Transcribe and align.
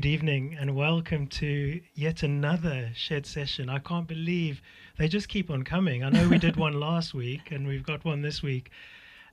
Good 0.00 0.08
evening 0.08 0.56
and 0.58 0.74
welcome 0.74 1.26
to 1.26 1.78
yet 1.94 2.22
another 2.22 2.88
shed 2.94 3.26
session. 3.26 3.68
I 3.68 3.80
can't 3.80 4.08
believe 4.08 4.62
they 4.96 5.08
just 5.08 5.28
keep 5.28 5.50
on 5.50 5.62
coming. 5.62 6.02
I 6.02 6.08
know 6.08 6.26
we 6.26 6.38
did 6.38 6.56
one 6.66 6.72
last 6.72 7.12
week 7.12 7.50
and 7.50 7.66
we've 7.66 7.82
got 7.82 8.02
one 8.02 8.22
this 8.22 8.42
week, 8.42 8.70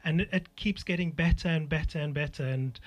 and 0.03 0.19
it, 0.19 0.29
it 0.33 0.55
keeps 0.57 0.83
getting 0.83 1.11
better 1.11 1.47
and 1.47 1.69
better 1.69 1.99
and 1.99 2.13
better. 2.13 2.43
And 2.43 2.77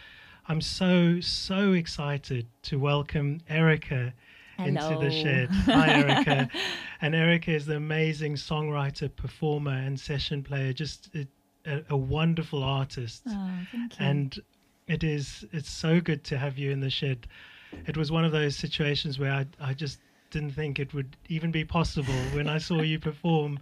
I'm 0.47 0.61
so, 0.61 1.21
so 1.21 1.73
excited 1.73 2.47
to 2.65 2.79
welcome 2.79 3.41
Erika 3.49 4.13
into 4.59 4.99
the 5.01 5.11
shed. 5.11 5.49
Hi, 5.65 6.03
Erika. 6.03 6.51
and 7.01 7.15
Erika 7.15 7.53
is 7.53 7.65
the 7.65 7.77
amazing 7.77 8.35
songwriter, 8.35 9.09
performer, 9.17 9.73
and 9.73 9.99
session 9.99 10.43
player, 10.43 10.75
just 10.75 11.09
a, 11.15 11.27
a, 11.65 11.83
a 11.89 11.97
wonderful 11.97 12.63
artist 12.63 13.23
Oh, 13.27 13.51
thank 13.73 13.99
you. 13.99 14.05
and 14.05 14.39
it 14.87 15.03
is 15.03 15.47
it's 15.53 15.71
so 15.71 15.99
good 15.99 16.25
to 16.25 16.37
have 16.37 16.59
you 16.59 16.73
in 16.73 16.81
the 16.81 16.91
shed 16.91 17.27
it 17.87 17.97
was 17.97 18.11
one 18.13 18.25
of 18.25 18.33
those 18.33 18.57
situations 18.57 19.19
where 19.19 19.33
i, 19.33 19.47
I 19.61 19.75
just 19.75 19.99
didn't 20.31 20.53
think 20.53 20.79
it 20.79 20.95
would 20.95 21.17
even 21.29 21.51
be 21.51 21.65
possible 21.65 22.15
when 22.33 22.49
i 22.49 22.59
saw 22.59 22.83
you 22.83 22.99
perform 22.99 23.59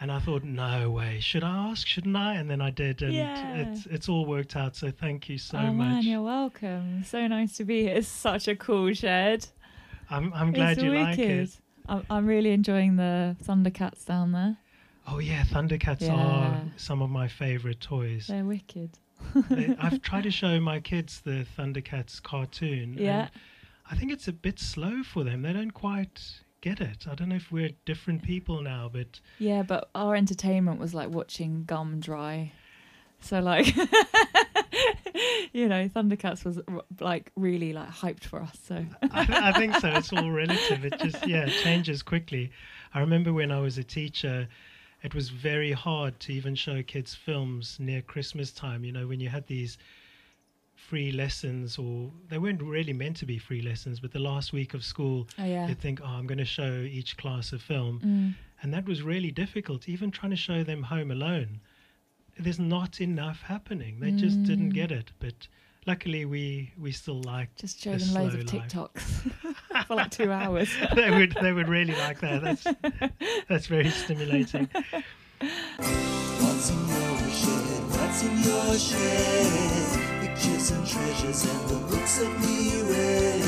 and 0.00 0.10
i 0.10 0.18
thought 0.18 0.42
no 0.42 0.90
way 0.90 1.20
should 1.20 1.44
i 1.44 1.70
ask 1.70 1.86
shouldn't 1.86 2.16
i 2.16 2.34
and 2.34 2.50
then 2.50 2.60
i 2.60 2.70
did 2.70 3.02
and 3.02 3.12
Yeah. 3.12 3.54
it's 3.56 3.86
it's 3.86 4.08
all 4.08 4.26
worked 4.26 4.56
out 4.56 4.74
so 4.74 4.90
thank 4.90 5.28
you 5.28 5.38
so 5.38 5.58
oh 5.58 5.72
man, 5.72 6.02
you're 6.02 6.22
welcome. 6.22 7.04
So 7.04 7.26
nice 7.26 7.56
to 7.58 7.64
be 7.64 7.82
here. 7.82 7.94
It's 7.96 8.08
such 8.08 8.48
a 8.48 8.56
cool 8.56 8.92
shed. 8.94 9.46
i'm, 10.10 10.32
I'm 10.34 10.52
glad 10.52 10.72
it's 10.72 10.82
you 10.82 10.90
wicked. 10.90 11.04
like 11.08 11.18
it 11.18 11.50
I'm, 11.88 12.06
I'm 12.10 12.26
really 12.26 12.50
enjoying 12.52 12.96
the 12.96 13.36
Thundercats 13.44 14.04
down 14.04 14.32
there. 14.32 14.56
oh 15.06 15.18
yeah 15.20 15.44
thundercats 15.44 16.00
Yeah. 16.02 16.14
are 16.14 16.60
some 16.76 17.00
of 17.02 17.10
my 17.10 17.28
favorite 17.28 17.80
toys 17.80 18.26
They're 18.28 18.44
wicked. 18.44 18.98
I've 19.80 20.02
tried 20.02 20.24
to 20.24 20.30
show 20.30 20.60
my 20.60 20.80
kids 20.80 21.20
the 21.20 21.46
thundercats 21.58 22.22
cartoon 22.22 22.96
Yeah. 22.98 23.22
and 23.22 23.30
I 23.90 23.94
think 23.96 24.12
it's 24.12 24.28
a 24.28 24.32
bit 24.32 24.58
slow 24.58 25.02
for 25.02 25.24
them. 25.24 25.42
They 25.42 25.52
don't 25.52 25.72
quite 25.72 26.20
get 26.60 26.80
it. 26.80 27.06
I 27.10 27.14
don't 27.14 27.28
know 27.28 27.36
if 27.36 27.50
we're 27.52 27.70
different 27.84 28.22
people 28.22 28.62
now, 28.62 28.88
but 28.92 29.20
Yeah, 29.38 29.62
but 29.62 29.90
our 29.94 30.14
entertainment 30.14 30.78
was 30.78 30.94
like 30.94 31.10
watching 31.10 31.64
gum 31.64 32.00
dry. 32.00 32.52
So 33.20 33.40
like, 33.40 33.74
you 35.52 35.68
know, 35.68 35.88
Thundercats 35.88 36.44
was 36.44 36.60
like 37.00 37.30
really 37.36 37.72
like 37.72 37.88
hyped 37.90 38.24
for 38.24 38.40
us. 38.40 38.58
So 38.66 38.84
I, 39.12 39.50
I 39.50 39.52
think 39.58 39.74
so. 39.76 39.88
It's 39.88 40.12
all 40.12 40.30
relative. 40.42 40.84
It 40.84 40.98
just 40.98 41.26
yeah 41.26 41.46
changes 41.46 42.02
quickly. 42.02 42.50
I 42.94 43.00
remember 43.00 43.32
when 43.32 43.50
I 43.52 43.60
was 43.60 43.78
a 43.78 43.84
teacher, 43.84 44.48
it 45.02 45.14
was 45.14 45.28
very 45.30 45.72
hard 45.72 46.18
to 46.20 46.32
even 46.32 46.54
show 46.54 46.82
kids 46.82 47.14
films 47.14 47.76
near 47.80 48.02
Christmas 48.02 48.52
time. 48.52 48.84
You 48.84 48.92
know, 48.92 49.06
when 49.06 49.20
you 49.20 49.28
had 49.28 49.46
these 49.46 49.78
free 50.74 51.12
lessons, 51.12 51.78
or 51.78 52.10
they 52.28 52.38
weren't 52.38 52.62
really 52.62 52.92
meant 52.92 53.16
to 53.18 53.26
be 53.26 53.38
free 53.38 53.62
lessons, 53.62 54.00
but 54.00 54.12
the 54.12 54.18
last 54.18 54.52
week 54.52 54.74
of 54.74 54.84
school, 54.84 55.28
oh 55.38 55.44
yeah, 55.44 55.68
you'd 55.68 55.80
think, 55.80 56.00
oh, 56.02 56.06
I'm 56.06 56.26
going 56.26 56.38
to 56.38 56.44
show 56.44 56.72
each 56.80 57.16
class 57.16 57.52
a 57.52 57.58
film. 57.58 58.00
mm. 58.04 58.34
And 58.62 58.72
that 58.72 58.86
was 58.86 59.02
really 59.02 59.32
difficult, 59.32 59.88
even 59.88 60.10
trying 60.12 60.30
to 60.30 60.36
show 60.36 60.62
them 60.62 60.84
Home 60.84 61.10
Alone. 61.10 61.60
There's 62.38 62.60
not 62.60 63.00
enough 63.00 63.42
happening. 63.42 63.98
They 64.00 64.12
just 64.12 64.42
didn't 64.44 64.70
Mm. 64.70 64.74
get 64.74 64.92
it. 64.92 65.10
But 65.18 65.48
luckily, 65.86 66.24
we 66.24 66.72
we 66.80 66.92
still 66.92 67.20
liked. 67.22 67.58
just 67.60 67.80
show 67.82 67.96
them 67.96 68.14
loads 68.14 68.34
of. 68.34 68.40
TikToks 68.42 69.00
for 69.86 69.94
like 69.94 70.10
two 70.10 70.30
hours. 70.32 70.70
they 70.94 71.10
would 71.10 71.36
they 71.40 71.52
would 71.52 71.68
really 71.68 71.94
like 71.94 72.20
that. 72.20 72.42
That's 72.42 72.64
that's 73.48 73.66
very 73.66 73.90
stimulating. 73.90 74.68
What's 75.40 76.70
in 76.70 76.88
your 76.88 77.18
shed? 77.30 77.82
What's 77.90 78.22
in 78.22 78.38
your 78.42 78.74
shed? 78.78 80.20
Pictures 80.20 80.70
and 80.70 80.86
treasures 80.86 81.44
and 81.44 81.68
the 81.68 81.76
books 81.88 82.18
that 82.18 82.30
we 82.40 82.82
read. 82.92 83.42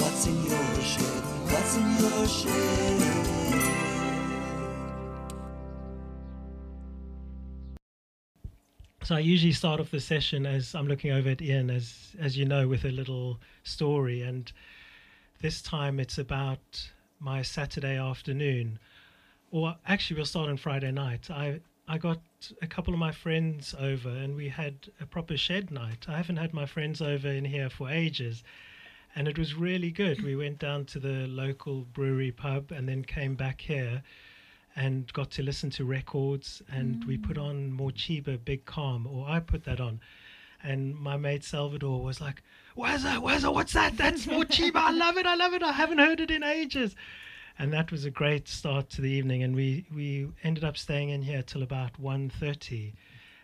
What's 0.00 0.26
in 0.26 0.36
your 0.44 0.82
shed? 0.82 1.22
What's 1.52 1.76
in 1.76 1.98
your 1.98 2.26
shed? 2.26 2.97
So 9.08 9.14
I 9.14 9.20
usually 9.20 9.52
start 9.52 9.80
off 9.80 9.90
the 9.90 10.00
session 10.00 10.44
as 10.44 10.74
I'm 10.74 10.86
looking 10.86 11.12
over 11.12 11.30
at 11.30 11.40
Ian, 11.40 11.70
as 11.70 12.14
as 12.20 12.36
you 12.36 12.44
know, 12.44 12.68
with 12.68 12.84
a 12.84 12.90
little 12.90 13.40
story. 13.62 14.20
And 14.20 14.52
this 15.40 15.62
time 15.62 15.98
it's 15.98 16.18
about 16.18 16.90
my 17.18 17.40
Saturday 17.40 17.96
afternoon, 17.96 18.78
or 19.50 19.76
actually 19.86 20.16
we'll 20.16 20.26
start 20.26 20.50
on 20.50 20.58
Friday 20.58 20.92
night. 20.92 21.30
I 21.30 21.60
I 21.88 21.96
got 21.96 22.20
a 22.60 22.66
couple 22.66 22.92
of 22.92 23.00
my 23.00 23.10
friends 23.10 23.74
over, 23.80 24.10
and 24.10 24.36
we 24.36 24.50
had 24.50 24.90
a 25.00 25.06
proper 25.06 25.38
shed 25.38 25.70
night. 25.70 26.04
I 26.06 26.18
haven't 26.18 26.36
had 26.36 26.52
my 26.52 26.66
friends 26.66 27.00
over 27.00 27.28
in 27.28 27.46
here 27.46 27.70
for 27.70 27.88
ages, 27.88 28.44
and 29.16 29.26
it 29.26 29.38
was 29.38 29.54
really 29.54 29.90
good. 29.90 30.22
We 30.22 30.36
went 30.36 30.58
down 30.58 30.84
to 30.84 30.98
the 30.98 31.26
local 31.28 31.86
brewery 31.94 32.30
pub, 32.30 32.72
and 32.72 32.86
then 32.86 33.04
came 33.04 33.36
back 33.36 33.62
here 33.62 34.02
and 34.78 35.12
got 35.12 35.30
to 35.32 35.42
listen 35.42 35.70
to 35.70 35.84
records 35.84 36.62
and 36.70 37.04
we 37.04 37.18
put 37.18 37.36
mm. 37.36 37.44
on 37.44 37.72
Morcheeba 37.72 38.42
Big 38.44 38.64
Calm 38.64 39.08
or 39.08 39.28
I 39.28 39.40
put 39.40 39.64
that 39.64 39.80
on. 39.80 40.00
And 40.62 40.94
my 40.94 41.16
mate 41.16 41.42
Salvador 41.42 42.02
was 42.02 42.20
like 42.20 42.42
Wazza 42.76 43.20
Wazza 43.20 43.52
what's 43.52 43.72
that? 43.72 43.96
That's 43.96 44.26
Morcheeba 44.26 44.76
I 44.76 44.92
love 44.92 45.16
it 45.18 45.26
I 45.26 45.34
love 45.34 45.52
it. 45.52 45.64
I 45.64 45.72
haven't 45.72 45.98
heard 45.98 46.20
it 46.20 46.30
in 46.30 46.44
ages. 46.44 46.94
And 47.58 47.72
that 47.72 47.90
was 47.90 48.04
a 48.04 48.10
great 48.10 48.46
start 48.46 48.88
to 48.90 49.00
the 49.00 49.10
evening. 49.10 49.42
And 49.42 49.56
we 49.56 49.86
we 49.92 50.28
ended 50.44 50.62
up 50.62 50.76
staying 50.76 51.08
in 51.08 51.22
here 51.22 51.42
till 51.42 51.64
about 51.64 52.00
1:30 52.00 52.92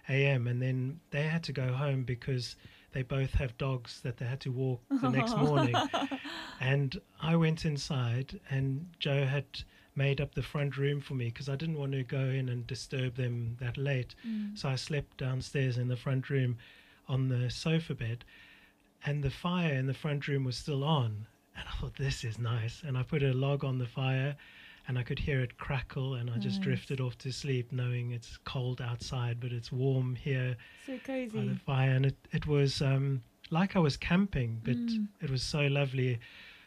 a.m. 0.09 0.47
and 0.47 0.63
then 0.63 1.01
they 1.11 1.23
had 1.23 1.43
to 1.45 1.53
go 1.53 1.73
home 1.73 2.05
because 2.05 2.55
they 2.93 3.03
both 3.03 3.33
have 3.33 3.59
dogs 3.59 4.03
that 4.03 4.19
they 4.19 4.27
had 4.27 4.39
to 4.43 4.53
walk 4.53 4.83
the 4.89 5.11
next 5.11 5.37
morning. 5.47 5.75
And 6.61 6.99
I 7.21 7.35
went 7.37 7.65
inside, 7.65 8.41
and 8.49 8.87
Joe 8.99 9.27
had 9.27 9.45
made 9.97 10.21
up 10.21 10.35
the 10.35 10.43
front 10.43 10.77
room 10.77 11.01
for 11.01 11.15
me 11.15 11.27
because 11.27 11.49
I 11.49 11.57
didn't 11.57 11.79
want 11.79 11.93
to 11.93 12.03
go 12.03 12.19
in 12.25 12.49
and 12.49 12.67
disturb 12.67 13.15
them 13.17 13.57
that 13.61 13.77
late. 13.77 14.15
So 14.55 14.69
I 14.69 14.77
slept 14.77 15.19
downstairs 15.19 15.79
in 15.79 15.89
the 15.89 15.97
front 15.97 16.31
room 16.31 16.59
on 17.09 17.29
the 17.29 17.51
sofa 17.51 17.95
bed, 17.95 18.25
and 19.05 19.23
the 19.23 19.31
fire 19.31 19.75
in 19.75 19.87
the 19.87 19.95
front 19.95 20.27
room 20.29 20.45
was 20.45 20.57
still 20.57 20.83
on. 20.85 21.27
And 21.57 21.65
I 21.69 21.81
thought, 21.81 21.95
this 21.97 22.25
is 22.25 22.39
nice. 22.39 22.83
And 22.85 22.97
I 22.99 23.03
put 23.03 23.23
a 23.23 23.33
log 23.33 23.63
on 23.65 23.79
the 23.79 23.87
fire, 23.87 24.37
and 24.89 24.99
I 24.99 25.03
could 25.03 25.19
hear 25.21 25.41
it 25.41 25.57
crackle, 25.59 26.15
and 26.15 26.31
I 26.31 26.39
just 26.39 26.61
drifted 26.63 27.01
off 27.01 27.17
to 27.19 27.31
sleep, 27.33 27.71
knowing 27.73 28.11
it's 28.13 28.39
cold 28.45 28.81
outside, 28.81 29.39
but 29.41 29.53
it's 29.53 29.71
warm 29.71 30.15
here 30.17 30.57
So 30.87 30.99
by 31.33 31.45
the 31.45 31.55
fire, 31.61 31.91
and 31.91 32.07
it, 32.07 32.17
it 32.33 32.47
was 32.47 32.83
um, 32.83 33.23
like 33.51 33.77
I 33.77 33.79
was 33.79 33.97
camping, 33.97 34.61
but 34.65 34.77
Mm. 34.77 35.09
it 35.21 35.31
was 35.31 35.43
so 35.43 35.61
lovely. 35.69 36.19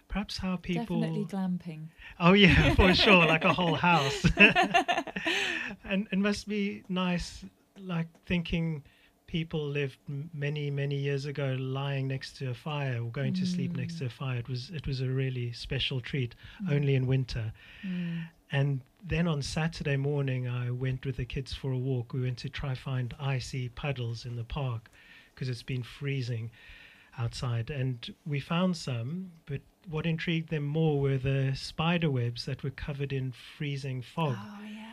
Perhaps 0.08 0.38
how 0.38 0.56
people. 0.58 1.02
Definitely 1.02 1.26
glamping. 1.26 1.88
Oh 2.20 2.34
yeah, 2.34 2.74
for 2.76 2.94
sure, 2.94 3.26
like 3.26 3.44
a 3.44 3.54
whole 3.54 3.76
house. 3.90 4.26
and 5.84 6.08
it 6.12 6.18
must 6.18 6.48
be 6.48 6.84
nice, 6.90 7.44
like 7.80 8.08
thinking 8.26 8.84
people 9.28 9.68
lived 9.68 9.98
m- 10.08 10.30
many 10.34 10.72
many 10.72 10.96
years 10.96 11.26
ago, 11.26 11.58
lying 11.60 12.08
next 12.08 12.38
to 12.38 12.50
a 12.50 12.54
fire 12.54 13.04
or 13.04 13.12
going 13.12 13.34
to 13.34 13.46
sleep 13.46 13.76
next 13.76 14.00
to 14.00 14.06
a 14.06 14.10
fire. 14.10 14.38
It 14.38 14.48
was 14.50 14.70
it 14.70 14.88
was 14.88 15.02
a 15.02 15.10
really 15.10 15.52
special 15.52 16.00
treat, 16.00 16.36
only 16.72 16.96
in 16.96 17.06
winter. 17.06 17.52
Mm. 17.86 18.28
And 18.52 18.82
then 19.06 19.28
on 19.28 19.42
Saturday 19.42 19.98
morning, 19.98 20.48
I 20.48 20.72
went 20.72 21.06
with 21.06 21.18
the 21.18 21.26
kids 21.26 21.54
for 21.54 21.72
a 21.72 21.78
walk. 21.78 22.14
We 22.14 22.22
went 22.22 22.38
to 22.40 22.50
try 22.50 22.76
find 22.76 23.14
icy 23.20 23.70
puddles 23.70 24.26
in 24.26 24.38
the 24.38 24.46
park 24.46 24.90
because 25.34 25.50
it's 25.50 25.64
been 25.64 25.84
freezing 25.84 26.50
outside. 27.18 27.70
And 27.70 28.14
we 28.26 28.40
found 28.40 28.78
some, 28.78 29.32
but 29.46 29.62
what 29.90 30.06
intrigued 30.06 30.50
them 30.50 30.64
more 30.64 31.00
were 31.00 31.18
the 31.18 31.54
spider 31.56 32.10
webs 32.12 32.46
that 32.46 32.64
were 32.64 32.70
covered 32.72 33.14
in 33.14 33.32
freezing 33.32 34.02
fog. 34.02 34.36
Oh 34.40 34.60
yeah. 34.64 34.84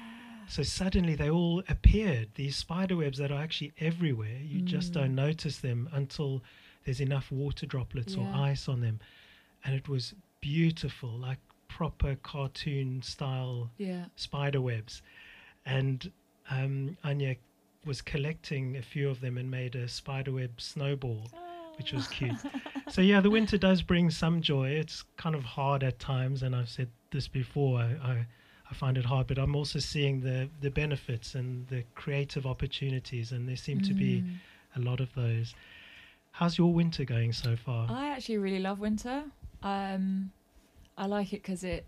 So 0.47 0.63
suddenly 0.63 1.15
they 1.15 1.31
all 1.31 1.63
appeared, 1.69 2.29
these 2.35 2.57
spider 2.57 2.97
webs 2.97 3.19
that 3.19 3.31
are 3.33 3.41
actually 3.41 3.73
everywhere. 3.81 4.39
You 4.43 4.61
just 4.61 4.91
Mm. 4.91 4.95
don't 4.95 5.15
notice 5.15 5.59
them 5.59 5.89
until 5.93 6.43
there's 6.85 7.01
enough 7.01 7.33
water 7.33 7.67
droplets 7.67 8.15
or 8.17 8.29
ice 8.35 8.69
on 8.69 8.81
them. 8.81 9.01
And 9.65 9.75
it 9.75 9.89
was 9.89 10.15
beautiful, 10.41 11.09
like 11.11 11.39
proper 11.69 12.15
cartoon 12.17 13.01
style 13.03 13.71
Yeah. 13.79 14.07
spider 14.17 14.61
webs. 14.61 15.01
And 15.65 16.13
um, 16.51 16.99
Anya 17.03 17.37
was 17.87 18.03
collecting 18.03 18.77
a 18.77 18.83
few 18.83 19.09
of 19.09 19.21
them 19.21 19.39
and 19.39 19.51
made 19.51 19.75
a 19.75 19.89
spider 19.89 20.33
web 20.33 20.61
snowball, 20.61 21.31
which 21.79 21.93
was 21.93 22.07
cute. 22.09 22.37
so, 22.89 23.01
yeah, 23.01 23.21
the 23.21 23.31
winter 23.31 23.59
does 23.59 23.83
bring 23.83 24.11
some 24.11 24.41
joy. 24.41 24.69
It's 24.69 25.05
kind 25.17 25.35
of 25.35 25.45
hard 25.45 25.83
at 25.83 25.99
times, 25.99 26.43
and 26.43 26.55
I've 26.55 26.69
said 26.69 26.89
this 27.11 27.29
before. 27.29 27.79
I, 27.81 27.97
I, 28.03 28.27
I 28.71 28.75
find 28.75 28.97
it 28.97 29.05
hard, 29.05 29.27
but 29.27 29.39
I'm 29.39 29.55
also 29.55 29.79
seeing 29.79 30.21
the, 30.21 30.49
the 30.61 30.71
benefits 30.71 31.35
and 31.35 31.67
the 31.69 31.85
creative 31.95 32.47
opportunities, 32.47 33.33
and 33.33 33.49
there 33.49 33.57
seem 33.57 33.81
to 33.83 33.95
be 33.95 34.23
Mm. 34.23 34.37
a 34.77 34.81
lot 34.81 35.01
of 35.01 35.13
those. 35.15 35.55
How's 36.33 36.59
your 36.59 36.73
winter 36.73 37.05
going 37.05 37.33
so 37.33 37.55
far? 37.57 37.87
I 37.91 38.09
actually 38.09 38.39
really 38.39 38.59
love 38.59 38.81
winter. 38.81 39.25
Um, 39.63 40.33
I 40.99 41.07
like 41.07 41.33
it 41.33 41.43
because 41.43 41.63
it, 41.65 41.87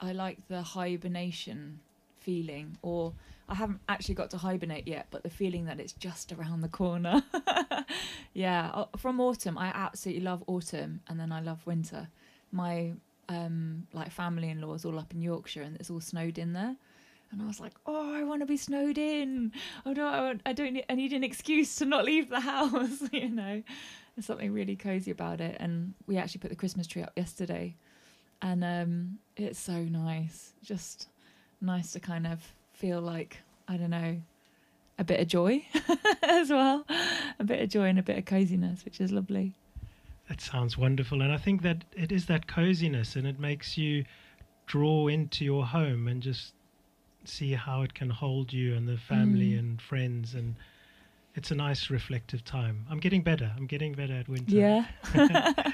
I 0.00 0.12
like 0.12 0.38
the 0.48 0.62
hibernation 0.62 1.80
feeling, 2.20 2.78
or 2.82 3.12
I 3.48 3.54
haven't 3.54 3.80
actually 3.88 4.14
got 4.14 4.30
to 4.30 4.38
hibernate 4.38 4.88
yet, 4.88 5.08
but 5.10 5.22
the 5.22 5.30
feeling 5.30 5.66
that 5.66 5.78
it's 5.78 5.92
just 5.92 6.32
around 6.32 6.62
the 6.62 6.68
corner. 6.68 7.22
yeah, 8.34 8.84
from 8.96 9.20
autumn, 9.20 9.58
I 9.58 9.66
absolutely 9.66 10.22
love 10.22 10.42
autumn, 10.46 11.00
and 11.08 11.20
then 11.20 11.30
I 11.30 11.40
love 11.40 11.66
winter. 11.66 12.08
My 12.52 12.92
um, 13.28 13.86
like 13.92 14.10
family 14.10 14.48
in 14.48 14.60
law 14.60 14.74
is 14.74 14.84
all 14.84 14.98
up 14.98 15.12
in 15.12 15.20
Yorkshire, 15.20 15.62
and 15.62 15.76
it's 15.76 15.90
all 15.90 16.00
snowed 16.00 16.38
in 16.38 16.54
there. 16.54 16.76
And 17.30 17.42
I 17.42 17.46
was 17.46 17.60
like, 17.60 17.74
"Oh, 17.84 18.14
I 18.14 18.22
want 18.24 18.40
to 18.40 18.46
be 18.46 18.56
snowed 18.56 18.96
in. 18.96 19.52
Oh 19.84 19.92
no, 19.92 20.06
I, 20.06 20.34
I 20.46 20.52
don't. 20.52 20.74
Need, 20.74 20.86
I 20.88 20.94
need 20.94 21.12
an 21.12 21.24
excuse 21.24 21.76
to 21.76 21.84
not 21.84 22.04
leave 22.04 22.30
the 22.30 22.40
house. 22.52 23.02
you 23.12 23.28
know, 23.28 23.62
there's 24.16 24.26
something 24.26 24.52
really 24.52 24.76
cozy 24.76 25.10
about 25.10 25.40
it. 25.42 25.56
And 25.60 25.92
we 26.06 26.16
actually 26.16 26.40
put 26.40 26.50
the 26.50 26.56
Christmas 26.56 26.86
tree 26.86 27.02
up 27.02 27.12
yesterday, 27.14 27.76
and 28.40 28.64
um, 28.64 29.18
it's 29.36 29.58
so 29.58 29.82
nice. 29.82 30.54
Just 30.62 31.08
nice 31.60 31.92
to 31.92 32.00
kind 32.00 32.26
of 32.26 32.40
feel 32.74 33.00
like 33.00 33.38
I 33.66 33.76
don't 33.78 33.90
know, 33.90 34.20
a 34.98 35.04
bit 35.04 35.20
of 35.20 35.28
joy 35.28 35.64
as 36.22 36.50
well, 36.50 36.84
a 37.38 37.44
bit 37.44 37.62
of 37.62 37.68
joy 37.70 37.84
and 37.86 37.98
a 37.98 38.02
bit 38.02 38.18
of 38.18 38.24
coziness, 38.26 38.84
which 38.84 39.00
is 39.00 39.10
lovely. 39.10 39.54
That 40.28 40.40
sounds 40.40 40.76
wonderful, 40.78 41.22
and 41.22 41.32
I 41.32 41.36
think 41.38 41.62
that 41.62 41.84
it 41.96 42.12
is 42.12 42.26
that 42.26 42.46
coziness, 42.46 43.16
and 43.16 43.26
it 43.26 43.38
makes 43.38 43.76
you 43.78 44.04
draw 44.66 45.06
into 45.08 45.44
your 45.44 45.66
home 45.66 46.08
and 46.08 46.22
just 46.22 46.52
see 47.24 47.52
how 47.52 47.82
it 47.82 47.94
can 47.94 48.10
hold 48.10 48.52
you 48.52 48.74
and 48.74 48.86
the 48.88 48.96
family 48.98 49.52
Mm. 49.52 49.58
and 49.58 49.82
friends, 49.82 50.34
and 50.34 50.56
it's 51.34 51.50
a 51.50 51.54
nice 51.54 51.90
reflective 51.90 52.44
time. 52.44 52.86
I'm 52.90 53.00
getting 53.00 53.22
better. 53.22 53.52
I'm 53.56 53.66
getting 53.66 53.92
better 53.92 54.14
at 54.14 54.28
winter. 54.28 54.54
Yeah. 54.54 54.84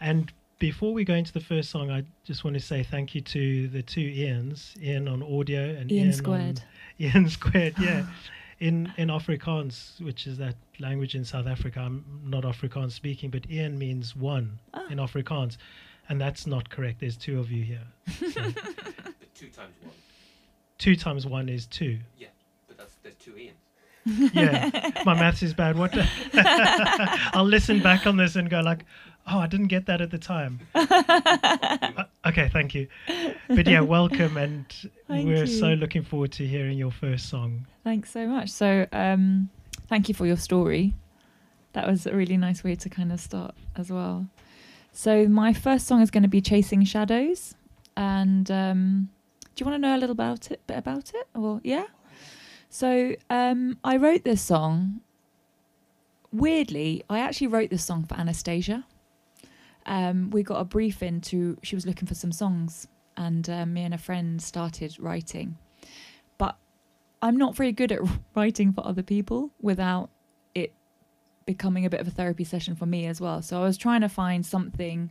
And 0.00 0.32
before 0.58 0.92
we 0.92 1.04
go 1.04 1.14
into 1.14 1.32
the 1.32 1.40
first 1.40 1.70
song, 1.70 1.90
I 1.90 2.04
just 2.24 2.44
want 2.44 2.54
to 2.54 2.60
say 2.60 2.82
thank 2.82 3.14
you 3.14 3.20
to 3.20 3.68
the 3.68 3.82
two 3.82 4.00
Ians, 4.00 4.76
Ian 4.82 5.06
on 5.08 5.22
audio 5.22 5.62
and 5.62 5.90
Ian 5.92 6.06
Ian 6.06 6.12
squared. 6.12 6.60
On, 6.60 6.64
Ian 7.06 7.28
squared, 7.28 7.74
yeah. 7.78 8.06
in 8.60 8.92
in 8.96 9.08
Afrikaans, 9.08 10.00
which 10.04 10.26
is 10.26 10.36
that 10.38 10.56
language 10.80 11.14
in 11.14 11.24
South 11.24 11.46
Africa. 11.46 11.80
I'm 11.80 12.04
not 12.24 12.42
Afrikaans 12.44 12.92
speaking, 12.92 13.30
but 13.30 13.48
Ian 13.50 13.78
means 13.78 14.16
one 14.16 14.58
Ah. 14.74 14.84
in 14.90 14.98
Afrikaans, 14.98 15.56
and 16.08 16.20
that's 16.20 16.46
not 16.46 16.68
correct. 16.70 17.00
There's 17.00 17.16
two 17.16 17.38
of 17.38 17.50
you 17.52 17.62
here. 17.62 17.86
So 18.08 18.24
two 19.34 19.48
times 19.50 19.74
one. 19.82 19.92
two 20.78 20.96
times 20.96 21.24
one 21.26 21.48
is 21.48 21.66
two. 21.66 21.98
Yeah, 22.18 22.28
But 22.66 22.78
that's 22.78 22.94
there's 23.02 23.14
two 23.16 23.32
Ians. 23.32 23.54
Yeah, 24.32 25.02
my 25.04 25.12
maths 25.14 25.42
is 25.42 25.52
bad. 25.52 25.76
What? 25.76 25.92
I'll 27.34 27.44
listen 27.44 27.80
back 27.82 28.06
on 28.06 28.16
this 28.16 28.36
and 28.36 28.48
go 28.48 28.60
like, 28.60 28.84
oh, 29.30 29.38
I 29.38 29.46
didn't 29.46 29.68
get 29.68 29.86
that 29.86 30.00
at 30.00 30.10
the 30.10 30.18
time. 30.18 30.60
Uh, 30.78 32.04
okay, 32.26 32.48
thank 32.52 32.74
you. 32.74 32.86
But 33.48 33.66
yeah, 33.66 33.80
welcome, 33.80 34.36
and 34.36 34.64
we're 35.08 35.46
so 35.46 35.68
looking 35.68 36.02
forward 36.02 36.32
to 36.32 36.46
hearing 36.46 36.78
your 36.78 36.90
first 36.90 37.28
song. 37.28 37.66
Thanks 37.82 38.10
so 38.10 38.26
much. 38.26 38.50
So, 38.50 38.86
um, 38.92 39.48
thank 39.88 40.08
you 40.08 40.14
for 40.14 40.26
your 40.26 40.36
story. 40.36 40.94
That 41.72 41.88
was 41.88 42.06
a 42.06 42.14
really 42.14 42.36
nice 42.36 42.62
way 42.62 42.74
to 42.76 42.88
kind 42.88 43.12
of 43.12 43.20
start 43.20 43.54
as 43.76 43.90
well. 43.90 44.28
So, 44.92 45.26
my 45.28 45.52
first 45.52 45.86
song 45.86 46.02
is 46.02 46.10
going 46.10 46.22
to 46.22 46.28
be 46.28 46.40
"Chasing 46.40 46.84
Shadows," 46.84 47.54
and 47.96 48.50
um, 48.50 49.08
do 49.54 49.64
you 49.64 49.70
want 49.70 49.82
to 49.82 49.88
know 49.88 49.96
a 49.96 49.98
little 49.98 50.12
about 50.12 50.50
it? 50.50 50.60
Bit 50.66 50.78
about 50.78 51.12
it, 51.14 51.26
or 51.34 51.60
yeah? 51.64 51.86
So, 52.70 53.14
um, 53.30 53.78
I 53.82 53.96
wrote 53.96 54.24
this 54.24 54.42
song. 54.42 55.00
Weirdly, 56.30 57.02
I 57.08 57.20
actually 57.20 57.48
wrote 57.48 57.70
this 57.70 57.84
song 57.84 58.04
for 58.04 58.14
Anastacia. 58.14 58.84
Um, 59.88 60.28
we 60.30 60.42
got 60.42 60.60
a 60.60 60.64
brief 60.64 61.02
in 61.02 61.20
to. 61.22 61.58
She 61.62 61.74
was 61.74 61.86
looking 61.86 62.06
for 62.06 62.14
some 62.14 62.30
songs, 62.30 62.86
and 63.16 63.48
uh, 63.48 63.66
me 63.66 63.82
and 63.82 63.94
a 63.94 63.98
friend 63.98 64.40
started 64.40 64.94
writing. 65.00 65.56
But 66.36 66.56
I'm 67.22 67.36
not 67.36 67.56
very 67.56 67.72
good 67.72 67.90
at 67.90 68.00
writing 68.36 68.72
for 68.72 68.86
other 68.86 69.02
people 69.02 69.50
without 69.60 70.10
it 70.54 70.74
becoming 71.46 71.86
a 71.86 71.90
bit 71.90 72.00
of 72.00 72.06
a 72.06 72.10
therapy 72.10 72.44
session 72.44 72.76
for 72.76 72.84
me 72.84 73.06
as 73.06 73.18
well. 73.18 73.40
So 73.40 73.60
I 73.60 73.64
was 73.64 73.78
trying 73.78 74.02
to 74.02 74.10
find 74.10 74.44
something 74.44 75.10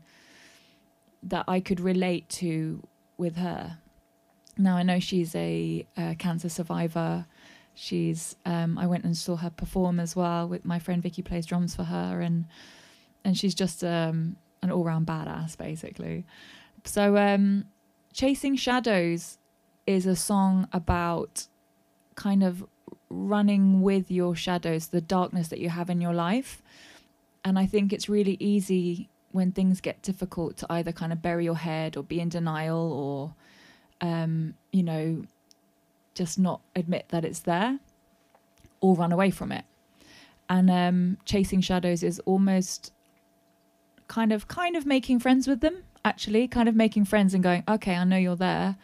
that 1.24 1.46
I 1.48 1.60
could 1.60 1.80
relate 1.80 2.30
to 2.30 2.88
with 3.18 3.36
her. 3.38 3.80
Now 4.60 4.78
I 4.78 4.84
know 4.84 5.00
she's 5.00 5.36
a, 5.36 5.88
uh 5.98 6.14
cancer 6.20 6.50
survivor. 6.50 7.26
She's 7.74 8.36
um, 8.46 8.78
I 8.78 8.86
went 8.86 9.06
and 9.06 9.18
saw 9.18 9.38
her 9.38 9.50
perform 9.50 10.00
as 10.00 10.16
well 10.16 10.48
with 10.48 10.66
my 10.66 10.78
friend 10.78 11.02
Vicky 11.02 11.24
plays 11.24 11.48
drums 11.48 11.76
for 11.76 11.84
her 11.84 12.22
and 12.22 12.46
and 13.24 13.38
she's 13.38 13.54
just 13.54 13.84
um, 13.84 14.38
an 14.62 14.72
all 14.72 14.84
round 14.84 15.08
badass 15.08 15.58
basically. 15.58 16.26
So 16.84 17.18
um, 17.18 17.66
Chasing 18.14 18.56
Shadows 18.56 19.38
is 19.86 20.06
a 20.06 20.16
song 20.16 20.68
about 20.74 21.48
kind 22.16 22.44
of 22.44 22.66
running 23.10 23.82
with 23.82 24.12
your 24.12 24.36
shadows, 24.36 24.88
the 24.88 25.02
darkness 25.02 25.48
that 25.50 25.60
you 25.60 25.70
have 25.70 25.90
in 25.90 26.02
your 26.02 26.14
life. 26.14 26.62
And 27.44 27.58
I 27.58 27.66
think 27.66 27.94
it's 27.94 28.10
really 28.10 28.38
easy 28.40 29.10
when 29.32 29.52
things 29.52 29.82
get 29.82 30.02
difficult 30.02 30.58
to 30.58 30.68
either 30.70 30.92
kind 30.92 31.14
of 31.14 31.22
bury 31.22 31.46
your 31.46 31.56
head 31.56 31.96
or 31.96 32.04
be 32.04 32.20
in 32.20 32.30
denial 32.30 32.92
or, 34.02 34.08
um, 34.08 34.56
you 34.72 34.84
know, 34.84 35.24
just 36.14 36.40
not 36.40 36.62
admit 36.76 37.06
that 37.10 37.24
it's 37.24 37.40
there 37.40 37.80
or 38.82 38.96
run 38.96 39.12
away 39.12 39.30
from 39.30 39.52
it. 39.52 39.66
And 40.50 40.70
um, 40.70 41.18
chasing 41.26 41.62
shadows 41.62 42.04
is 42.04 42.20
almost 42.26 42.92
kind 44.08 44.32
of 44.32 44.48
kind 44.48 44.76
of 44.76 44.86
making 44.86 45.20
friends 45.20 45.48
with 45.48 45.62
them 45.62 45.84
actually 46.06 46.48
kind 46.48 46.70
of 46.70 46.76
making 46.76 47.04
friends 47.04 47.34
and 47.34 47.44
going 47.44 47.64
okay 47.68 47.96
i 47.96 48.04
know 48.04 48.18
you're 48.18 48.36
there 48.36 48.78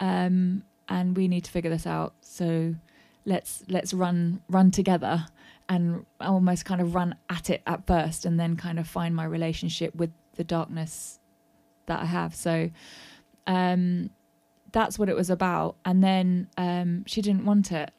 um, 0.00 0.64
and 0.88 1.16
we 1.16 1.28
need 1.28 1.44
to 1.44 1.50
figure 1.50 1.70
this 1.70 1.86
out 1.86 2.14
so 2.22 2.74
let's 3.24 3.62
let's 3.68 3.94
run 3.94 4.40
run 4.48 4.70
together 4.70 5.26
and 5.68 6.04
almost 6.20 6.64
kind 6.64 6.80
of 6.80 6.94
run 6.94 7.14
at 7.30 7.48
it 7.48 7.62
at 7.66 7.86
first 7.86 8.24
and 8.24 8.38
then 8.38 8.56
kind 8.56 8.78
of 8.78 8.86
find 8.86 9.14
my 9.14 9.24
relationship 9.24 9.94
with 9.94 10.10
the 10.36 10.44
darkness 10.44 11.18
that 11.86 12.00
i 12.00 12.04
have. 12.04 12.34
So 12.34 12.70
um 13.46 14.10
that's 14.72 14.98
what 14.98 15.10
it 15.10 15.16
was 15.16 15.30
about. 15.30 15.76
And 15.84 16.02
then 16.02 16.48
um 16.56 17.04
she 17.06 17.22
didn't 17.22 17.44
want 17.44 17.72
it 17.72 17.90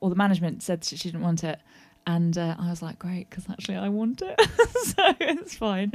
or 0.00 0.10
the 0.10 0.16
management 0.16 0.62
said 0.62 0.84
she 0.84 0.96
she 0.96 1.08
didn't 1.08 1.22
want 1.22 1.44
it 1.44 1.58
and 2.06 2.36
uh, 2.38 2.56
I 2.58 2.70
was 2.70 2.82
like, 2.82 2.98
great, 2.98 3.28
because 3.28 3.48
actually 3.50 3.76
I 3.76 3.88
want 3.88 4.22
it, 4.22 4.40
so 4.82 5.14
it's 5.20 5.54
fine. 5.54 5.92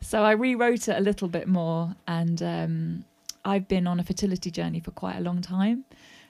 So 0.00 0.22
I 0.22 0.32
rewrote 0.32 0.88
it 0.88 0.96
a 0.96 1.00
little 1.00 1.28
bit 1.28 1.46
more, 1.46 1.94
and 2.08 2.42
um, 2.42 3.04
I've 3.44 3.68
been 3.68 3.86
on 3.86 4.00
a 4.00 4.02
fertility 4.02 4.50
journey 4.50 4.80
for 4.80 4.90
quite 4.90 5.16
a 5.16 5.20
long 5.20 5.40
time. 5.40 5.84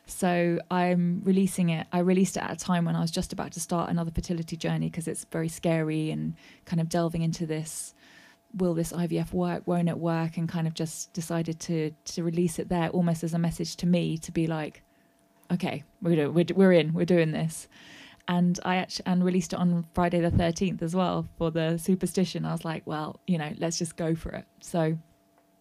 So 0.06 0.60
I'm 0.70 1.22
releasing 1.24 1.70
it. 1.70 1.86
I 1.92 1.98
released 1.98 2.36
it 2.36 2.42
at 2.42 2.52
a 2.52 2.56
time 2.56 2.84
when 2.84 2.94
I 2.94 3.00
was 3.00 3.10
just 3.10 3.32
about 3.32 3.52
to 3.52 3.60
start 3.60 3.90
another 3.90 4.12
fertility 4.12 4.56
journey 4.56 4.88
because 4.88 5.08
it's 5.08 5.24
very 5.24 5.48
scary 5.48 6.10
and 6.10 6.34
kind 6.64 6.80
of 6.80 6.88
delving 6.88 7.22
into 7.22 7.44
this. 7.44 7.92
Will 8.54 8.74
this 8.74 8.92
IVF 8.92 9.32
work? 9.32 9.64
Won't 9.66 9.88
it 9.88 9.98
work? 9.98 10.36
And 10.36 10.48
kind 10.48 10.66
of 10.68 10.74
just 10.74 11.12
decided 11.12 11.58
to 11.60 11.90
to 12.04 12.22
release 12.22 12.58
it 12.58 12.68
there, 12.68 12.88
almost 12.90 13.24
as 13.24 13.34
a 13.34 13.38
message 13.38 13.76
to 13.76 13.86
me 13.86 14.16
to 14.18 14.30
be 14.30 14.46
like, 14.46 14.82
okay, 15.52 15.82
we're 16.00 16.30
we're, 16.30 16.46
we're 16.54 16.72
in, 16.72 16.92
we're 16.92 17.04
doing 17.04 17.32
this 17.32 17.66
and 18.28 18.58
I 18.64 18.76
actually 18.76 19.06
and 19.06 19.24
released 19.24 19.52
it 19.52 19.58
on 19.58 19.86
Friday 19.94 20.20
the 20.20 20.30
13th 20.30 20.82
as 20.82 20.94
well 20.94 21.28
for 21.38 21.50
the 21.50 21.78
superstition. 21.78 22.44
I 22.44 22.52
was 22.52 22.64
like, 22.64 22.82
well, 22.84 23.20
you 23.26 23.38
know, 23.38 23.52
let's 23.58 23.78
just 23.78 23.96
go 23.96 24.14
for 24.14 24.30
it. 24.30 24.44
So 24.60 24.98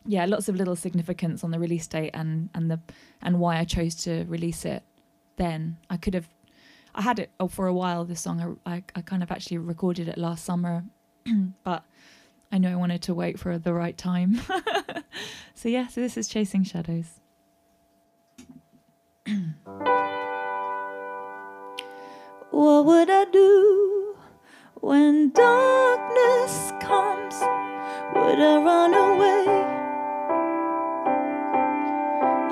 yeah, 0.05 0.25
lots 0.25 0.49
of 0.49 0.55
little 0.55 0.75
significance 0.75 1.43
on 1.43 1.51
the 1.51 1.59
release 1.59 1.87
date 1.87 2.11
and 2.13 2.49
and 2.53 2.69
the 2.69 2.79
and 3.21 3.39
why 3.39 3.57
I 3.57 3.63
chose 3.63 3.95
to 4.03 4.25
release 4.25 4.65
it 4.65 4.83
then. 5.37 5.77
I 5.89 5.97
could 5.97 6.13
have 6.13 6.27
I 6.93 7.01
had 7.01 7.19
it 7.19 7.31
oh, 7.39 7.47
for 7.47 7.67
a 7.67 7.73
while 7.73 8.05
this 8.05 8.21
song. 8.21 8.59
I, 8.65 8.75
I 8.75 8.83
I 8.95 9.01
kind 9.01 9.23
of 9.23 9.31
actually 9.31 9.57
recorded 9.57 10.07
it 10.07 10.17
last 10.17 10.45
summer, 10.45 10.83
but 11.63 11.83
I 12.51 12.57
knew 12.57 12.69
I 12.69 12.75
wanted 12.75 13.01
to 13.03 13.13
wait 13.13 13.39
for 13.39 13.57
the 13.57 13.73
right 13.73 13.97
time. 13.97 14.41
so 15.55 15.69
yeah, 15.69 15.87
so 15.87 16.01
this 16.01 16.17
is 16.17 16.27
Chasing 16.27 16.63
Shadows. 16.63 17.19
What 22.55 22.85
would 22.85 23.09
I 23.09 23.25
do 23.25 24.15
when 24.79 25.31
darkness 25.31 26.71
comes? 26.79 27.35
Would 28.15 28.39
I 28.39 28.55
run 28.63 28.93
away? 28.93 29.43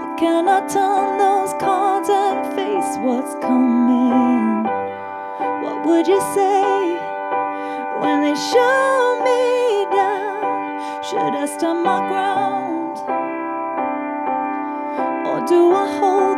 Or 0.02 0.16
can 0.18 0.50
I 0.50 0.60
turn 0.68 1.18
those 1.18 1.54
cards 1.54 2.10
and 2.10 2.46
face 2.54 2.98
what's 3.00 3.34
coming? 3.36 4.66
What 5.64 5.86
would 5.86 6.06
you 6.06 6.20
say 6.36 7.00
when 8.02 8.24
they 8.24 8.36
show 8.36 9.22
me 9.24 9.86
down? 9.96 11.02
Should 11.02 11.34
I 11.34 11.46
stand 11.46 11.82
my 11.82 12.00
ground? 12.10 12.98
Or 15.30 15.48
do 15.48 15.72
I 15.72 15.88
hold 15.98 16.33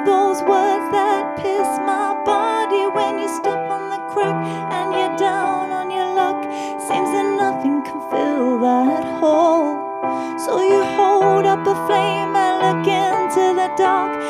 up 11.68 11.78
a 11.78 11.88
flame 11.88 12.36
and 12.36 12.62
look 12.62 12.88
into 12.88 13.54
the 13.56 13.74
dark 13.78 14.25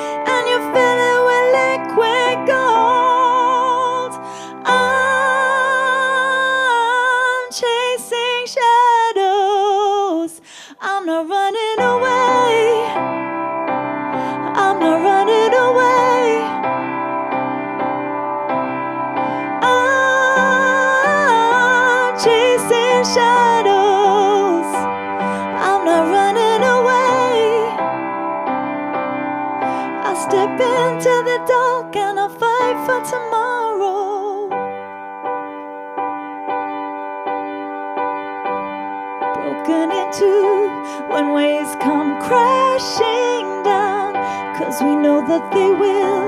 When 41.14 41.32
waves 41.34 41.76
come 41.82 42.20
crashing 42.22 43.64
down, 43.64 44.14
cause 44.58 44.82
we 44.82 44.96
know 44.96 45.26
that 45.28 45.52
they 45.52 45.70
will. 45.84 46.26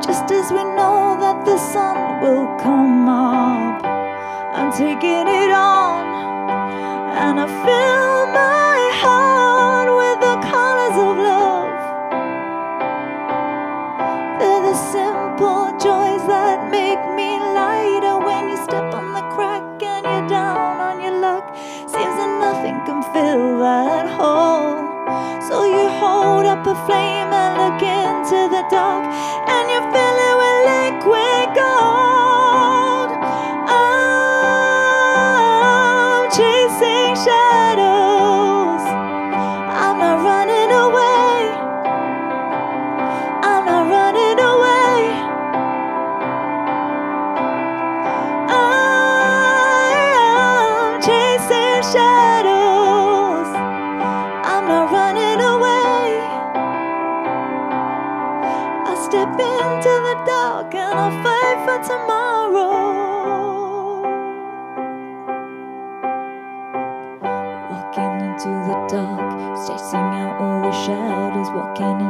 Just 0.00 0.30
as 0.32 0.50
we 0.50 0.64
know 0.64 1.16
that 1.20 1.44
the 1.44 1.58
sun 1.58 2.22
will 2.22 2.46
come 2.58 3.08
up, 3.08 3.84
I'm 3.84 4.72
taking 4.72 5.26
it 5.42 5.50
on, 5.50 6.04
and 7.22 7.40
I 7.40 7.46
feel 7.64 8.32
my 8.32 8.57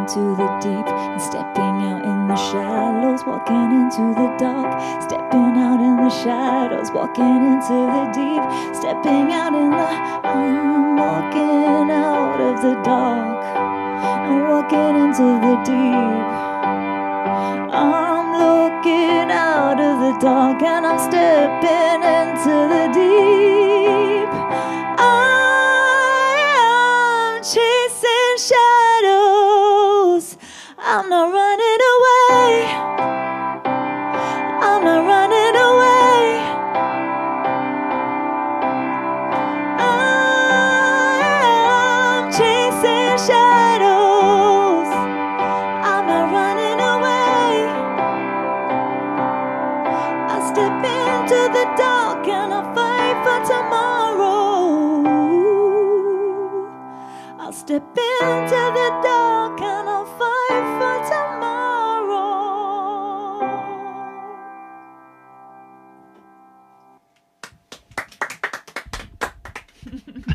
into 0.09 0.37
the 0.37 0.49
deep 0.61 0.89
and 0.89 1.21
stepping 1.21 1.77
out 1.85 2.03
in 2.03 2.29
the 2.29 2.37
shallows. 2.37 3.25
Walking 3.27 3.73
into 3.77 4.15
the 4.17 4.29
dark, 4.39 4.81
stepping 5.03 5.55
out 5.61 5.81
in 5.81 5.97
the 5.97 6.09
shadows. 6.09 6.91
Walking 6.93 7.53
into 7.53 7.77
the 7.93 8.05
deep, 8.17 8.43
stepping 8.75 9.33
out 9.33 9.53
in 9.53 9.71
the. 9.71 9.89
I'm 10.25 10.97
walking 10.97 11.91
out 11.91 12.41
of 12.41 12.63
the 12.63 12.75
dark 12.83 13.45
and 14.33 14.49
walking 14.49 14.97
into 15.05 15.29
the 15.45 15.57
deep. 15.69 16.25
I'm 17.75 18.33
looking 18.33 19.31
out 19.31 19.79
of 19.79 20.01
the 20.01 20.19
dark 20.21 20.63
and 20.63 20.87
I'm 20.87 20.99
stepping 20.99 22.03
into 22.03 22.55
the 22.73 22.93
deep. 22.95 23.38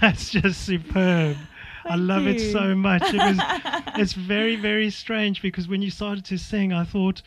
That's 0.12 0.31
just 0.31 0.65
superb. 0.65 1.38
I 1.86 1.95
Thank 1.95 2.01
love 2.01 2.27
it 2.27 2.51
so 2.51 2.75
much. 2.75 3.03
It 3.05 3.15
was 3.15 3.38
it's 3.98 4.12
very 4.12 4.57
very 4.57 4.89
strange 4.89 5.41
because 5.41 5.69
when 5.69 5.81
you 5.81 5.89
started 5.89 6.25
to 6.25 6.38
sing 6.38 6.74
I 6.74 6.83
thought 6.83 7.22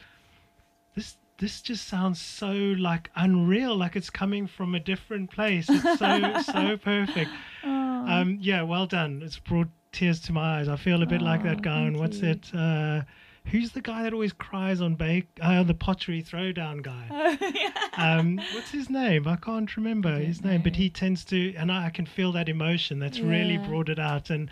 this 0.94 1.16
this 1.38 1.62
just 1.62 1.88
sounds 1.88 2.20
so 2.20 2.52
like 2.52 3.08
unreal 3.16 3.74
like 3.74 3.96
it's 3.96 4.10
coming 4.10 4.46
from 4.46 4.74
a 4.74 4.80
different 4.80 5.30
place. 5.30 5.70
It's 5.70 5.98
so 5.98 6.42
so 6.52 6.76
perfect. 6.76 7.30
Um 7.64 8.36
yeah, 8.42 8.60
well 8.60 8.86
done. 8.86 9.22
It's 9.24 9.38
brought 9.38 9.68
tears 9.92 10.20
to 10.20 10.34
my 10.34 10.58
eyes. 10.58 10.68
I 10.68 10.76
feel 10.76 11.02
a 11.02 11.06
bit 11.06 11.22
like 11.22 11.44
that 11.44 11.60
Aw, 11.60 11.60
guy 11.62 11.84
thank 11.84 11.96
what's 11.96 12.20
you. 12.20 12.28
it 12.28 12.50
uh 12.54 13.02
Who's 13.50 13.72
the 13.72 13.80
guy 13.80 14.02
that 14.02 14.12
always 14.12 14.32
cries 14.32 14.80
on 14.80 14.94
bake? 14.96 15.28
Uh, 15.40 15.62
the 15.62 15.74
pottery 15.74 16.22
throwdown 16.22 16.82
guy. 16.82 17.38
Oh 17.98 18.02
um, 18.02 18.36
what's 18.52 18.70
his 18.72 18.90
name? 18.90 19.26
I 19.26 19.36
can't 19.36 19.74
remember 19.74 20.10
don't 20.10 20.20
his 20.20 20.44
name, 20.44 20.60
but 20.60 20.76
he 20.76 20.90
tends 20.90 21.24
to, 21.26 21.54
and 21.54 21.72
I, 21.72 21.86
I 21.86 21.90
can 21.90 22.04
feel 22.04 22.30
that 22.32 22.46
emotion. 22.46 22.98
That's 22.98 23.20
really 23.20 23.56
brought 23.56 23.88
it 23.88 23.98
out. 23.98 24.28
And 24.28 24.50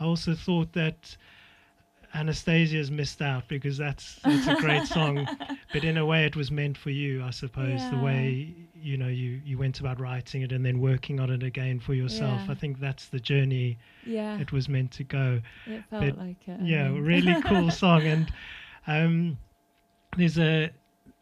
I 0.00 0.04
also 0.04 0.34
thought 0.34 0.72
that 0.72 1.16
Anastacia's 2.14 2.90
missed 2.90 3.22
out 3.22 3.46
because 3.48 3.76
that's 3.78 4.18
that's 4.24 4.46
a 4.46 4.56
great 4.56 4.86
song, 4.86 5.28
but 5.72 5.84
in 5.84 5.96
a 5.96 6.04
way 6.04 6.24
it 6.24 6.36
was 6.36 6.50
meant 6.50 6.76
for 6.76 6.90
you, 6.90 7.22
I 7.22 7.30
suppose. 7.30 7.80
The 7.90 7.98
way 7.98 8.54
you 8.74 8.96
know 8.96 9.08
you 9.08 9.40
you 9.44 9.58
went 9.58 9.80
about 9.80 10.00
writing 10.00 10.42
it 10.42 10.52
and 10.52 10.64
then 10.64 10.80
working 10.80 11.20
on 11.20 11.30
it 11.30 11.42
again 11.42 11.78
for 11.78 11.94
yourself. 11.94 12.40
Yeah. 12.46 12.52
I 12.52 12.54
think 12.54 12.80
that's 12.80 13.06
the 13.06 13.20
journey 13.20 13.78
yeah, 14.04 14.38
it 14.38 14.52
was 14.52 14.68
meant 14.68 14.90
to 14.92 15.04
go 15.04 15.40
it 15.66 15.84
felt 15.90 16.04
but, 16.04 16.18
like 16.18 16.48
it. 16.48 16.60
I 16.60 16.64
yeah 16.64 16.88
really 16.88 17.40
cool 17.42 17.70
song 17.84 18.02
and 18.02 18.32
um 18.86 19.38
there's 20.16 20.38
a 20.38 20.70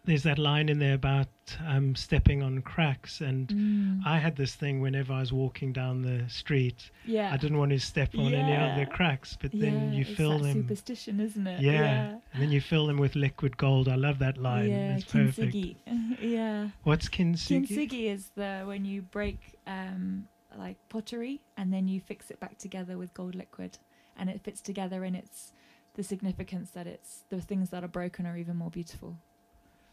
there's 0.04 0.22
that 0.22 0.38
line 0.38 0.68
in 0.68 0.78
there 0.78 0.94
about 0.94 1.26
um 1.66 1.94
stepping 1.94 2.42
on 2.42 2.60
cracks 2.62 3.20
and 3.20 3.48
Mm, 3.48 4.00
i 4.06 4.18
had 4.18 4.36
this 4.36 4.54
thing 4.54 4.80
whenever 4.80 5.12
i 5.12 5.20
was 5.20 5.32
walking 5.32 5.72
down 5.72 6.02
the 6.02 6.28
street 6.28 6.90
yeah. 7.06 7.32
i 7.32 7.36
didn't 7.36 7.58
want 7.58 7.70
to 7.70 7.78
step 7.78 8.14
on 8.16 8.34
any 8.34 8.54
of 8.56 8.78
the 8.78 8.86
cracks 8.86 9.36
but 9.40 9.50
then 9.52 9.92
yeah, 9.92 9.98
you 9.98 10.04
fill 10.04 10.38
them 10.38 10.52
superstition, 10.62 11.20
isn't 11.20 11.46
it? 11.46 11.60
yeah. 11.60 12.16
and 12.32 12.42
then 12.42 12.50
you 12.50 12.60
fill 12.60 12.86
them 12.86 12.98
with 12.98 13.14
liquid 13.14 13.56
gold 13.56 13.88
i 13.88 13.94
love 13.94 14.18
that 14.18 14.36
line 14.38 14.70
yeah. 14.70 14.96
it's 14.96 15.04
perfect 15.04 15.52
Kintsugi. 15.54 15.76
yeah. 16.20 16.68
what's 16.84 17.08
kintsugi 17.08 17.68
Kintsugi 17.68 18.04
is 18.12 18.30
the 18.34 18.62
when 18.66 18.84
you 18.84 19.02
break 19.02 19.56
um, 19.66 20.26
like 20.56 20.76
pottery 20.88 21.40
and 21.56 21.72
then 21.72 21.88
you 21.88 22.00
fix 22.00 22.30
it 22.30 22.40
back 22.40 22.58
together 22.58 22.96
with 22.98 23.12
gold 23.14 23.34
liquid, 23.34 23.78
and 24.16 24.28
it 24.30 24.40
fits 24.42 24.60
together, 24.60 25.04
and 25.04 25.14
it's 25.14 25.52
the 25.94 26.02
significance 26.02 26.70
that 26.70 26.86
it's 26.86 27.24
the 27.28 27.40
things 27.40 27.70
that 27.70 27.84
are 27.84 27.88
broken 27.88 28.26
are 28.26 28.36
even 28.36 28.56
more 28.56 28.70
beautiful. 28.70 29.16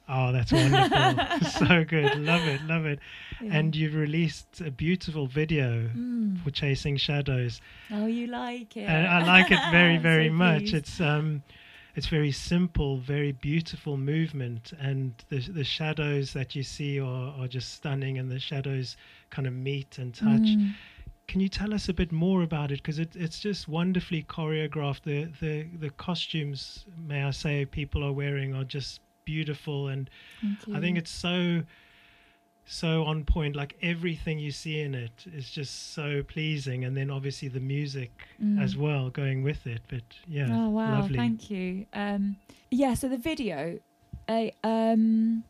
Oh 0.08 0.32
that's 0.32 0.52
wonderful 0.52 1.48
so 1.68 1.84
good 1.84 2.16
love 2.20 2.44
it 2.48 2.62
love 2.64 2.86
it 2.86 3.00
Yeah. 3.42 3.56
and 3.58 3.76
you've 3.76 3.96
released 3.96 4.62
a 4.62 4.72
beautiful 4.72 5.28
video 5.28 5.90
Mm. 5.96 6.42
for 6.44 6.52
chasing 6.52 6.98
shadows 6.98 7.60
oh, 7.92 8.06
you 8.06 8.28
like 8.28 8.78
it? 8.78 8.84
and 8.88 9.08
I 9.08 9.26
like 9.26 9.52
it 9.52 9.60
very, 9.72 9.98
very 10.12 10.28
so 10.30 10.34
much. 10.34 10.60
pleased. 10.60 10.74
It's 10.76 11.02
um, 11.02 11.44
it's 11.96 12.08
very 12.08 12.32
simple, 12.34 12.98
very 12.98 13.32
beautiful 13.32 13.96
movement, 13.98 14.74
and 14.80 15.14
the 15.30 15.40
the 15.40 15.64
shadows 15.64 16.34
that 16.34 16.54
you 16.56 16.62
see 16.64 17.00
are, 17.00 17.34
are 17.40 17.48
just 17.48 17.74
stunning, 17.74 18.18
and 18.18 18.30
the 18.30 18.38
shadows 18.40 18.98
kind 19.30 19.48
of 19.48 19.54
meet 19.54 19.98
and 19.98 20.14
touch. 20.14 20.42
Mm. 20.42 20.74
Can 21.30 21.40
you 21.42 21.48
tell 21.50 21.74
us 21.74 21.88
a 21.88 21.94
bit 21.94 22.12
more 22.12 22.44
about 22.44 22.72
it? 22.72 22.80
Because 22.84 23.00
it, 23.00 23.16
it's 23.16 23.40
just 23.40 23.70
wonderfully 23.70 24.24
choreographed. 24.24 25.04
The, 25.04 25.30
the 25.40 25.64
the 25.80 25.90
costumes, 25.92 26.86
may 27.08 27.24
I 27.24 27.32
say, 27.32 27.66
people 27.66 28.04
are 28.04 28.12
wearing 28.14 28.54
are 28.54 28.66
just 28.66 29.00
beautiful, 29.26 29.88
and 29.90 30.10
I 30.74 30.80
think 30.80 30.98
it's 30.98 31.12
so 31.12 31.64
so 32.68 33.04
on 33.04 33.26
point. 33.26 33.56
Like 33.56 33.76
everything 33.82 34.40
you 34.40 34.52
see 34.52 34.80
in 34.82 34.96
it 34.96 35.26
is 35.34 35.50
just 35.50 35.94
so 35.94 36.24
pleasing, 36.24 36.84
and 36.86 36.96
then 36.98 37.10
obviously 37.12 37.48
the 37.48 37.60
music 37.60 38.12
Mm. 38.42 38.62
as 38.62 38.76
well 38.76 39.10
going 39.10 39.44
with 39.44 39.66
it. 39.68 39.82
But 39.88 40.04
yeah, 40.28 40.48
Oh 40.50 40.70
wow! 40.70 41.00
lovely. 41.00 41.18
Thank 41.18 41.50
you. 41.50 41.86
Um, 41.94 42.38
yeah. 42.72 42.94
So 42.96 43.08
the 43.08 43.18
video, 43.18 43.80
I 44.28 44.52
um, 44.64 45.44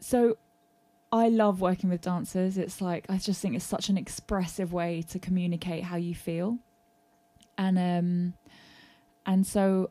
so 0.00 0.36
I 1.12 1.28
love 1.28 1.60
working 1.60 1.90
with 1.90 2.00
dancers. 2.00 2.58
It's 2.58 2.80
like 2.80 3.06
I 3.08 3.18
just 3.18 3.40
think 3.40 3.54
it's 3.56 3.64
such 3.64 3.88
an 3.88 3.96
expressive 3.96 4.72
way 4.72 5.02
to 5.02 5.18
communicate 5.18 5.84
how 5.84 5.96
you 5.96 6.14
feel, 6.14 6.58
and 7.58 7.78
um, 7.78 8.34
and 9.26 9.46
so 9.46 9.90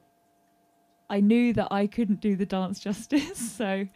I 1.13 1.19
knew 1.19 1.53
that 1.53 1.67
I 1.69 1.85
couldn't 1.85 2.21
do 2.21 2.35
the 2.35 2.47
dance 2.47 2.79
justice. 2.87 3.37
so 3.37 3.87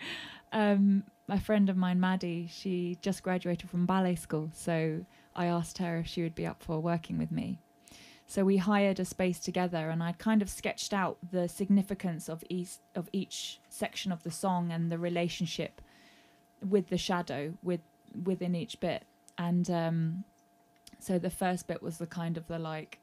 um, 0.51 1.03
my 1.27 1.39
friend 1.39 1.67
of 1.67 1.75
mine, 1.75 1.99
Maddie, 1.99 2.47
she 2.51 2.99
just 3.01 3.23
graduated 3.23 3.71
from 3.71 3.87
ballet 3.87 4.13
school. 4.13 4.51
So 4.53 5.03
I 5.35 5.47
asked 5.47 5.79
her 5.79 5.97
if 5.97 6.07
she 6.07 6.21
would 6.21 6.35
be 6.35 6.45
up 6.45 6.61
for 6.61 6.79
working 6.79 7.17
with 7.17 7.31
me. 7.31 7.57
So 8.27 8.45
we 8.45 8.57
hired 8.57 8.99
a 8.99 9.05
space 9.05 9.39
together, 9.39 9.89
and 9.89 10.03
I 10.03 10.11
kind 10.11 10.43
of 10.43 10.49
sketched 10.49 10.93
out 10.93 11.17
the 11.31 11.47
significance 11.47 12.29
of 12.29 12.43
each 12.49 12.73
of 12.93 13.09
each 13.13 13.61
section 13.69 14.11
of 14.11 14.21
the 14.21 14.31
song 14.31 14.71
and 14.71 14.91
the 14.91 14.99
relationship 14.99 15.81
with 16.61 16.89
the 16.89 16.97
shadow 16.97 17.53
with 17.63 17.79
within 18.25 18.53
each 18.53 18.79
bit. 18.79 19.05
And 19.37 19.69
um, 19.71 20.23
so 20.99 21.17
the 21.17 21.29
first 21.29 21.67
bit 21.67 21.81
was 21.81 21.97
the 21.97 22.05
kind 22.05 22.37
of 22.37 22.47
the 22.47 22.59
like 22.59 22.99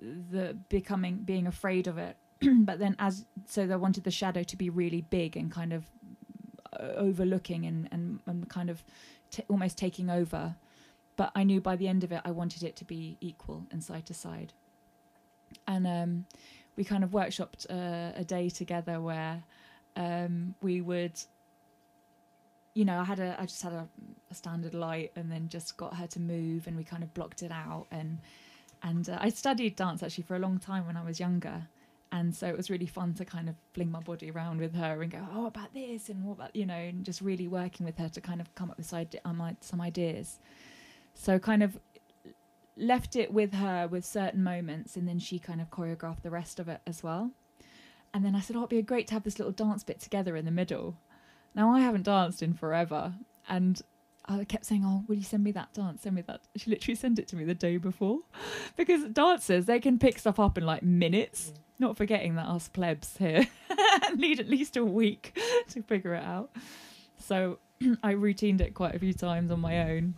the 0.00 0.56
becoming 0.70 1.16
being 1.18 1.46
afraid 1.46 1.86
of 1.86 1.98
it, 1.98 2.16
but 2.60 2.78
then 2.78 2.96
as 2.98 3.24
so 3.46 3.66
they 3.66 3.76
wanted 3.76 4.04
the 4.04 4.10
shadow 4.10 4.42
to 4.42 4.56
be 4.56 4.70
really 4.70 5.00
big 5.00 5.36
and 5.36 5.50
kind 5.50 5.72
of 5.72 5.84
uh, 6.78 6.92
overlooking 6.96 7.66
and 7.66 7.88
and, 7.90 8.20
and 8.26 8.48
kind 8.48 8.70
of 8.70 8.84
t- 9.30 9.44
almost 9.48 9.76
taking 9.78 10.10
over 10.10 10.54
but 11.18 11.32
I 11.34 11.42
knew 11.42 11.60
by 11.60 11.74
the 11.74 11.88
end 11.88 12.04
of 12.04 12.12
it 12.12 12.22
I 12.24 12.30
wanted 12.30 12.62
it 12.62 12.76
to 12.76 12.84
be 12.84 13.18
equal 13.20 13.66
and 13.72 13.82
side 13.82 14.06
to 14.06 14.14
side. 14.14 14.52
And 15.66 15.84
um, 15.84 16.26
we 16.76 16.84
kind 16.84 17.02
of 17.02 17.10
workshopped 17.10 17.66
uh, 17.68 18.12
a 18.14 18.24
day 18.24 18.48
together 18.48 19.00
where 19.00 19.42
um, 19.96 20.54
we 20.62 20.80
would, 20.80 21.20
you 22.74 22.84
know, 22.84 23.00
I 23.00 23.04
had 23.04 23.18
a, 23.18 23.34
I 23.36 23.46
just 23.46 23.60
had 23.60 23.72
a, 23.72 23.88
a 24.30 24.34
standard 24.34 24.74
light 24.74 25.10
and 25.16 25.30
then 25.30 25.48
just 25.48 25.76
got 25.76 25.96
her 25.96 26.06
to 26.06 26.20
move 26.20 26.68
and 26.68 26.76
we 26.76 26.84
kind 26.84 27.02
of 27.02 27.12
blocked 27.14 27.42
it 27.42 27.50
out 27.50 27.86
and 27.90 28.18
and 28.84 29.08
uh, 29.08 29.18
I 29.20 29.30
studied 29.30 29.74
dance 29.74 30.04
actually 30.04 30.22
for 30.22 30.36
a 30.36 30.38
long 30.38 30.60
time 30.60 30.86
when 30.86 30.96
I 30.96 31.02
was 31.02 31.18
younger. 31.18 31.66
And 32.10 32.34
so 32.34 32.46
it 32.46 32.56
was 32.56 32.70
really 32.70 32.86
fun 32.86 33.14
to 33.14 33.24
kind 33.24 33.48
of 33.48 33.54
fling 33.74 33.90
my 33.90 34.00
body 34.00 34.30
around 34.30 34.60
with 34.60 34.74
her 34.74 35.02
and 35.02 35.10
go, 35.10 35.26
oh, 35.34 35.46
about 35.46 35.74
this? 35.74 36.08
And 36.08 36.24
what 36.24 36.32
about, 36.32 36.56
you 36.56 36.64
know, 36.64 36.74
and 36.74 37.04
just 37.04 37.20
really 37.20 37.48
working 37.48 37.84
with 37.84 37.98
her 37.98 38.08
to 38.08 38.20
kind 38.20 38.40
of 38.40 38.54
come 38.54 38.70
up 38.70 38.78
with 38.78 38.92
um, 39.24 39.56
some 39.60 39.80
ideas. 39.80 40.38
So 41.14 41.38
kind 41.38 41.62
of 41.62 41.78
left 42.78 43.16
it 43.16 43.32
with 43.32 43.54
her 43.54 43.88
with 43.88 44.04
certain 44.04 44.42
moments 44.42 44.96
and 44.96 45.08
then 45.08 45.18
she 45.18 45.38
kind 45.38 45.60
of 45.60 45.70
choreographed 45.70 46.22
the 46.22 46.30
rest 46.30 46.60
of 46.60 46.68
it 46.68 46.80
as 46.86 47.02
well. 47.02 47.32
And 48.14 48.24
then 48.24 48.34
i 48.34 48.40
said 48.40 48.56
oh 48.56 48.60
it'd 48.60 48.70
be 48.70 48.82
great 48.82 49.08
to 49.08 49.14
have 49.14 49.24
this 49.24 49.38
little 49.38 49.52
dance 49.52 49.84
bit 49.84 50.00
together 50.00 50.36
in 50.36 50.44
the 50.44 50.50
middle. 50.50 50.96
Now 51.54 51.70
i 51.70 51.80
haven't 51.80 52.04
danced 52.04 52.42
in 52.42 52.54
forever 52.54 53.14
and 53.48 53.82
i 54.26 54.44
kept 54.44 54.64
saying 54.64 54.84
oh 54.84 55.04
will 55.08 55.16
you 55.16 55.24
send 55.24 55.44
me 55.44 55.52
that 55.52 55.74
dance? 55.74 56.02
Send 56.02 56.14
me 56.14 56.22
that. 56.22 56.42
She 56.56 56.70
literally 56.70 56.94
sent 56.94 57.18
it 57.18 57.26
to 57.28 57.36
me 57.36 57.44
the 57.44 57.54
day 57.54 57.76
before. 57.76 58.20
Because 58.76 59.04
dancers 59.10 59.66
they 59.66 59.80
can 59.80 59.98
pick 59.98 60.18
stuff 60.18 60.38
up 60.38 60.56
in 60.56 60.64
like 60.64 60.82
minutes 60.82 61.52
not 61.78 61.96
forgetting 61.96 62.34
that 62.36 62.46
us 62.46 62.68
plebs 62.68 63.16
here 63.18 63.46
need 64.16 64.40
at 64.40 64.48
least 64.48 64.76
a 64.76 64.84
week 64.84 65.38
to 65.68 65.82
figure 65.82 66.14
it 66.14 66.24
out 66.24 66.50
so 67.18 67.58
i 68.02 68.12
routined 68.12 68.60
it 68.60 68.74
quite 68.74 68.94
a 68.94 68.98
few 68.98 69.12
times 69.12 69.50
on 69.50 69.60
my 69.60 69.90
own 69.90 70.14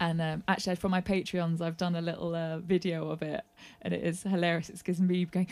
and 0.00 0.20
um, 0.22 0.42
actually, 0.48 0.76
for 0.76 0.88
my 0.88 1.02
Patreons, 1.02 1.60
I've 1.60 1.76
done 1.76 1.94
a 1.94 2.00
little 2.00 2.34
uh, 2.34 2.58
video 2.60 3.10
of 3.10 3.20
it, 3.20 3.44
and 3.82 3.92
it 3.92 4.02
is 4.02 4.22
hilarious. 4.22 4.70
It's 4.70 4.78
because 4.78 4.98
me 4.98 5.26
going, 5.26 5.46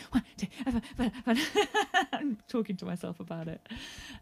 I'm 2.17 2.37
talking 2.47 2.75
to 2.77 2.85
myself 2.85 3.19
about 3.19 3.47
it, 3.47 3.61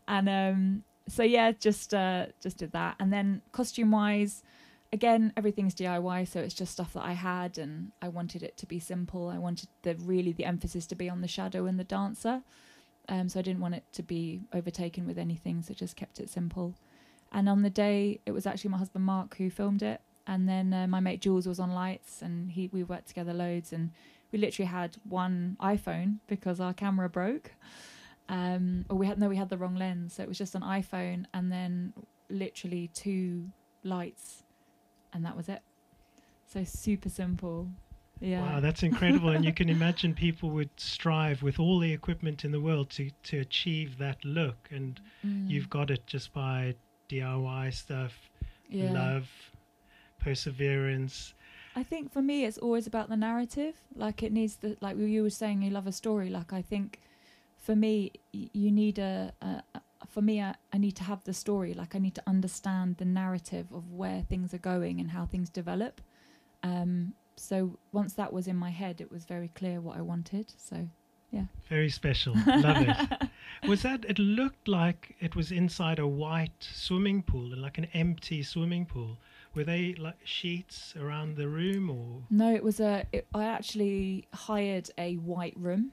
and 0.06 0.28
um, 0.28 0.84
so 1.08 1.24
yeah, 1.24 1.54
just 1.54 1.94
uh, 1.94 2.26
just 2.42 2.58
did 2.58 2.74
that. 2.74 2.98
And 3.00 3.12
then 3.12 3.42
costume 3.54 3.92
wise, 3.92 4.44
again, 4.92 5.34
everything's 5.38 5.76
DIY, 5.76 6.28
so 6.28 6.40
it's 6.40 6.54
just 6.54 6.74
stuff 6.74 6.94
that 6.94 7.04
I 7.04 7.14
had, 7.14 7.58
and 7.58 7.92
I 8.02 8.10
wanted 8.10 8.44
it 8.44 8.58
to 8.58 8.66
be 8.66 8.80
simple. 8.80 9.30
I 9.30 9.38
wanted 9.38 9.70
the 9.84 9.96
really 9.96 10.32
the 10.32 10.46
emphasis 10.46 10.86
to 10.88 10.96
be 10.96 11.10
on 11.10 11.22
the 11.22 11.28
shadow 11.28 11.66
and 11.66 11.80
the 11.80 11.84
dancer, 11.84 12.42
um, 13.10 13.30
so 13.30 13.40
I 13.40 13.44
didn't 13.44 13.62
want 13.62 13.76
it 13.76 13.84
to 13.94 14.04
be 14.04 14.42
overtaken 14.54 15.08
with 15.08 15.18
anything, 15.18 15.62
so 15.62 15.74
just 15.74 15.96
kept 15.96 16.20
it 16.20 16.30
simple. 16.30 16.76
And 17.32 17.50
on 17.50 17.62
the 17.62 17.70
day, 17.70 18.20
it 18.26 18.32
was 18.32 18.46
actually 18.46 18.70
my 18.72 18.78
husband 18.78 19.06
Mark 19.06 19.36
who 19.38 19.50
filmed 19.50 19.84
it 19.84 20.02
and 20.28 20.48
then 20.48 20.74
uh, 20.74 20.88
my 20.88 21.00
mate 21.00 21.22
Jules 21.22 21.48
was 21.48 21.60
on 21.60 21.72
lights, 21.72 22.22
and 22.22 22.52
he 22.52 22.70
we 22.72 22.84
worked 22.84 23.08
together 23.08 23.34
loads, 23.34 23.72
and 23.72 23.92
we 24.32 24.38
literally 24.38 24.68
had 24.68 24.98
one 25.08 25.56
iPhone 25.62 26.18
because 26.28 26.60
our 26.60 26.74
camera 26.74 27.10
broke, 27.10 27.52
um, 28.28 28.86
or 28.90 28.98
we 28.98 29.08
had 29.08 29.18
no, 29.18 29.30
we 29.30 29.38
had 29.38 29.50
the 29.50 29.58
wrong 29.58 29.76
lens, 29.76 30.14
so 30.14 30.24
it 30.24 30.28
was 30.28 30.38
just 30.38 30.54
an 30.54 30.62
iPhone, 30.62 31.26
and 31.34 31.52
then 31.52 31.94
literally 32.30 32.90
two 32.94 33.50
lights, 33.84 34.44
and 35.18 35.26
that 35.26 35.36
was 35.36 35.50
it. 35.50 35.62
So 36.54 36.64
super 36.64 37.10
simple, 37.10 37.68
yeah. 38.22 38.42
Wow, 38.42 38.60
that's 38.62 38.84
incredible. 38.84 39.30
and 39.30 39.44
you 39.44 39.52
can 39.52 39.68
imagine 39.68 40.14
people 40.14 40.50
would 40.52 40.70
strive 40.78 41.42
with 41.44 41.60
all 41.60 41.80
the 41.80 41.92
equipment 41.92 42.46
in 42.46 42.52
the 42.52 42.62
world 42.62 42.90
to, 42.92 43.10
to 43.24 43.40
achieve 43.40 43.98
that 43.98 44.24
look. 44.24 44.70
And 44.72 45.00
Mm, 45.26 45.50
you've 45.50 45.70
got 45.70 45.90
it 45.92 46.06
just 46.06 46.32
by 46.34 46.76
DIY 47.10 47.74
stuff, 47.74 48.14
yeah. 48.70 48.94
love, 48.94 49.28
perseverance. 50.20 51.34
I 51.76 51.84
think 51.84 52.12
for 52.12 52.22
me, 52.22 52.46
it's 52.46 52.58
always 52.58 52.88
about 52.88 53.10
the 53.10 53.18
narrative. 53.18 53.76
Like 53.96 54.24
it 54.24 54.32
needs 54.32 54.58
the 54.58 54.78
like 54.82 54.98
you 54.98 55.24
were 55.24 55.30
saying, 55.30 55.62
you 55.64 55.72
love 55.72 55.88
a 55.88 55.92
story. 55.92 56.30
Like 56.30 56.54
I 56.54 56.62
think, 56.62 57.00
for 57.58 57.76
me, 57.76 58.12
y- 58.34 58.50
you 58.54 58.72
need 58.72 59.00
a. 59.00 59.34
a 59.42 59.64
a- 59.76 59.82
for 60.08 60.22
me, 60.22 60.42
I, 60.42 60.56
I 60.74 60.78
need 60.78 60.96
to 60.98 61.04
have 61.04 61.24
the 61.24 61.34
story. 61.34 61.74
Like 61.74 61.96
I 61.96 62.00
need 62.00 62.16
to 62.16 62.24
understand 62.28 62.98
the 62.98 63.06
narrative 63.06 63.68
of 63.74 63.92
where 63.92 64.22
things 64.22 64.54
are 64.54 64.60
going 64.60 65.00
and 65.00 65.12
how 65.12 65.26
things 65.26 65.50
develop. 65.50 66.02
Um, 66.64 67.14
so 67.36 67.78
once 67.92 68.14
that 68.14 68.34
was 68.34 68.48
in 68.48 68.56
my 68.56 68.72
head, 68.72 69.02
it 69.02 69.12
was 69.12 69.26
very 69.26 69.50
clear 69.50 69.80
what 69.80 69.98
I 69.98 70.02
wanted. 70.02 70.54
So 70.58 70.88
yeah. 71.32 71.44
Very 71.70 71.90
special. 71.90 72.36
Love 72.46 72.88
it. 72.88 73.30
Was 73.68 73.82
that, 73.82 74.06
it 74.06 74.20
looked 74.20 74.68
like 74.68 75.16
it 75.20 75.36
was 75.36 75.52
inside 75.52 76.00
a 76.00 76.08
white 76.08 76.52
swimming 76.60 77.24
pool, 77.24 77.52
and 77.54 77.62
like 77.62 77.78
an 77.78 77.88
empty 77.94 78.44
swimming 78.44 78.86
pool. 78.86 79.18
Were 79.56 79.64
they 79.64 79.96
like 79.96 80.20
sheets 80.24 80.94
around 80.96 81.36
the 81.36 81.48
room 81.48 81.90
or? 81.90 82.22
no, 82.30 82.54
it 82.54 82.64
was 82.64 82.80
a. 82.80 83.06
It, 83.12 83.28
I 83.34 83.46
actually 83.46 84.28
hired 84.34 84.92
a 84.98 85.16
white 85.16 85.56
room. 85.58 85.92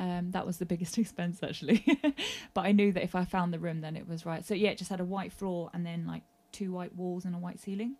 Um, 0.00 0.30
that 0.30 0.46
was 0.46 0.56
the 0.56 0.64
biggest 0.64 0.96
expense 1.02 1.42
actually, 1.42 1.84
but 2.54 2.62
I 2.64 2.72
knew 2.72 2.90
that 2.92 3.04
if 3.04 3.14
I 3.14 3.24
found 3.26 3.52
the 3.52 3.58
room, 3.58 3.82
then 3.82 3.96
it 3.96 4.08
was 4.08 4.24
right. 4.24 4.44
So 4.44 4.54
yeah, 4.54 4.70
it 4.70 4.78
just 4.78 4.90
had 4.90 5.00
a 5.00 5.04
white 5.04 5.30
floor 5.32 5.68
and 5.74 5.84
then 5.84 6.06
like 6.06 6.22
two 6.52 6.72
white 6.72 6.96
walls 6.96 7.26
and 7.26 7.34
a 7.34 7.38
white 7.38 7.60
ceiling. 7.60 7.96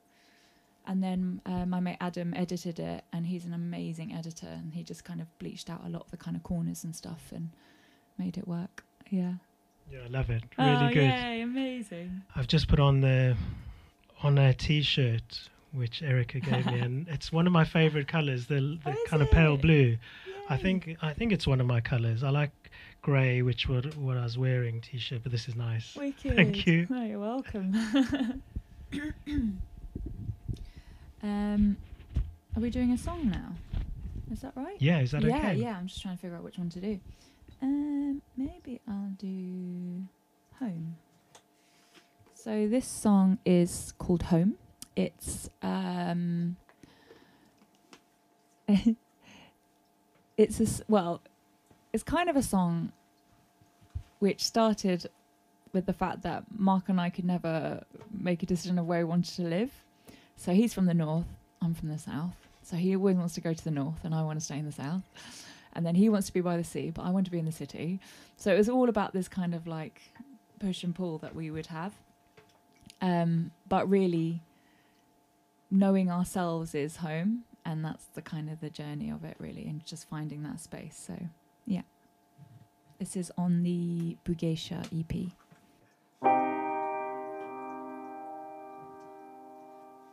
And 0.86 1.02
then 1.04 1.42
uh, 1.44 1.66
my 1.66 1.78
mate 1.78 1.98
Adam 2.00 2.32
edited 2.34 2.80
it, 2.80 3.04
and 3.12 3.26
he's 3.26 3.44
an 3.44 3.52
amazing 3.52 4.14
editor, 4.14 4.48
and 4.48 4.72
he 4.72 4.82
just 4.82 5.04
kind 5.04 5.20
of 5.20 5.26
bleached 5.38 5.68
out 5.68 5.82
a 5.84 5.90
lot 5.90 6.04
of 6.06 6.10
the 6.10 6.16
kind 6.16 6.36
of 6.36 6.42
corners 6.42 6.84
and 6.84 6.96
stuff 6.96 7.32
and 7.34 7.50
made 8.18 8.38
it 8.38 8.48
work. 8.48 8.82
Yeah. 9.10 9.34
Yeah, 9.92 9.98
I 10.04 10.08
love 10.08 10.30
it. 10.30 10.42
Really 10.58 10.70
oh, 10.70 10.88
good. 10.88 11.02
yay, 11.02 11.40
amazing. 11.42 12.22
I've 12.34 12.46
just 12.46 12.66
put 12.66 12.80
on 12.80 13.02
the 13.02 13.36
on 14.22 14.38
a 14.38 14.54
t-shirt 14.54 15.48
which 15.72 16.02
Erika 16.02 16.40
gave 16.40 16.66
me, 16.66 16.78
and 16.86 17.08
it's 17.08 17.30
one 17.30 17.46
of 17.46 17.52
my 17.52 17.64
favorite 17.64 18.08
colors, 18.08 18.46
the 18.46 18.78
the 18.84 18.92
Oh, 18.92 19.04
kind 19.06 19.22
of 19.22 19.30
pale 19.30 19.56
blue. 19.58 19.98
I 20.50 20.56
think 20.56 20.96
I 21.00 21.12
think 21.12 21.32
it's 21.32 21.46
one 21.46 21.60
of 21.60 21.66
my 21.66 21.80
colors. 21.80 22.24
I 22.24 22.30
like 22.30 22.50
grey, 23.02 23.42
which 23.42 23.68
what 23.68 23.96
what 23.96 24.16
I 24.16 24.24
was 24.24 24.36
wearing 24.36 24.80
t-shirt, 24.80 25.22
but 25.22 25.30
this 25.30 25.48
is 25.48 25.54
nice. 25.54 25.94
Wicked. 25.94 26.56
you. 26.66 26.88
Oh, 26.90 27.04
you're 27.04 27.20
welcome. 27.20 27.72
um, 31.22 31.76
are 32.56 32.60
we 32.60 32.68
doing 32.68 32.90
a 32.90 32.98
song 32.98 33.30
now? 33.30 33.52
Is 34.32 34.40
that 34.40 34.52
right? 34.56 34.76
Yeah, 34.80 35.00
is 35.00 35.12
that 35.12 35.22
yeah, 35.22 35.36
okay? 35.36 35.54
yeah. 35.54 35.76
I'm 35.76 35.86
just 35.86 36.02
trying 36.02 36.16
to 36.16 36.20
figure 36.20 36.36
out 36.36 36.42
which 36.42 36.58
one 36.58 36.68
to 36.70 36.80
do. 36.80 36.98
Um, 37.62 38.20
maybe 38.36 38.80
I'll 38.88 39.14
do 39.18 40.02
Home. 40.58 40.96
So 42.34 42.66
this 42.66 42.86
song 42.86 43.38
is 43.44 43.94
called 43.98 44.24
Home. 44.24 44.56
It's 44.96 45.48
um, 45.62 46.56
it's 50.40 50.58
a 50.58 50.84
well, 50.88 51.20
it's 51.92 52.02
kind 52.02 52.30
of 52.30 52.36
a 52.36 52.42
song 52.42 52.92
which 54.20 54.42
started 54.42 55.10
with 55.74 55.84
the 55.84 55.92
fact 55.92 56.22
that 56.22 56.44
Mark 56.56 56.88
and 56.88 56.98
I 56.98 57.10
could 57.10 57.26
never 57.26 57.84
make 58.10 58.42
a 58.42 58.46
decision 58.46 58.78
of 58.78 58.86
where 58.86 59.00
we 59.00 59.04
wanted 59.04 59.34
to 59.36 59.42
live. 59.42 59.70
So 60.36 60.52
he's 60.52 60.72
from 60.72 60.86
the 60.86 60.94
north, 60.94 61.26
I'm 61.60 61.74
from 61.74 61.90
the 61.90 61.98
south. 61.98 62.36
So 62.62 62.76
he 62.76 62.96
always 62.96 63.16
wants 63.16 63.34
to 63.34 63.42
go 63.42 63.52
to 63.52 63.64
the 63.64 63.70
north, 63.70 64.02
and 64.02 64.14
I 64.14 64.22
want 64.22 64.38
to 64.38 64.44
stay 64.44 64.58
in 64.58 64.64
the 64.64 64.72
south. 64.72 65.02
And 65.74 65.84
then 65.84 65.94
he 65.94 66.08
wants 66.08 66.26
to 66.28 66.32
be 66.32 66.40
by 66.40 66.56
the 66.56 66.64
sea, 66.64 66.90
but 66.90 67.02
I 67.02 67.10
want 67.10 67.26
to 67.26 67.30
be 67.30 67.38
in 67.38 67.44
the 67.44 67.52
city. 67.52 68.00
So 68.36 68.52
it 68.52 68.56
was 68.56 68.68
all 68.68 68.88
about 68.88 69.12
this 69.12 69.28
kind 69.28 69.54
of 69.54 69.66
like 69.66 70.00
push 70.58 70.82
and 70.82 70.94
pull 70.94 71.18
that 71.18 71.34
we 71.34 71.50
would 71.50 71.66
have. 71.66 71.92
Um, 73.02 73.50
but 73.68 73.88
really, 73.88 74.40
knowing 75.70 76.10
ourselves 76.10 76.74
is 76.74 76.96
home, 76.96 77.44
and 77.64 77.84
that's 77.84 78.06
the 78.14 78.22
kind 78.22 78.48
of 78.50 78.60
the 78.60 78.70
journey 78.70 79.10
of 79.10 79.24
it, 79.24 79.36
really, 79.38 79.66
and 79.66 79.84
just 79.84 80.08
finding 80.08 80.42
that 80.42 80.60
space. 80.60 80.96
So, 81.06 81.16
yeah, 81.66 81.82
this 82.98 83.16
is 83.16 83.30
on 83.36 83.62
the 83.62 84.16
Bugeisha 84.24 84.86
EP. 84.92 85.32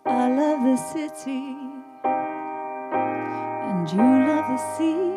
I 0.06 0.30
love 0.30 0.64
the 0.64 0.78
city, 0.78 1.56
and 3.68 3.90
you 3.92 3.98
love 3.98 4.48
the 4.48 4.58
sea. 4.78 5.14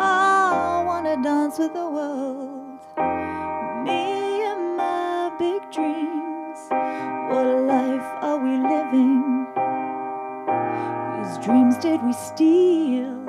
I 0.00 0.82
wanna 0.86 1.16
dance 1.22 1.58
with 1.58 1.72
the 1.72 1.88
world, 1.88 2.80
me 3.84 4.42
and 4.44 4.76
my 4.76 5.30
big 5.38 5.70
dreams. 5.70 6.68
What 7.30 7.46
life 7.66 8.08
are 8.22 8.38
we 8.38 8.56
living? 8.56 9.37
Dreams 11.48 11.78
did 11.78 12.02
we 12.02 12.12
steal? 12.12 13.24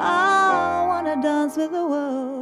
I 0.00 0.84
wanna 0.86 1.20
dance 1.20 1.56
with 1.56 1.72
the 1.72 1.84
world, 1.84 2.40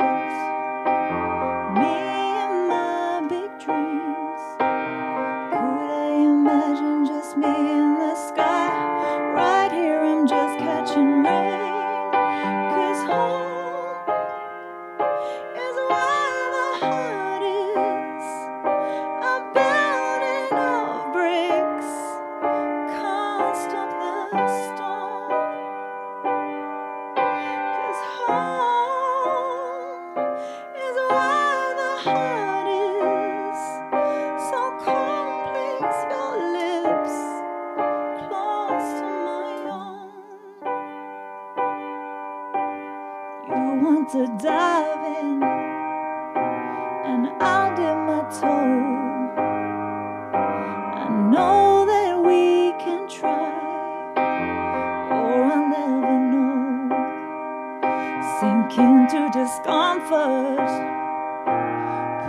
Sink 58.40 58.78
into 58.78 59.30
discomfort 59.32 60.94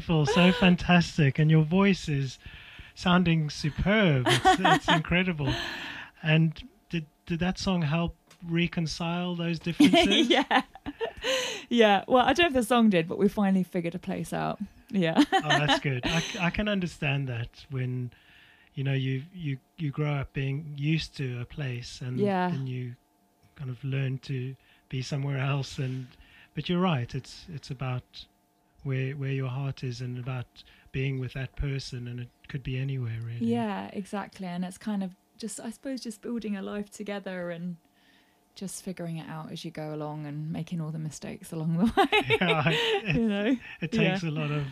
beautiful, 0.00 0.24
so 0.26 0.50
fantastic, 0.52 1.38
and 1.38 1.50
your 1.50 1.62
voice 1.62 2.08
is 2.08 2.38
sounding 2.94 3.50
superb. 3.50 4.24
It's, 4.26 4.44
it's 4.60 4.88
incredible. 4.88 5.52
And 6.22 6.54
did 6.88 7.04
did 7.26 7.40
that 7.40 7.58
song 7.58 7.82
help 7.82 8.16
reconcile 8.48 9.34
those 9.36 9.58
differences? 9.58 10.28
yeah. 10.28 10.62
Yeah. 11.68 12.04
Well, 12.08 12.24
I 12.24 12.32
don't 12.32 12.44
know 12.44 12.58
if 12.58 12.64
the 12.64 12.66
song 12.66 12.88
did, 12.90 13.08
but 13.08 13.18
we 13.18 13.28
finally 13.28 13.62
figured 13.62 13.94
a 13.94 13.98
place 13.98 14.32
out. 14.32 14.58
Yeah. 14.90 15.22
oh, 15.32 15.48
that's 15.48 15.80
good. 15.88 16.02
I 16.40 16.50
can 16.50 16.66
understand 16.68 17.28
that 17.28 17.66
when 17.70 18.10
you 18.74 18.84
know 18.84 18.94
you 18.94 19.22
you 19.34 19.58
you 19.76 19.90
grow 19.90 20.12
up 20.12 20.32
being 20.32 20.74
used 20.76 21.14
to 21.18 21.40
a 21.40 21.44
place 21.44 22.00
and 22.00 22.18
Yeah. 22.18 22.48
then 22.50 22.66
you 22.66 22.94
kind 23.56 23.68
of 23.70 23.82
learn 23.84 24.18
to 24.18 24.56
be 24.88 25.02
somewhere 25.02 25.36
else 25.38 25.78
and 25.78 26.06
but 26.54 26.68
you're 26.68 26.80
right 26.80 27.14
it's 27.14 27.44
it's 27.52 27.70
about 27.70 28.26
where 28.82 29.12
where 29.12 29.32
your 29.32 29.48
heart 29.48 29.84
is 29.84 30.00
and 30.00 30.18
about 30.18 30.46
being 30.92 31.20
with 31.20 31.32
that 31.34 31.54
person 31.56 32.08
and 32.08 32.18
it 32.20 32.28
could 32.48 32.62
be 32.62 32.78
anywhere 32.78 33.18
really 33.24 33.46
Yeah, 33.46 33.88
exactly. 33.92 34.46
And 34.46 34.64
it's 34.64 34.78
kind 34.78 35.02
of 35.02 35.14
just, 35.38 35.60
I 35.60 35.70
suppose, 35.70 36.00
just 36.00 36.20
building 36.20 36.56
a 36.56 36.62
life 36.62 36.90
together 36.90 37.50
and 37.50 37.76
just 38.56 38.82
figuring 38.82 39.16
it 39.16 39.28
out 39.28 39.50
as 39.52 39.64
you 39.64 39.70
go 39.70 39.94
along 39.94 40.26
and 40.26 40.52
making 40.52 40.80
all 40.80 40.90
the 40.90 40.98
mistakes 40.98 41.52
along 41.52 41.78
the 41.78 41.84
way. 41.96 42.36
Yeah, 42.40 42.68
it, 42.68 43.16
you 43.16 43.28
know. 43.28 43.56
it 43.80 43.92
Yeah. 43.92 44.10
takes 44.10 44.22
a 44.24 44.30
lot 44.30 44.50
of 44.50 44.66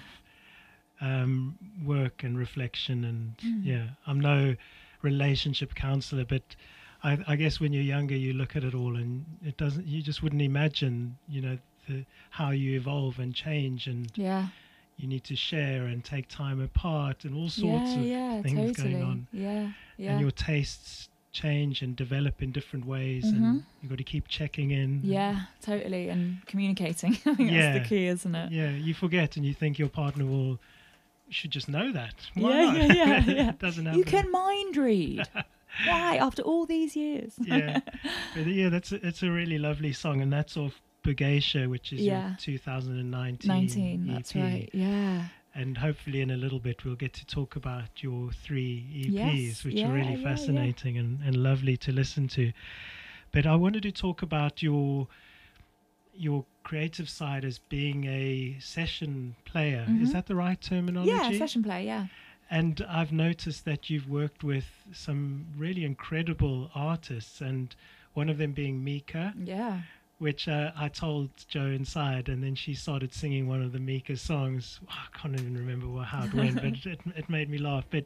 um, 1.01 1.57
work 1.85 2.25
and 2.25 2.37
reflection, 2.39 3.05
and 3.05 3.37
Mm. 3.39 3.65
yeah, 3.65 3.87
I'm 4.07 4.21
no 4.21 4.57
relationship 5.03 5.75
counselor, 5.75 6.25
but 6.25 6.43
I, 7.05 7.19
I 7.29 7.37
guess 7.37 7.61
when 7.61 7.73
you're 7.73 7.85
younger, 7.85 8.17
you 8.17 8.33
look 8.33 8.57
at 8.57 8.65
it 8.65 8.75
all, 8.75 8.97
and 8.97 9.25
it 9.45 9.57
doesn't. 9.57 9.87
You 9.87 10.03
just 10.03 10.23
wouldn't 10.23 10.43
imagine, 10.43 11.17
you 11.29 11.41
know, 11.41 11.59
the, 11.89 12.05
how 12.31 12.51
you 12.51 12.77
evolve 12.77 13.19
and 13.19 13.35
change, 13.35 13.87
and 13.87 14.11
Yeah. 14.17 14.49
you 14.97 15.07
need 15.09 15.25
to 15.25 15.37
share 15.37 15.87
and 15.87 16.05
take 16.05 16.29
time 16.29 16.61
apart, 16.61 17.25
and 17.25 17.35
all 17.35 17.49
sorts 17.49 17.91
yeah, 17.91 17.99
of 18.01 18.07
yeah, 18.07 18.43
things 18.43 18.77
totally. 18.77 18.93
going 18.95 19.03
on. 19.05 19.27
Yeah, 19.33 19.73
yeah. 19.97 20.13
and 20.13 20.21
your 20.21 20.31
tastes 20.31 21.09
change 21.31 21.83
and 21.83 21.95
develop 21.95 22.43
in 22.43 22.51
different 22.53 22.85
ways, 22.87 23.25
Mhm. 23.25 23.37
and 23.37 23.65
you've 23.81 23.91
got 23.91 23.99
to 23.99 24.05
keep 24.05 24.27
checking 24.29 24.71
in. 24.71 25.01
yeah, 25.05 25.43
totally. 25.63 26.09
And 26.09 26.45
communicating. 26.47 27.13
I 27.27 27.35
think 27.35 27.51
Yeah. 27.51 27.73
that's 27.73 27.83
the 27.89 27.89
key, 27.97 28.07
isn't 28.07 28.35
it? 28.35 28.51
Yeah, 28.53 28.71
you 28.71 28.95
forget 28.95 29.37
and 29.37 29.45
you 29.47 29.55
think 29.55 29.79
your 29.79 29.89
partner 29.91 30.25
will 30.27 30.59
should 31.31 31.51
just 31.51 31.69
know 31.69 31.93
that. 31.93 32.15
Why 32.35 32.51
Yeah, 32.51 32.65
not? 32.65 32.77
yeah, 32.77 33.05
yeah, 33.05 33.25
yeah. 33.31 33.49
it 33.51 33.59
doesn't 33.59 33.85
happen. 33.85 33.99
You 33.99 34.05
can 34.05 34.31
mind 34.33 34.77
read. 34.77 35.29
Why? 35.87 36.17
After 36.17 36.43
all 36.43 36.65
these 36.65 36.97
years? 36.97 37.35
yeah, 37.39 37.81
but 38.35 38.47
yeah, 38.47 38.71
that's 38.71 38.91
a, 38.91 39.07
it's 39.07 39.23
a 39.23 39.31
really 39.31 39.59
lovely 39.59 39.93
song, 39.93 40.23
and 40.23 40.33
that's 40.33 40.57
off 40.57 40.81
Bugeisha, 41.15 41.69
which 41.69 41.93
is 41.93 42.01
Yeah. 42.01 42.29
your 42.29 42.37
2019 42.39 43.49
19, 43.49 44.07
that's 44.07 44.35
right. 44.37 44.69
Yeah. 44.73 45.29
And 45.55 45.79
hopefully, 45.79 46.21
in 46.21 46.31
a 46.31 46.37
little 46.37 46.61
bit, 46.61 46.85
we'll 46.85 46.95
get 46.95 47.13
to 47.15 47.27
talk 47.27 47.57
about 47.57 48.03
your 48.03 48.31
three 48.31 48.87
EPs, 48.95 49.13
Yes, 49.13 49.65
which 49.65 49.75
yeah, 49.75 49.89
are 49.89 49.93
really 49.95 50.15
yeah, 50.15 50.23
fascinating 50.23 50.99
and, 50.99 51.21
and 51.25 51.35
lovely 51.37 51.77
to 51.79 51.91
listen 51.93 52.29
to. 52.29 52.53
But 53.33 53.45
I 53.47 53.57
wanted 53.57 53.83
to 53.85 53.93
talk 53.93 54.23
about 54.23 54.63
your 54.63 55.09
your 56.15 56.45
creative 56.65 57.09
side 57.09 57.45
as 57.45 57.59
being 57.61 58.05
a 58.07 58.57
session 58.61 59.37
player. 59.45 59.87
Is 60.03 60.09
Mhm. 60.11 60.13
that 60.15 60.27
the 60.27 60.35
right 60.35 60.61
terminology? 60.61 61.13
Yeah, 61.13 61.31
session 61.39 61.63
player. 61.63 61.85
yeah. 61.85 62.07
And 62.51 62.81
I've 62.89 63.13
noticed 63.13 63.65
that 63.67 63.89
you've 63.89 64.09
worked 64.09 64.43
with 64.43 64.67
some 64.93 65.47
really 65.57 65.85
incredible 65.85 66.71
artists, 66.75 67.41
and 67.41 67.75
one 68.15 68.29
of 68.29 68.39
them 68.39 68.53
being 68.53 68.83
Mika, 68.83 69.33
Yeah. 69.39 69.83
Which 70.19 70.49
uh, 70.49 70.73
I 70.77 70.89
told 70.89 71.31
Joe 71.49 71.67
inside, 71.67 72.29
and 72.29 72.43
then 72.43 72.57
she 72.57 72.75
started 72.75 73.13
singing 73.15 73.47
one 73.47 73.63
of 73.63 73.73
the 73.73 73.79
Mika 73.79 74.17
songs. 74.17 74.81
I 74.89 75.07
can't 75.17 75.39
even 75.39 75.57
remember 75.57 76.03
how 76.03 76.25
it 76.25 76.35
went, 76.35 76.61
but 76.61 76.75
it, 76.87 77.01
it 77.17 77.29
made 77.29 77.49
me 77.49 77.59
laugh. 77.59 77.85
But 77.89 78.05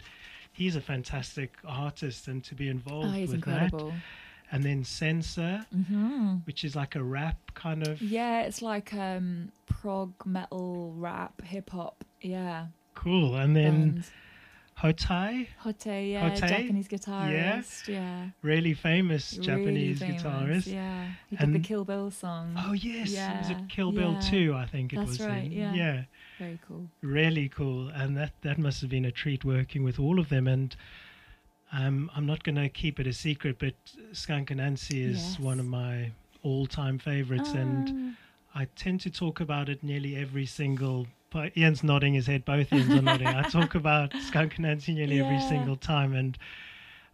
he's 0.52 0.76
a 0.76 0.80
fantastic 0.80 1.54
artist, 1.66 2.28
and 2.28 2.44
to 2.44 2.54
be 2.54 2.68
involved 2.68 3.26
Oh, 3.26 3.30
with 3.30 3.34
incredible. 3.36 3.88
that. 3.88 4.54
And 4.54 4.62
then 4.64 4.84
Senser, 4.84 5.64
hmm 5.72 6.36
which 6.44 6.64
is 6.64 6.76
like 6.76 6.94
a 6.96 7.02
rap 7.02 7.38
kind 7.54 7.82
of 7.82 8.00
Yeah, 8.00 8.42
it's 8.42 8.60
like 8.62 8.92
um 8.92 9.52
prog 9.66 10.12
metal 10.26 10.92
rap 10.96 11.40
hip 11.42 11.70
hop. 11.70 12.04
Yeah. 12.20 12.66
cool. 12.94 13.36
And 13.36 13.56
then 13.56 13.94
bands. 13.94 14.10
Hotei, 14.82 15.46
Hote, 15.58 15.86
yeah? 15.86 16.34
Japanese 16.34 16.88
guitarist. 16.88 17.86
Yeah. 17.86 18.26
really 18.42 18.74
famous 18.74 19.34
Really 19.34 19.46
Japanese 19.46 19.98
famous, 20.00 20.22
guitarist. 20.22 20.66
Yeah. 20.72 21.06
He 21.30 21.36
did 21.36 21.52
the 21.52 21.60
Kill 21.60 21.84
Bill 21.84 22.10
song. 22.10 22.54
Oh 22.58 22.72
yes, 22.72 23.12
it 23.12 23.38
was 23.38 23.50
a 23.50 23.62
Kill 23.68 23.92
Bill 23.92 24.12
yeah. 24.14 24.30
2, 24.30 24.54
I 24.54 24.66
think 24.66 24.92
it 24.92 24.96
That's 24.96 25.18
was. 25.18 25.20
right, 25.20 25.50
yeah. 25.50 25.72
yeah, 25.72 26.02
Very 26.38 26.58
cool. 26.66 26.88
really 27.00 27.48
cool, 27.48 27.88
and 27.90 28.16
that 28.16 28.32
that 28.42 28.58
must 28.58 28.80
have 28.80 28.90
been 28.90 29.04
a 29.04 29.12
treat 29.12 29.44
working 29.44 29.84
with 29.84 30.00
all 30.00 30.18
of 30.18 30.28
them. 30.28 30.48
And 30.48 30.74
um, 31.72 32.10
I'm 32.16 32.26
not 32.26 32.42
going 32.42 32.56
to 32.56 32.68
keep 32.68 32.98
it 32.98 33.06
a 33.06 33.12
secret, 33.12 33.58
but 33.60 33.74
Skunk 34.12 34.50
Anansie 34.50 35.04
is 35.04 35.22
Yes. 35.22 35.38
one 35.38 35.60
of 35.60 35.66
my 35.66 36.10
all-time 36.42 36.98
favorites, 36.98 37.52
and 37.52 38.16
Ah, 38.54 38.60
I 38.62 38.64
tend 38.76 39.00
to 39.02 39.10
talk 39.10 39.40
about 39.40 39.68
it 39.68 39.82
nearly 39.84 40.16
every 40.16 40.44
single. 40.46 41.06
But 41.32 41.56
Ian's 41.56 41.82
nodding 41.82 42.14
his 42.14 42.26
head. 42.26 42.44
Both 42.44 42.72
Ian's 42.72 42.90
are 42.94 43.02
nodding. 43.02 43.26
I 43.28 43.42
talk 43.48 43.74
about 43.74 44.12
Skunk 44.28 44.56
Anansie 44.56 44.94
nearly 44.94 45.20
every 45.20 45.40
single 45.40 45.76
time, 45.76 46.14
and 46.14 46.36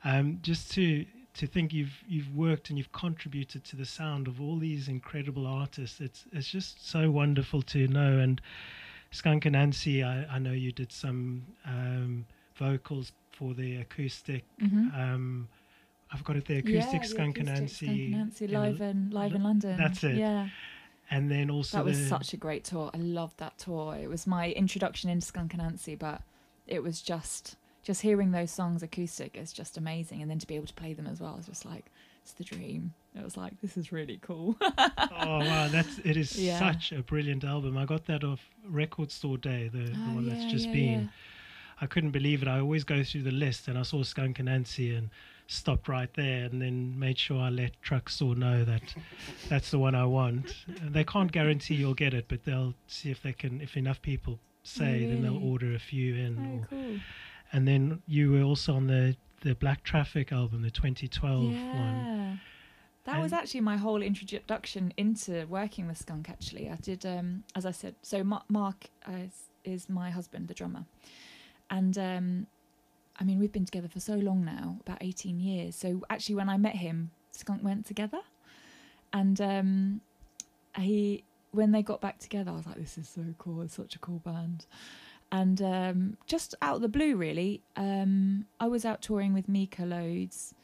um, 0.05 0.39
just 0.43 0.73
to 0.73 1.05
to 1.35 1.47
think 1.47 1.73
you've 1.73 2.03
you've 2.09 2.35
worked 2.35 2.69
and 2.69 2.79
you've 2.79 2.93
contributed 2.93 3.63
to 3.65 3.77
the 3.77 3.85
sound 3.87 4.27
of 4.27 4.41
all 4.41 4.59
these 4.59 4.89
incredible 4.89 5.47
artists. 5.47 6.01
It's 6.01 6.25
it's 6.33 6.49
just 6.49 6.89
so 6.89 7.11
wonderful 7.11 7.63
to 7.63 7.87
know. 7.89 8.19
And 8.19 8.41
Skunk 9.11 9.45
Anansie, 9.45 10.05
I, 10.05 10.27
I 10.35 10.39
know 10.39 10.53
you 10.53 10.73
did 10.73 10.93
some 10.93 11.47
um, 11.65 12.27
vocals 12.57 13.13
for 13.31 13.55
the 13.55 13.77
acoustic. 13.77 14.45
mhm. 14.61 14.93
Um, 14.99 15.49
I've 16.11 16.25
got 16.25 16.37
it. 16.37 16.49
Yeah, 16.49 16.57
Acoustic 16.57 17.03
the 17.03 17.09
Skunk 17.09 17.39
and 17.39 17.49
acoustic 17.51 17.89
Nancy. 17.89 18.11
Skunk 18.13 18.33
Anansie 18.33 18.51
live 18.53 18.81
L- 18.81 18.89
in 18.89 19.11
live 19.11 19.35
in 19.35 19.43
London. 19.43 19.77
that's 19.77 20.03
it. 20.05 20.17
Yeah. 20.17 20.49
And 21.11 21.31
then 21.31 21.51
also 21.51 21.79
That 21.79 21.85
was 21.87 21.99
the, 21.99 22.07
such 22.07 22.33
a 22.35 22.37
great 22.37 22.65
tour. 22.65 22.91
I 22.93 22.99
loved 22.99 23.39
that 23.39 23.57
tour. 23.59 23.97
It 23.97 24.09
was 24.09 24.27
my 24.27 24.51
introduction 24.51 25.09
into 25.09 25.27
Skunk 25.27 25.53
Anansie, 25.55 25.99
but 25.99 26.23
it 26.67 26.83
was 26.83 27.01
just 27.01 27.57
just 27.83 28.03
hearing 28.03 28.33
those 28.33 28.51
songs 28.51 28.83
acoustic 28.83 29.35
is 29.37 29.51
just 29.53 29.79
amazing, 29.79 30.21
and 30.21 30.31
then 30.31 30.39
to 30.39 30.47
be 30.47 30.57
able 30.57 30.67
to 30.67 30.75
play 30.75 30.93
them 30.93 31.07
as 31.07 31.21
well 31.21 31.37
is 31.41 31.47
just 31.47 31.65
like 31.65 31.87
it's 32.23 32.33
the 32.35 32.45
dream. 32.45 32.93
It 33.15 33.25
was 33.25 33.37
like 33.39 33.59
this 33.63 33.79
is 33.79 33.91
really 33.91 34.19
cool. 34.21 34.57
oh 34.61 35.39
wow, 35.39 35.69
that's 35.69 35.99
it 36.05 36.17
is 36.19 36.37
Yeah. 36.39 36.59
such 36.59 36.93
a 36.93 37.03
brilliant 37.03 37.45
album. 37.45 37.79
I 37.79 37.87
got 37.87 38.05
that 38.07 38.23
off 38.25 38.41
Record 38.67 39.11
Store 39.11 39.39
Day, 39.39 39.69
the, 39.73 39.79
the 39.79 39.93
Oh, 40.11 40.15
one 40.17 40.29
that's 40.29 40.45
just 40.45 40.67
yeah, 40.67 40.73
been. 40.75 41.01
yeah. 41.05 41.09
I 41.81 41.87
couldn't 41.87 42.11
believe 42.11 42.43
it. 42.43 42.49
I 42.49 42.59
always 42.61 42.85
go 42.85 43.03
through 43.03 43.23
the 43.23 43.31
list, 43.31 43.69
and 43.69 43.79
I 43.79 43.83
saw 43.83 44.03
Skunk 44.03 44.37
Anansie, 44.39 44.99
and 44.99 45.09
stopped 45.49 45.89
right 45.89 46.13
there, 46.15 46.45
and 46.45 46.63
then 46.63 46.97
made 46.99 47.19
sure 47.19 47.41
I 47.41 47.49
let 47.49 47.81
Truck 47.83 48.09
Store 48.09 48.37
know 48.37 48.65
that 48.65 48.95
that's 49.49 49.71
the 49.73 49.79
one 49.79 49.95
I 49.97 50.05
want. 50.05 50.55
And 50.81 50.95
they 50.95 51.05
can't 51.05 51.33
guarantee 51.33 51.75
you'll 51.75 51.95
get 51.95 52.15
it, 52.15 52.27
but 52.29 52.45
they'll 52.45 52.75
see 52.87 53.11
if 53.11 53.23
they 53.23 53.33
can. 53.33 53.61
If 53.61 53.77
enough 53.77 54.01
people 54.01 54.39
say, 54.63 55.07
then 55.07 55.23
they'll 55.23 55.43
order 55.43 55.75
a 55.75 55.79
few 55.79 56.15
in. 56.15 56.39
Oh, 56.39 56.63
or- 56.63 56.67
cool. 56.69 57.01
and 57.53 57.67
then 57.67 58.03
you 58.07 58.31
were 58.31 58.43
also 58.43 58.75
on 58.75 58.87
the 58.87 59.17
the 59.41 59.55
Black 59.55 59.83
Traffic 59.85 60.33
album, 60.33 60.63
the 60.63 60.71
2012 60.71 61.43
one. 61.45 61.53
Yeah. 61.55 62.37
That 63.05 63.23
was 63.23 63.33
actually 63.33 63.63
my 63.63 63.79
whole 63.79 64.03
introduction 64.03 64.93
into 64.99 65.47
working 65.47 65.87
with 65.87 65.97
Skunk. 65.97 66.29
Actually, 66.29 66.69
I 66.69 66.75
did, 66.77 67.07
um, 67.07 67.43
as 67.57 67.65
I 67.65 67.71
said. 67.71 67.95
So 68.03 68.23
Ma- 68.23 68.43
Mark 68.51 68.91
uh, 69.09 69.13
is, 69.13 69.33
is 69.65 69.89
my 69.89 70.11
husband, 70.11 70.49
the 70.49 70.53
drummer, 70.53 70.85
and 71.71 71.97
um, 71.97 72.47
I 73.19 73.25
mean 73.25 73.39
we've 73.39 73.53
been 73.53 73.65
together 73.65 73.89
for 73.89 74.01
so 74.01 74.15
long 74.15 74.45
now, 74.45 74.79
about 74.81 74.99
eighteen 75.01 75.41
years. 75.41 75.75
So 75.77 76.03
actually, 76.11 76.37
when 76.37 76.49
I 76.49 76.57
met 76.57 76.77
him, 76.77 77.11
Skunk 77.33 77.63
went 77.63 77.87
together, 77.87 78.21
and 79.13 79.41
um, 79.41 80.01
he 80.77 81.25
when 81.51 81.73
they 81.73 81.83
got 81.83 82.01
back 82.01 82.19
together, 82.19 82.51
I 82.51 82.55
was 82.55 82.67
like, 82.67 82.77
"This 82.77 82.99
is 82.99 83.09
so 83.09 83.23
cool! 83.39 83.63
It's 83.63 83.75
such 83.75 83.97
a 83.97 83.99
cool 83.99 84.21
band." 84.21 84.67
And 85.31 85.61
um, 85.61 86.17
just 86.27 86.55
out 86.63 86.77
of 86.77 86.83
the 86.83 86.89
blue, 86.89 87.15
really, 87.15 87.61
um, 87.77 88.47
I 88.61 88.67
was 88.67 88.87
out 88.87 89.03
touring 89.03 89.35
with 89.35 89.47
Mika 89.49 89.83
loads, 89.83 90.55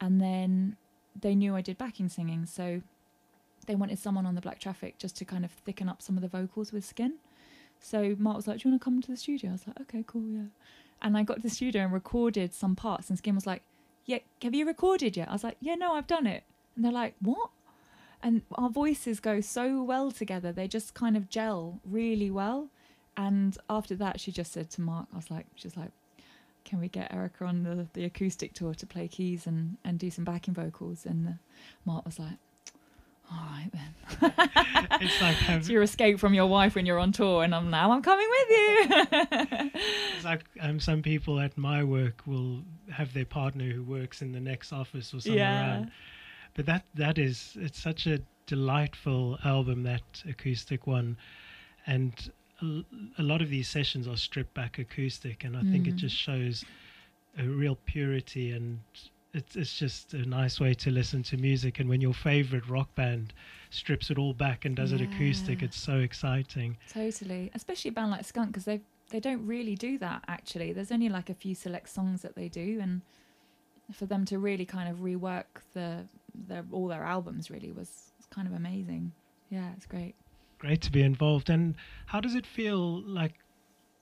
and 0.00 0.20
then 0.20 0.76
they 1.20 1.34
knew 1.34 1.56
I 1.56 1.62
did 1.62 1.78
backing 1.78 2.08
singing, 2.08 2.46
so 2.46 2.82
they 3.66 3.74
wanted 3.74 3.98
someone 3.98 4.26
on 4.26 4.34
the 4.34 4.40
Black 4.40 4.60
Traffic 4.60 4.98
just 4.98 5.16
to 5.16 5.24
kind 5.24 5.44
of 5.44 5.50
thicken 5.50 5.88
up 5.88 6.02
some 6.02 6.16
of 6.16 6.22
the 6.22 6.28
vocals 6.28 6.72
with 6.72 6.84
Skin. 6.84 7.14
So 7.80 8.14
Mark 8.18 8.36
was 8.36 8.46
like, 8.46 8.58
"Do 8.60 8.68
you 8.68 8.72
want 8.72 8.82
to 8.82 8.84
come 8.84 9.00
to 9.02 9.10
the 9.10 9.16
studio?" 9.16 9.50
I 9.50 9.52
was 9.52 9.66
like, 9.66 9.80
"Okay, 9.80 10.04
cool, 10.06 10.28
yeah." 10.28 10.46
And 11.04 11.16
I 11.16 11.22
got 11.22 11.36
to 11.36 11.42
the 11.42 11.50
studio 11.50 11.82
and 11.82 11.92
recorded 11.92 12.54
some 12.54 12.74
parts, 12.74 13.10
and 13.10 13.18
Skin 13.18 13.34
was 13.34 13.46
like, 13.46 13.62
"Yeah, 14.06 14.20
have 14.42 14.54
you 14.54 14.66
recorded 14.66 15.16
yet?" 15.16 15.28
I 15.28 15.32
was 15.32 15.44
like, 15.44 15.58
"Yeah, 15.60 15.76
no, 15.76 15.92
I've 15.92 16.06
done 16.06 16.26
it." 16.26 16.44
And 16.74 16.84
they're 16.84 16.90
like, 16.90 17.14
"What?" 17.20 17.50
And 18.22 18.40
our 18.54 18.70
voices 18.70 19.20
go 19.20 19.40
so 19.42 19.82
well 19.82 20.10
together; 20.10 20.50
they 20.50 20.66
just 20.66 20.94
kind 20.94 21.16
of 21.16 21.28
gel 21.28 21.80
really 21.84 22.30
well. 22.30 22.70
And 23.16 23.56
after 23.68 23.94
that, 23.96 24.18
she 24.18 24.32
just 24.32 24.50
said 24.52 24.70
to 24.70 24.80
Mark, 24.80 25.06
"I 25.12 25.16
was 25.16 25.30
like, 25.30 25.46
she's 25.54 25.76
like." 25.76 25.92
Can 26.64 26.80
we 26.80 26.88
get 26.88 27.12
Erika 27.12 27.44
on 27.44 27.62
the, 27.62 27.86
the 27.92 28.06
acoustic 28.06 28.54
tour 28.54 28.72
to 28.72 28.86
play 28.86 29.06
keys 29.06 29.46
and, 29.46 29.76
and 29.84 29.98
do 29.98 30.10
some 30.10 30.24
backing 30.24 30.54
vocals? 30.54 31.04
And 31.04 31.38
Mark 31.84 32.06
was 32.06 32.18
like, 32.18 32.38
all 33.30 33.38
right 33.38 33.70
then. 33.72 34.32
It's 35.00 35.20
like 35.20 35.36
It's 35.48 35.68
your 35.68 35.82
escape 35.82 36.18
from 36.18 36.34
your 36.34 36.46
wife 36.46 36.74
when 36.74 36.86
you're 36.86 36.98
on 36.98 37.12
tour, 37.12 37.42
and 37.44 37.54
I'm 37.54 37.70
now 37.70 37.90
I'm 37.92 38.02
coming 38.02 38.28
with 38.30 38.48
you. 38.50 38.86
it's 40.16 40.24
like 40.24 40.44
um, 40.60 40.78
some 40.80 41.02
people 41.02 41.40
at 41.40 41.56
my 41.58 41.82
work 41.84 42.22
will 42.26 42.60
have 42.92 43.12
their 43.14 43.24
partner 43.24 43.64
who 43.64 43.82
works 43.82 44.22
in 44.22 44.32
the 44.32 44.40
next 44.40 44.72
office 44.72 45.12
or 45.14 45.20
somewhere 45.20 45.38
Yeah. 45.40 45.70
around. 45.74 45.90
But 46.54 46.66
that 46.66 46.84
that 46.94 47.18
is 47.18 47.56
it's 47.60 47.80
such 47.82 48.06
a 48.06 48.20
delightful 48.46 49.38
album 49.44 49.82
that 49.84 50.22
acoustic 50.28 50.86
one, 50.86 51.16
and 51.86 52.30
a 52.62 53.22
lot 53.22 53.42
of 53.42 53.48
these 53.50 53.68
sessions 53.68 54.06
are 54.06 54.16
stripped 54.16 54.54
back 54.54 54.78
acoustic, 54.78 55.44
and 55.44 55.56
I 55.56 55.62
think 55.62 55.86
it 55.88 55.94
Mm. 55.96 55.98
just 55.98 56.16
shows 56.16 56.64
a 57.38 57.44
real 57.44 57.76
purity 57.86 58.52
and. 58.52 58.80
It's, 59.34 59.56
it's 59.56 59.74
just 59.74 60.14
a 60.14 60.24
nice 60.26 60.60
way 60.60 60.74
to 60.74 60.90
listen 60.90 61.22
to 61.24 61.36
music, 61.36 61.80
and 61.80 61.88
when 61.88 62.00
your 62.00 62.14
favorite 62.14 62.68
rock 62.68 62.94
band 62.94 63.34
strips 63.70 64.10
it 64.10 64.18
all 64.18 64.32
back 64.32 64.64
and 64.64 64.76
does 64.76 64.92
it 64.92 65.00
acoustic, 65.00 65.62
it's 65.62 65.76
so 65.76 65.98
exciting. 65.98 66.76
totally, 66.92 67.50
especially 67.54 67.88
a 67.88 67.92
band 67.92 68.12
like 68.12 68.24
Skunk 68.24 68.48
because 68.50 68.64
they 68.64 68.80
they 69.10 69.20
don't 69.20 69.44
really 69.46 69.74
do 69.74 69.98
that. 69.98 70.24
Actually, 70.28 70.72
there's 70.72 70.90
only 70.92 71.08
like 71.08 71.28
a 71.30 71.34
few 71.34 71.54
select 71.54 71.88
songs 71.88 72.22
that 72.22 72.34
they 72.36 72.48
do, 72.48 72.78
and 72.80 73.02
for 73.92 74.06
them 74.06 74.24
to 74.26 74.38
really 74.38 74.64
kind 74.64 74.88
of 74.88 74.98
rework 74.98 75.44
the 75.74 76.04
their 76.34 76.64
all 76.72 76.88
their 76.88 77.04
albums 77.04 77.50
really 77.50 77.72
was 77.72 78.12
kind 78.30 78.46
of 78.46 78.54
amazing. 78.54 79.12
Yeah, 79.50 79.70
it's 79.76 79.86
great. 79.86 80.14
Great 80.58 80.80
to 80.82 80.92
be 80.92 81.02
involved. 81.02 81.50
And 81.50 81.74
how 82.06 82.20
does 82.20 82.34
it 82.34 82.46
feel 82.46 83.02
like 83.02 83.34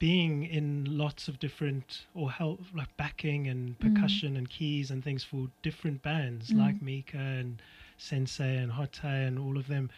being 0.03 0.43
in 0.43 0.85
lots 0.99 1.29
of 1.29 1.39
different 1.39 2.07
or 2.13 2.29
help 2.33 2.61
like 2.75 2.97
backing 2.97 3.47
and 3.47 3.79
Mm. 3.79 3.79
percussion 3.79 4.37
and 4.37 4.51
keys 4.51 4.91
and 4.91 5.05
things 5.05 5.23
for 5.23 5.49
different 5.63 6.03
bands 6.03 6.51
Mm. 6.51 6.59
like 6.59 6.83
Mika 6.83 7.19
and 7.19 7.63
Senser 7.97 8.43
and 8.63 8.73
Hotei 8.73 9.29
and 9.29 9.39
all 9.39 9.57
of 9.57 9.69
them? 9.69 9.91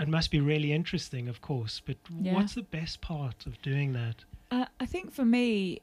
It 0.00 0.08
must 0.08 0.32
be 0.32 0.40
really 0.40 0.72
interesting, 0.72 1.28
of 1.28 1.40
course. 1.40 1.78
But 1.78 1.98
Yeah. 2.20 2.34
what's 2.34 2.54
the 2.56 2.62
best 2.64 3.00
part 3.00 3.46
of 3.46 3.62
doing 3.62 3.92
that? 3.92 4.24
Uh, 4.50 4.66
I 4.80 4.86
think 4.86 5.12
for 5.12 5.24
me, 5.24 5.80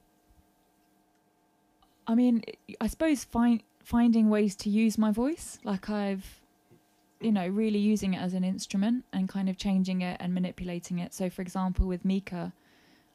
I 2.07 2.13
mean, 2.15 2.43
I 2.81 2.87
suppose 2.87 3.23
find, 3.23 3.63
finding 3.81 4.29
ways 4.29 4.53
to 4.57 4.69
use 4.69 4.97
my 4.97 5.11
voice, 5.11 5.59
like 5.63 5.89
I've, 5.89 6.41
you 7.21 7.31
know, 7.31 7.47
really 7.47 7.79
using 7.79 8.13
it 8.15 8.17
as 8.17 8.33
an 8.33 8.43
instrument 8.43 9.05
and 9.13 9.29
kind 9.29 9.47
of 9.47 9.55
changing 9.55 10.01
it 10.01 10.17
and 10.19 10.33
manipulating 10.33 10.99
it. 10.99 11.13
So, 11.13 11.29
for 11.29 11.41
example, 11.41 11.87
with 11.87 12.03
Mika, 12.03 12.51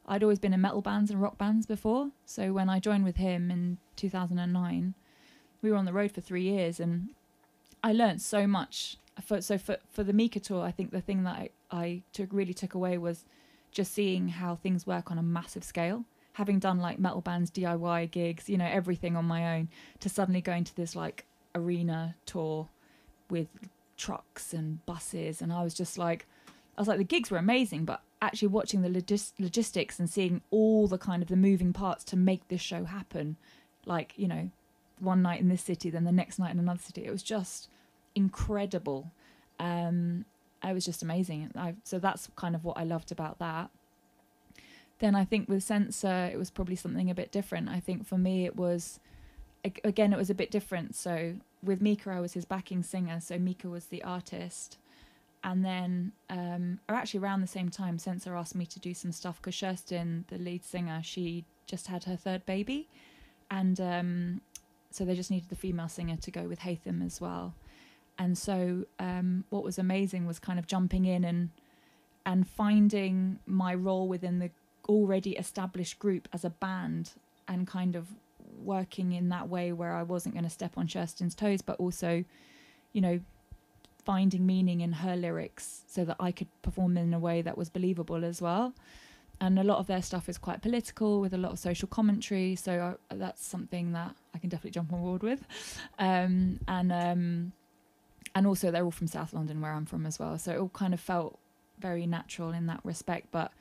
I'd 0.07 0.23
always 0.23 0.39
been 0.39 0.53
in 0.53 0.61
metal 0.61 0.81
bands 0.81 1.11
and 1.11 1.21
rock 1.21 1.37
bands 1.37 1.65
before. 1.65 2.09
So 2.25 2.53
when 2.53 2.69
I 2.69 2.79
joined 2.79 3.03
with 3.03 3.17
him 3.17 3.51
in 3.51 3.77
2009, 3.97 4.93
we 5.61 5.71
were 5.71 5.77
on 5.77 5.85
the 5.85 5.93
road 5.93 6.11
for 6.11 6.21
three 6.21 6.43
years 6.43 6.79
and 6.79 7.09
I 7.83 7.91
learned 7.91 8.21
so 8.21 8.47
much. 8.47 8.97
For, 9.21 9.41
so 9.41 9.57
for, 9.57 9.77
for 9.89 10.03
the 10.03 10.13
Mika 10.13 10.39
tour, 10.39 10.63
I 10.63 10.71
think 10.71 10.91
the 10.91 11.01
thing 11.01 11.23
that 11.23 11.35
I, 11.35 11.49
I 11.71 12.01
took 12.13 12.29
really 12.31 12.53
took 12.53 12.73
away 12.73 12.97
was 12.97 13.25
just 13.71 13.93
seeing 13.93 14.29
how 14.29 14.55
things 14.55 14.87
work 14.87 15.11
on 15.11 15.17
a 15.17 15.23
massive 15.23 15.63
scale. 15.63 16.05
Having 16.33 16.59
done 16.59 16.79
like 16.79 16.99
metal 16.99 17.21
bands, 17.21 17.49
DIY 17.51 18.11
gigs, 18.11 18.47
you 18.47 18.57
know, 18.57 18.67
everything 18.67 19.15
on 19.15 19.25
my 19.25 19.57
own, 19.57 19.69
to 19.99 20.07
suddenly 20.07 20.39
going 20.39 20.63
to 20.63 20.75
this 20.75 20.95
like 20.95 21.25
arena 21.55 22.15
tour 22.25 22.69
with 23.29 23.47
trucks 23.97 24.53
and 24.53 24.85
buses, 24.85 25.41
and 25.41 25.51
I 25.51 25.63
was 25.63 25.73
just 25.73 25.97
like, 25.97 26.27
I 26.77 26.81
was 26.81 26.87
like, 26.87 26.99
the 26.99 27.03
gigs 27.03 27.31
were 27.31 27.39
amazing, 27.39 27.85
but 27.85 28.01
actually 28.21 28.47
watching 28.47 28.81
the 28.81 28.89
logis- 28.89 29.33
logistics 29.39 29.99
and 29.99 30.09
seeing 30.09 30.41
all 30.49 30.87
the 30.87 30.97
kind 30.97 31.21
of 31.21 31.29
the 31.29 31.35
moving 31.35 31.73
parts 31.73 32.03
to 32.05 32.15
make 32.15 32.47
this 32.47 32.61
show 32.61 32.85
happen, 32.85 33.37
like 33.85 34.13
you 34.17 34.27
know, 34.27 34.49
one 34.99 35.21
night 35.21 35.39
in 35.39 35.49
this 35.49 35.61
city, 35.61 35.89
then 35.89 36.03
the 36.03 36.11
next 36.11 36.39
night 36.39 36.51
in 36.51 36.59
another 36.59 36.81
city, 36.81 37.05
it 37.05 37.11
was 37.11 37.23
just 37.23 37.69
incredible. 38.15 39.11
Um, 39.59 40.25
it 40.63 40.73
was 40.73 40.85
just 40.85 41.03
amazing. 41.03 41.51
I, 41.55 41.75
so 41.83 41.99
that's 41.99 42.29
kind 42.35 42.55
of 42.55 42.63
what 42.63 42.77
I 42.77 42.83
loved 42.83 43.11
about 43.11 43.39
that. 43.39 43.69
Then 44.99 45.15
I 45.15 45.23
think 45.23 45.47
with 45.47 45.63
Senser, 45.63 46.29
it 46.31 46.37
was 46.37 46.49
probably 46.49 46.75
something 46.75 47.09
a 47.09 47.15
bit 47.15 47.31
different. 47.31 47.69
I 47.69 47.79
think 47.79 48.07
for 48.07 48.17
me, 48.17 48.45
it 48.45 48.55
was, 48.55 48.99
again, 49.63 50.11
it 50.11 50.17
was 50.17 50.31
a 50.31 50.35
bit 50.35 50.49
different. 50.49 50.95
So 50.95 51.35
with 51.61 51.81
Mika, 51.81 52.09
I 52.09 52.19
was 52.19 52.33
his 52.33 52.45
backing 52.45 52.81
singer. 52.81 53.19
So 53.19 53.37
Mika 53.37 53.69
was 53.69 53.85
the 53.85 54.03
artist. 54.03 54.79
And 55.47 55.65
then, 55.65 56.11
um, 56.29 56.79
or 56.87 56.93
actually 56.93 57.21
around 57.21 57.41
the 57.41 57.47
same 57.47 57.69
time, 57.69 57.97
Senser 57.97 58.35
asked 58.35 58.53
me 58.53 58.67
to 58.67 58.79
do 58.79 58.93
some 58.93 59.11
stuff 59.11 59.37
because 59.37 59.55
Kerstin, 59.55 60.27
the 60.27 60.37
lead 60.37 60.63
singer, 60.63 61.01
she 61.03 61.45
just 61.65 61.87
had 61.87 62.03
her 62.03 62.15
third 62.15 62.45
baby. 62.45 62.87
And 63.49 63.79
um, 63.79 64.41
so 64.91 65.05
they 65.05 65.15
just 65.15 65.31
needed 65.31 65.49
the 65.49 65.55
female 65.55 65.87
singer 65.87 66.17
to 66.17 66.31
go 66.31 66.43
with 66.43 66.59
Heitham 66.59 67.03
as 67.03 67.19
well 67.19 67.55
and 68.19 68.37
so 68.37 68.85
um, 68.99 69.43
what 69.49 69.63
was 69.63 69.77
amazing 69.77 70.25
was 70.25 70.39
kind 70.39 70.59
of 70.59 70.67
jumping 70.67 71.05
in 71.05 71.23
and 71.23 71.49
and 72.25 72.47
finding 72.47 73.39
my 73.45 73.73
role 73.73 74.07
within 74.07 74.39
the 74.39 74.51
already 74.89 75.31
established 75.37 75.97
group 75.99 76.27
as 76.33 76.43
a 76.43 76.49
band 76.49 77.11
and 77.47 77.67
kind 77.67 77.95
of 77.95 78.07
working 78.63 79.13
in 79.13 79.29
that 79.29 79.47
way 79.47 79.71
where 79.71 79.93
I 79.93 80.03
wasn't 80.03 80.35
going 80.35 80.43
to 80.43 80.49
step 80.49 80.73
on 80.77 80.87
Kerstin's 80.87 81.35
toes 81.35 81.61
but 81.61 81.79
also 81.79 82.23
you 82.93 83.01
know 83.01 83.19
finding 84.09 84.45
meaning 84.53 84.79
in 84.81 84.91
her 85.03 85.15
lyrics 85.15 85.65
so 85.87 86.01
that 86.05 86.17
I 86.27 86.31
could 86.37 86.51
perform 86.61 86.97
in 86.97 87.13
a 87.13 87.19
way 87.27 87.37
that 87.41 87.57
was 87.57 87.69
believable 87.69 88.23
as 88.31 88.41
well 88.41 88.73
and 89.39 89.59
a 89.59 89.63
lot 89.71 89.77
of 89.77 89.87
their 89.87 90.01
stuff 90.01 90.29
is 90.29 90.37
quite 90.47 90.59
political 90.67 91.21
with 91.23 91.33
a 91.33 91.41
lot 91.45 91.51
of 91.51 91.59
social 91.59 91.87
commentary 91.97 92.55
so 92.55 92.71
I, 93.11 93.15
that's 93.23 93.45
something 93.45 93.93
that 93.97 94.15
I 94.33 94.37
can 94.39 94.49
definitely 94.49 94.75
jump 94.79 94.93
on 94.93 95.01
board 95.01 95.23
with 95.23 95.41
um, 95.99 96.59
and 96.67 96.91
um, 96.91 97.51
and 98.37 98.45
also 98.45 98.69
they're 98.69 98.83
all 98.83 98.91
from 98.91 99.07
South 99.07 99.33
London 99.33 99.61
where 99.61 99.71
I'm 99.71 99.87
from 99.87 100.05
as 100.05 100.19
well. 100.19 100.37
So 100.37 100.51
it 100.51 100.59
all 100.59 100.69
kind 100.69 100.93
of 100.93 100.99
felt 100.99 101.39
very 101.79 102.05
natural 102.05 102.51
in 102.51 102.67
that 102.67 102.81
respect. 102.83 103.29
But 103.31 103.51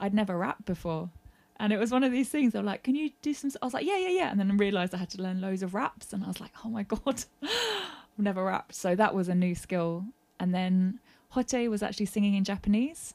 I'd 0.00 0.14
never 0.14 0.38
rapped 0.38 0.64
before. 0.64 1.10
And 1.58 1.70
it 1.70 1.78
was 1.78 1.92
one 1.92 2.02
of 2.02 2.12
these 2.12 2.30
things. 2.30 2.54
They're 2.54 2.62
like, 2.62 2.82
"Can 2.82 2.94
you 2.94 3.10
do 3.20 3.34
some?" 3.34 3.50
I 3.60 3.66
was 3.66 3.74
like, 3.74 3.84
"Yeah, 3.84 3.98
yeah, 3.98 4.08
yeah." 4.08 4.30
And 4.30 4.40
then 4.40 4.50
I 4.50 4.54
realised 4.54 4.94
I 4.94 4.98
had 4.98 5.10
to 5.10 5.22
learn 5.22 5.42
loads 5.42 5.62
of 5.62 5.74
raps, 5.74 6.14
and 6.14 6.24
I 6.24 6.28
was 6.28 6.40
like, 6.40 6.52
"Oh 6.64 6.70
my 6.70 6.82
god, 6.94 7.24
never 8.22 8.44
rapped." 8.44 8.74
So 8.74 8.94
that 8.96 9.14
was 9.14 9.28
a 9.28 9.34
new 9.34 9.54
skill. 9.54 10.04
And 10.38 10.54
then 10.54 11.00
Hotei 11.34 11.68
was 11.68 11.82
actually 11.82 12.06
singing 12.06 12.34
in 12.34 12.44
Japanese, 12.44 13.14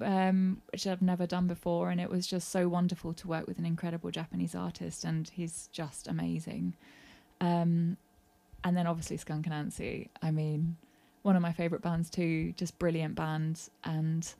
um, 0.00 0.62
which 0.72 0.86
I've 0.86 1.02
never 1.02 1.26
done 1.26 1.46
before, 1.46 1.90
and 1.90 2.00
it 2.00 2.10
was 2.10 2.26
just 2.26 2.48
so 2.48 2.68
wonderful 2.68 3.12
to 3.14 3.28
work 3.28 3.46
with 3.46 3.58
an 3.58 3.66
incredible 3.66 4.10
Japanese 4.10 4.54
artist, 4.54 5.04
and 5.04 5.28
he's 5.28 5.68
just 5.72 6.08
amazing. 6.08 6.74
Um, 7.40 7.96
and 8.64 8.76
then 8.76 8.86
obviously 8.86 9.16
Skunk 9.16 9.46
Anansie. 9.46 10.08
I 10.22 10.30
mean, 10.30 10.76
one 11.22 11.36
of 11.36 11.42
my 11.42 11.52
favourite 11.52 11.82
bands 11.82 12.10
too, 12.10 12.52
just 12.56 12.78
brilliant 12.78 13.14
bands. 13.14 13.70
And 13.84 14.32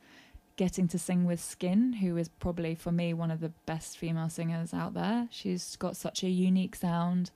getting 0.55 0.87
to 0.87 0.99
sing 0.99 1.25
with 1.25 1.41
Skin, 1.41 1.93
who 1.93 2.17
is 2.17 2.29
probably 2.29 2.75
for 2.75 2.91
me 2.91 3.13
one 3.13 3.31
of 3.31 3.39
the 3.39 3.51
best 3.65 3.97
female 3.97 4.29
singers 4.29 4.73
out 4.73 4.93
there. 4.93 5.27
She's 5.31 5.75
got 5.77 5.97
such 5.97 6.23
a 6.23 6.29
unique 6.29 6.75
sound. 6.75 7.31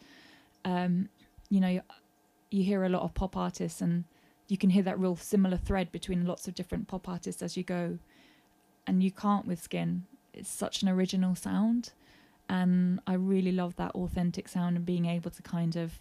Um, 0.63 1.10
you 1.50 1.60
know, 1.60 1.82
you 2.49 2.63
hear 2.63 2.83
a 2.83 2.89
lot 2.89 3.03
of 3.03 3.13
pop 3.13 3.36
artists, 3.36 3.81
and 3.81 4.05
you 4.47 4.57
can 4.57 4.69
hear 4.69 4.83
that 4.83 4.99
real 4.99 5.15
similar 5.15 5.57
thread 5.57 5.91
between 5.91 6.25
lots 6.25 6.47
of 6.47 6.55
different 6.55 6.88
pop 6.88 7.07
artists 7.07 7.41
as 7.41 7.57
you 7.57 7.63
go. 7.63 7.99
And 8.86 9.03
you 9.03 9.12
can't 9.12 9.45
with 9.45 9.62
Skin. 9.62 10.05
It's 10.33 10.49
such 10.49 10.81
an 10.81 10.89
original 10.89 11.36
sound. 11.36 11.91
And 12.47 13.01
I 13.05 13.13
really 13.13 13.51
love 13.51 13.75
that 13.75 13.91
authentic 13.91 14.47
sound 14.47 14.77
and 14.77 14.86
being 14.86 15.05
able 15.05 15.31
to 15.31 15.41
kind 15.41 15.75
of 15.75 15.99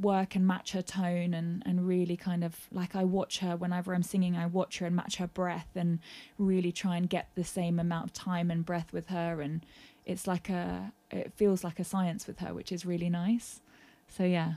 work 0.00 0.34
and 0.34 0.46
match 0.46 0.72
her 0.72 0.82
tone 0.82 1.32
and 1.32 1.62
and 1.64 1.86
really 1.86 2.16
kind 2.16 2.42
of 2.42 2.68
like 2.72 2.96
I 2.96 3.04
watch 3.04 3.38
her 3.38 3.56
whenever 3.56 3.94
I'm 3.94 4.02
singing 4.02 4.36
I 4.36 4.46
watch 4.46 4.78
her 4.78 4.86
and 4.86 4.96
match 4.96 5.16
her 5.16 5.28
breath 5.28 5.68
and 5.76 6.00
really 6.38 6.72
try 6.72 6.96
and 6.96 7.08
get 7.08 7.28
the 7.36 7.44
same 7.44 7.78
amount 7.78 8.06
of 8.06 8.12
time 8.12 8.50
and 8.50 8.66
breath 8.66 8.92
with 8.92 9.08
her 9.08 9.40
and 9.40 9.64
it's 10.04 10.26
like 10.26 10.48
a 10.48 10.92
it 11.10 11.32
feels 11.36 11.62
like 11.62 11.78
a 11.78 11.84
science 11.84 12.26
with 12.26 12.40
her 12.40 12.52
which 12.52 12.72
is 12.72 12.84
really 12.84 13.08
nice 13.08 13.60
so 14.08 14.24
yeah 14.24 14.54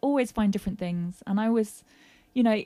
always 0.00 0.30
find 0.32 0.52
different 0.52 0.78
things 0.78 1.22
and 1.26 1.40
I 1.40 1.48
was, 1.50 1.84
you 2.32 2.42
know 2.42 2.62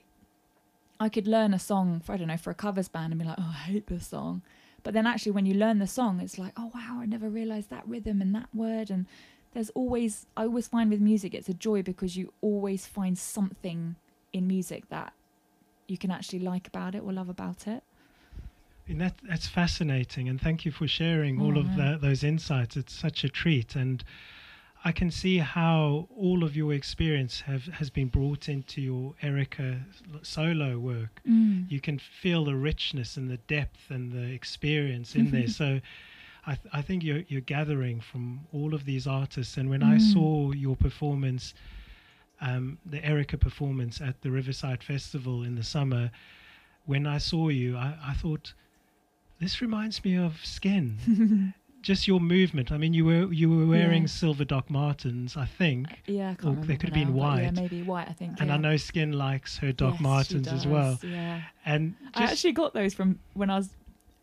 I 1.01 1.09
could 1.09 1.29
learn 1.29 1.55
a 1.55 1.59
song 1.59 2.01
for 2.01 2.13
I 2.13 2.17
don't 2.17 2.27
know 2.29 2.37
for 2.37 2.51
a 2.51 2.55
covers 2.55 2.89
band 2.89 3.13
and 3.13 3.21
be 3.21 3.27
like 3.27 3.39
oh 3.39 3.51
I 3.55 3.71
hate 3.71 3.87
this 3.87 4.09
song 4.09 4.43
but 4.83 4.95
then 4.95 5.07
actually 5.07 5.33
when 5.33 5.47
you 5.47 5.55
learn 5.55 5.79
the 5.79 5.87
song 5.87 6.21
it's 6.21 6.39
like 6.39 6.53
oh 6.57 6.73
wow 6.75 6.99
I 7.01 7.07
never 7.07 7.29
realized 7.29 7.71
that 7.71 7.87
rhythm 7.87 8.21
and 8.21 8.35
that 8.35 8.49
word 8.55 8.91
and 8.91 9.07
there's 9.55 9.71
always 9.71 10.27
I 10.37 10.43
always 10.43 10.67
find 10.69 10.91
with 10.91 11.01
music 11.01 11.35
it's 11.35 11.49
a 11.49 11.55
joy 11.55 11.83
because 11.83 12.17
you 12.17 12.33
always 12.41 12.87
find 12.87 13.17
something 13.17 13.95
in 14.33 14.47
music 14.47 14.89
that 14.89 15.13
you 15.87 15.97
can 15.97 16.11
actually 16.11 16.41
like 16.41 16.67
about 16.67 16.95
it 16.95 17.03
or 17.03 17.13
love 17.13 17.29
about 17.29 17.67
it. 17.67 17.83
And 18.89 19.01
that 19.01 19.15
that's 19.23 19.47
fascinating, 19.47 20.29
and 20.29 20.41
thank 20.41 20.65
you 20.65 20.71
for 20.73 20.87
sharing 20.89 21.41
all 21.41 21.57
Oh, 21.57 21.61
of 21.61 21.67
yeah. 21.69 21.77
that, 21.77 22.01
those 22.01 22.25
insights. 22.25 22.77
It's 22.77 22.93
such 22.95 23.23
a 23.25 23.29
treat, 23.29 23.75
and 23.77 24.03
I 24.85 24.93
can 24.93 25.11
see 25.11 25.39
how 25.39 26.09
all 26.17 26.45
of 26.45 26.55
your 26.57 26.73
experience 26.73 27.41
have 27.43 27.65
has 27.67 27.91
been 27.91 28.09
brought 28.09 28.49
into 28.49 28.81
your 28.81 29.15
Erika 29.23 29.81
solo 30.23 30.79
work. 30.79 31.21
You 31.69 31.81
can 31.81 31.99
feel 31.99 32.45
the 32.45 32.55
richness 32.55 33.17
and 33.17 33.29
the 33.29 33.37
depth 33.39 33.91
and 33.91 34.13
the 34.13 34.33
experience 34.33 35.15
in 35.15 35.31
there. 35.31 35.49
So. 35.61 35.81
I, 36.47 36.55
th- 36.55 36.73
I 36.73 36.81
think 36.81 37.05
you're, 37.05 37.25
you're 37.29 37.43
gathering 37.43 38.01
from 38.01 38.47
all 38.55 38.73
of 38.73 38.87
these 38.87 39.07
artists, 39.07 39.59
and 39.59 39.69
when 39.69 39.83
I 39.83 39.97
Mm. 39.97 40.01
saw 40.01 40.53
your 40.53 40.77
performance, 40.77 41.53
um, 42.41 42.79
the 42.87 43.05
Erika 43.05 43.37
performance 43.37 44.01
at 44.01 44.23
the 44.23 44.31
Riverside 44.31 44.83
Festival 44.83 45.43
in 45.43 45.57
the 45.57 45.63
summer, 45.63 46.11
when 46.87 47.07
I 47.07 47.19
saw 47.19 47.51
you, 47.51 47.77
I, 47.77 47.99
I 48.03 48.15
thought, 48.15 48.55
this 49.41 49.61
reminds 49.61 50.03
me 50.05 50.17
of 50.17 50.43
Skin. 50.43 51.53
Just 51.83 52.09
your 52.09 52.21
movement. 52.21 52.73
I 52.73 52.77
mean, 52.77 52.93
you 52.93 53.05
were 53.05 53.33
you 53.33 53.49
were 53.51 53.67
wearing 53.67 54.03
Yeah. 54.03 54.09
silver 54.09 54.45
Doc 54.45 54.69
Martens, 54.69 55.37
I 55.37 55.47
think, 55.47 55.91
uh, 55.91 55.95
Yeah, 56.07 56.31
I 56.31 56.35
can't 56.35 56.45
Or 56.45 56.49
remember 56.49 56.67
they 56.67 56.77
could 56.77 56.89
have 56.91 56.95
been 56.95 57.13
but 57.13 57.19
Yeah, 57.19 57.45
white. 57.47 57.55
maybe 57.55 57.83
white. 57.83 58.09
I 58.09 58.13
think. 58.13 58.41
and 58.41 58.51
I 58.53 58.57
know 58.57 58.77
Skin 58.77 59.13
likes 59.13 59.59
her 59.59 59.73
Doc 59.73 59.95
Yes, 59.95 60.01
Martens 60.03 60.49
as 60.49 60.67
well. 60.67 60.99
Yeah, 61.03 61.43
And 61.65 61.95
I 62.15 62.25
actually 62.25 62.53
got 62.53 62.75
those 62.75 62.95
from 62.95 63.21
when 63.35 63.49
I 63.51 63.57
was. 63.59 63.71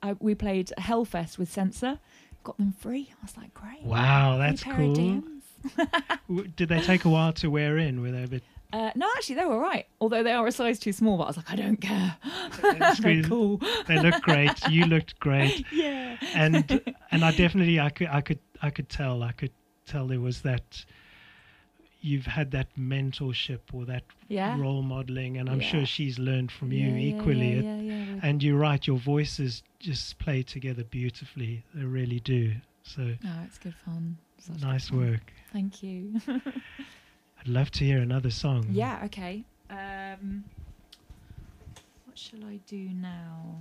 I, 0.03 0.13
we 0.19 0.35
played 0.35 0.71
Hellfest 0.77 1.37
with 1.37 1.51
Senser. 1.51 1.99
Got 2.43 2.57
them 2.57 2.73
free. 2.73 3.11
I 3.11 3.25
was 3.25 3.35
like, 3.37 3.53
great. 3.55 3.81
wow, 3.83 4.37
that's 4.37 4.63
cool. 4.63 4.93
Did 6.55 6.69
they 6.69 6.79
take 6.81 7.05
a 7.05 7.09
while 7.09 7.33
to 7.33 7.49
wear 7.49 7.77
in? 7.77 8.01
Were 8.01 8.11
they 8.11 8.23
a 8.23 8.27
bit? 8.27 8.43
Uh, 8.75 8.91
no, 8.95 9.07
actually, 9.15 9.35
they 9.35 9.45
were 9.45 9.59
right. 9.59 9.85
Although 10.01 10.21
they 10.23 10.33
are 10.33 10.45
a 10.47 10.51
size 10.51 10.79
too 10.79 10.91
small, 10.91 11.17
but 11.17 11.23
I 11.23 11.27
was 11.27 11.37
like, 11.37 11.51
I 11.51 11.55
don't 11.55 11.79
care. 11.79 12.17
They're 12.61 13.23
cool. 13.23 13.61
They 13.87 13.97
look 14.01 14.21
great. 14.21 14.51
You 14.69 14.85
looked 14.85 15.17
great. 15.19 15.63
Yeah. 15.71 16.17
and 16.33 16.55
and 17.11 17.23
I 17.23 17.31
definitely 17.31 17.79
I 17.79 17.89
could 17.89 18.07
I 18.07 18.21
could 18.21 18.39
I 18.61 18.69
could 18.75 18.89
tell 18.89 19.23
I 19.23 19.31
could 19.31 19.53
tell 19.85 20.07
there 20.07 20.19
was 20.19 20.41
that 20.41 20.83
you've 22.01 22.25
had 22.25 22.51
that 22.51 22.67
mentorship 22.77 23.61
or 23.73 23.85
that 23.85 24.03
Yeah. 24.27 24.59
role 24.59 24.81
modeling, 24.83 25.37
and 25.37 25.49
I'm 25.49 25.61
Yeah. 25.61 25.67
sure 25.71 25.85
she's 25.85 26.19
learned 26.19 26.51
from 26.51 26.71
you 26.71 26.89
Yeah, 26.89 27.09
equally. 27.09 27.53
Yeah, 27.53 27.59
It- 27.59 27.63
yeah, 27.63 27.81
yeah, 27.81 28.13
with- 28.15 28.23
And 28.25 28.43
you're 28.43 28.59
right, 28.69 28.85
your 28.85 28.97
voices 28.97 29.63
just 29.79 30.19
play 30.19 30.43
together 30.43 30.83
beautifully. 30.83 31.63
They 31.73 31.85
really 31.85 32.19
do. 32.19 32.41
So 32.83 33.01
oh, 33.29 33.39
it's 33.47 33.57
good 33.57 33.75
fun. 33.85 34.17
Such 34.37 34.55
good 34.57 34.67
nice 34.67 34.89
fun. 34.89 34.97
work. 34.99 35.33
Thank 35.53 35.81
you. 35.81 36.19
I'd 37.45 37.51
love 37.51 37.69
to 37.71 37.85
hear 37.85 37.99
another 37.99 38.31
song. 38.31 38.65
yeah. 38.71 39.01
Okay. 39.05 39.43
Um, 39.69 40.45
what 42.05 42.17
shall 42.17 42.43
I 42.43 42.59
do 42.65 42.89
now? 42.89 43.59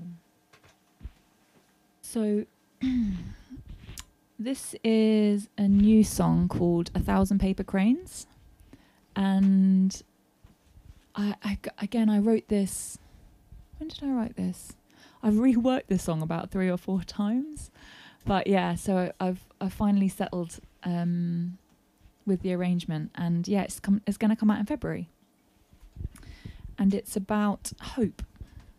So, 2.00 2.46
this 4.38 4.74
is 4.82 5.50
a 5.58 5.68
new 5.68 6.02
song 6.02 6.48
called 6.48 6.90
"A 6.94 6.98
Thousand 7.00 7.40
Paper 7.40 7.62
Cranes," 7.62 8.26
and 9.14 10.02
I 11.14 11.58
again 11.78 12.08
I 12.08 12.20
wrote 12.20 12.48
this. 12.48 12.98
When 13.76 13.88
did 13.90 14.02
I 14.02 14.08
write 14.08 14.36
this? 14.36 14.72
I've 15.22 15.34
reworked 15.48 15.88
this 15.88 16.04
song 16.04 16.22
about 16.22 16.50
three 16.50 16.70
or 16.70 16.78
four 16.78 17.02
times, 17.02 17.70
but 18.24 18.46
yeah. 18.46 18.76
So 18.76 19.12
I've 19.20 19.44
I 19.60 19.68
finally 19.68 20.08
settled 20.08 20.58
um, 20.84 21.58
with 22.26 22.42
the 22.42 22.52
arrangement, 22.52 23.10
and 23.14 23.46
yeah, 23.46 23.62
it's 23.62 23.80
com- 23.80 24.02
it's 24.06 24.16
going 24.16 24.30
to 24.30 24.36
come 24.36 24.50
out 24.50 24.58
in 24.58 24.66
February, 24.66 25.08
and 26.78 26.94
it's 26.94 27.16
about 27.16 27.72
hope. 27.80 28.22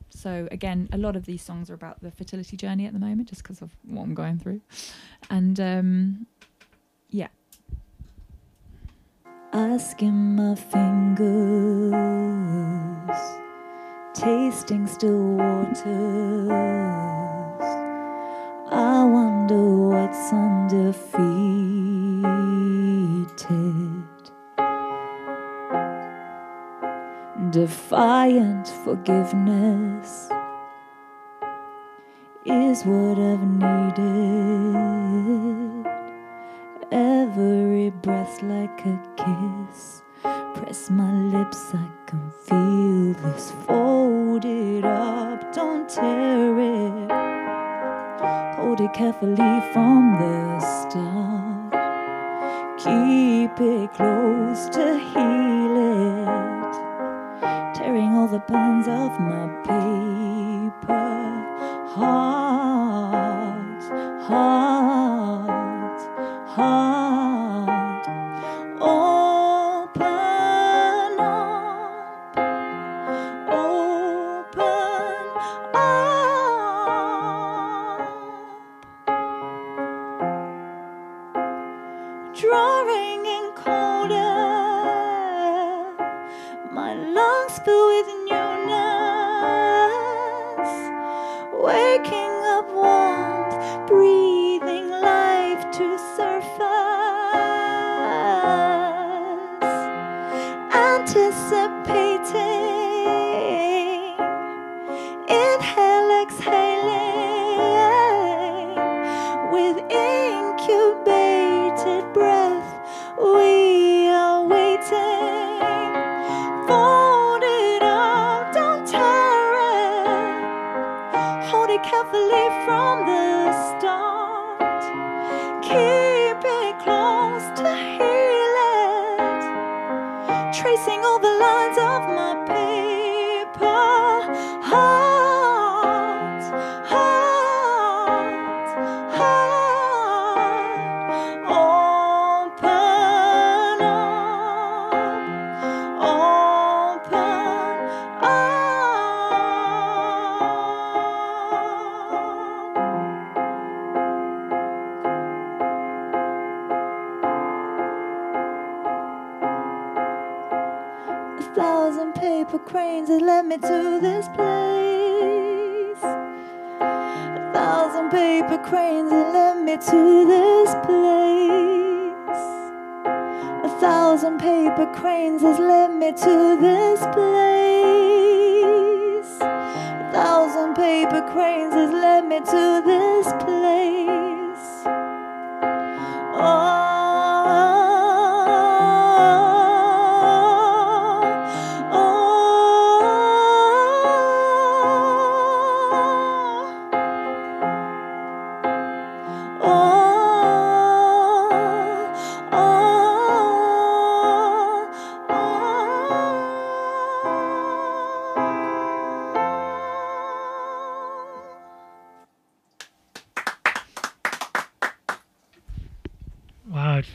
So 0.09 0.47
again, 0.51 0.89
a 0.91 0.97
lot 0.97 1.15
of 1.15 1.25
these 1.25 1.41
songs 1.41 1.69
are 1.69 1.73
about 1.73 2.01
the 2.01 2.11
fertility 2.11 2.57
journey 2.57 2.85
at 2.85 2.93
the 2.93 2.99
moment, 2.99 3.29
just 3.29 3.43
because 3.43 3.61
of 3.61 3.71
what 3.83 4.03
I'm 4.03 4.13
going 4.13 4.39
through, 4.39 4.61
and 5.29 5.59
um, 5.59 6.27
yeah, 7.09 7.27
I 9.53 9.77
skim 9.77 10.35
my 10.35 10.55
fingers, 10.55 11.93
tasting 14.13 14.87
still 14.87 15.35
waters. 15.35 16.49
I 18.71 19.03
wonder 19.05 19.89
what's 19.89 20.31
Defiant 27.51 28.67
forgiveness 28.85 30.29
is 32.45 32.83
what 32.85 33.19
I've 33.19 33.43
needed. 33.43 34.65
Every 36.91 37.89
breath 37.89 38.41
like 38.41 38.85
a 38.85 38.97
kiss. 39.17 40.01
Press 40.55 40.89
my 40.89 41.11
lips, 41.11 41.73
I 41.73 41.87
can 42.07 42.31
feel 42.45 43.13
this. 43.21 43.51
Fold 43.67 44.45
it 44.45 44.85
up, 44.85 45.53
don't 45.53 45.89
tear 45.89 46.57
it. 46.57 47.11
Hold 48.55 48.79
it 48.79 48.93
carefully 48.93 49.61
from 49.73 50.17
the 50.19 50.59
start. 50.61 51.34
Keep 52.85 53.59
it 53.61 53.93
close 53.95 54.69
to 54.69 54.99
heal 54.99 55.75
it. 55.75 56.73
Tearing 57.73 58.13
all 58.13 58.27
the 58.27 58.39
pens 58.39 58.87
of 58.87 59.19
my 59.19 59.47
paper. 59.65 60.93
Heart, 61.95 63.83
heart, 64.27 66.01
heart. 66.47 66.94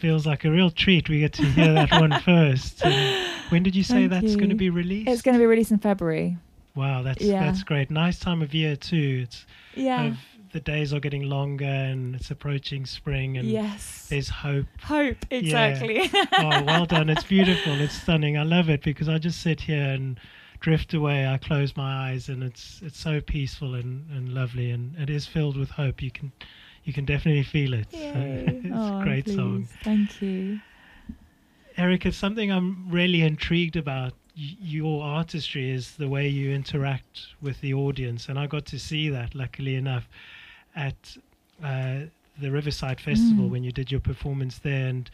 Feels 0.01 0.26
like 0.26 0.44
a 0.44 0.51
real 0.51 0.70
treat. 0.70 1.09
We 1.09 1.20
get 1.20 1.32
to 1.34 1.42
hear 1.44 1.72
that 1.74 1.90
one 1.92 2.18
first. 2.24 2.84
And 2.84 3.28
when 3.51 3.62
did 3.62 3.74
you 3.76 3.82
say 3.84 4.09
Thank 4.09 4.22
that's 4.22 4.36
going 4.36 4.51
to 4.51 4.57
be 4.57 4.70
released? 4.70 5.09
it's 5.09 5.22
going 5.22 5.34
to 5.34 5.38
be 5.38 5.46
released 5.46 5.70
in 5.70 5.78
February. 5.78 6.36
wow, 6.74 7.03
that's 7.03 7.22
Yeah. 7.22 7.44
that's 7.44 7.62
great. 7.62 7.90
Nice 7.90 8.18
time 8.18 8.42
of 8.42 8.55
year 8.55 8.76
too. 8.76 9.20
It's 9.24 9.46
Yeah. 9.74 10.14
the 10.53 10.61
days 10.61 10.92
are 10.92 11.01
getting 11.01 11.22
longer 11.24 11.64
and 11.64 12.16
it's 12.16 12.30
approaching 12.30 12.84
spring 12.86 13.36
and 13.38 13.46
yes. 13.48 14.07
there's 14.11 14.28
hope. 14.28 14.66
Hope 14.82 15.18
exactly. 15.30 16.11
oh, 16.14 16.62
well 16.64 16.86
done. 16.86 17.09
It's 17.09 17.24
beautiful. 17.24 17.80
It's 17.80 17.94
stunning. 17.94 18.36
I 18.38 18.42
love 18.42 18.68
it 18.70 18.82
because 18.82 19.09
I 19.09 19.18
just 19.18 19.40
sit 19.40 19.61
here 19.61 19.84
and 19.90 20.18
drift 20.61 20.92
away. 20.92 21.26
I 21.26 21.38
close 21.38 21.76
my 21.76 22.11
eyes 22.11 22.28
and 22.28 22.42
it's 22.42 22.80
it's 22.82 22.98
so 22.98 23.20
peaceful 23.20 23.74
and, 23.74 24.11
and 24.11 24.34
lovely 24.34 24.70
and 24.70 24.96
it 24.98 25.09
is 25.11 25.26
filled 25.26 25.57
with 25.57 25.70
hope. 25.70 26.03
You 26.03 26.11
can 26.11 26.32
you 26.85 26.93
can 26.93 27.05
definitely 27.05 27.43
feel 27.43 27.74
it. 27.74 27.89
So 27.93 28.18
it's 28.64 28.72
Oh, 28.74 29.01
a 29.01 29.03
great 29.03 29.28
song. 29.28 29.68
Thank 29.83 30.20
you. 30.22 30.61
Erika, 31.76 32.12
something 32.12 32.51
I'm 32.51 32.89
really 32.91 33.22
intrigued 33.22 33.76
about 33.76 34.12
y- 34.37 34.57
your 34.61 35.03
artistry 35.05 35.70
is 35.70 35.97
the 35.97 36.09
way 36.09 36.28
you 36.28 36.51
interact 36.51 37.28
with 37.41 37.61
the 37.61 37.74
audience, 37.74 38.28
and 38.28 38.39
I 38.39 38.47
got 38.47 38.66
to 38.66 38.78
see 38.78 39.09
that, 39.11 39.35
luckily 39.35 39.76
enough, 39.76 40.09
at 40.74 41.16
uh, 41.62 42.01
the 42.39 42.51
Riverside 42.51 43.01
Festival 43.01 43.49
Mm. 43.49 43.51
when 43.51 43.64
you 43.64 43.72
did 43.72 43.91
your 43.91 44.01
performance 44.01 44.59
there, 44.59 44.89
and 44.89 45.11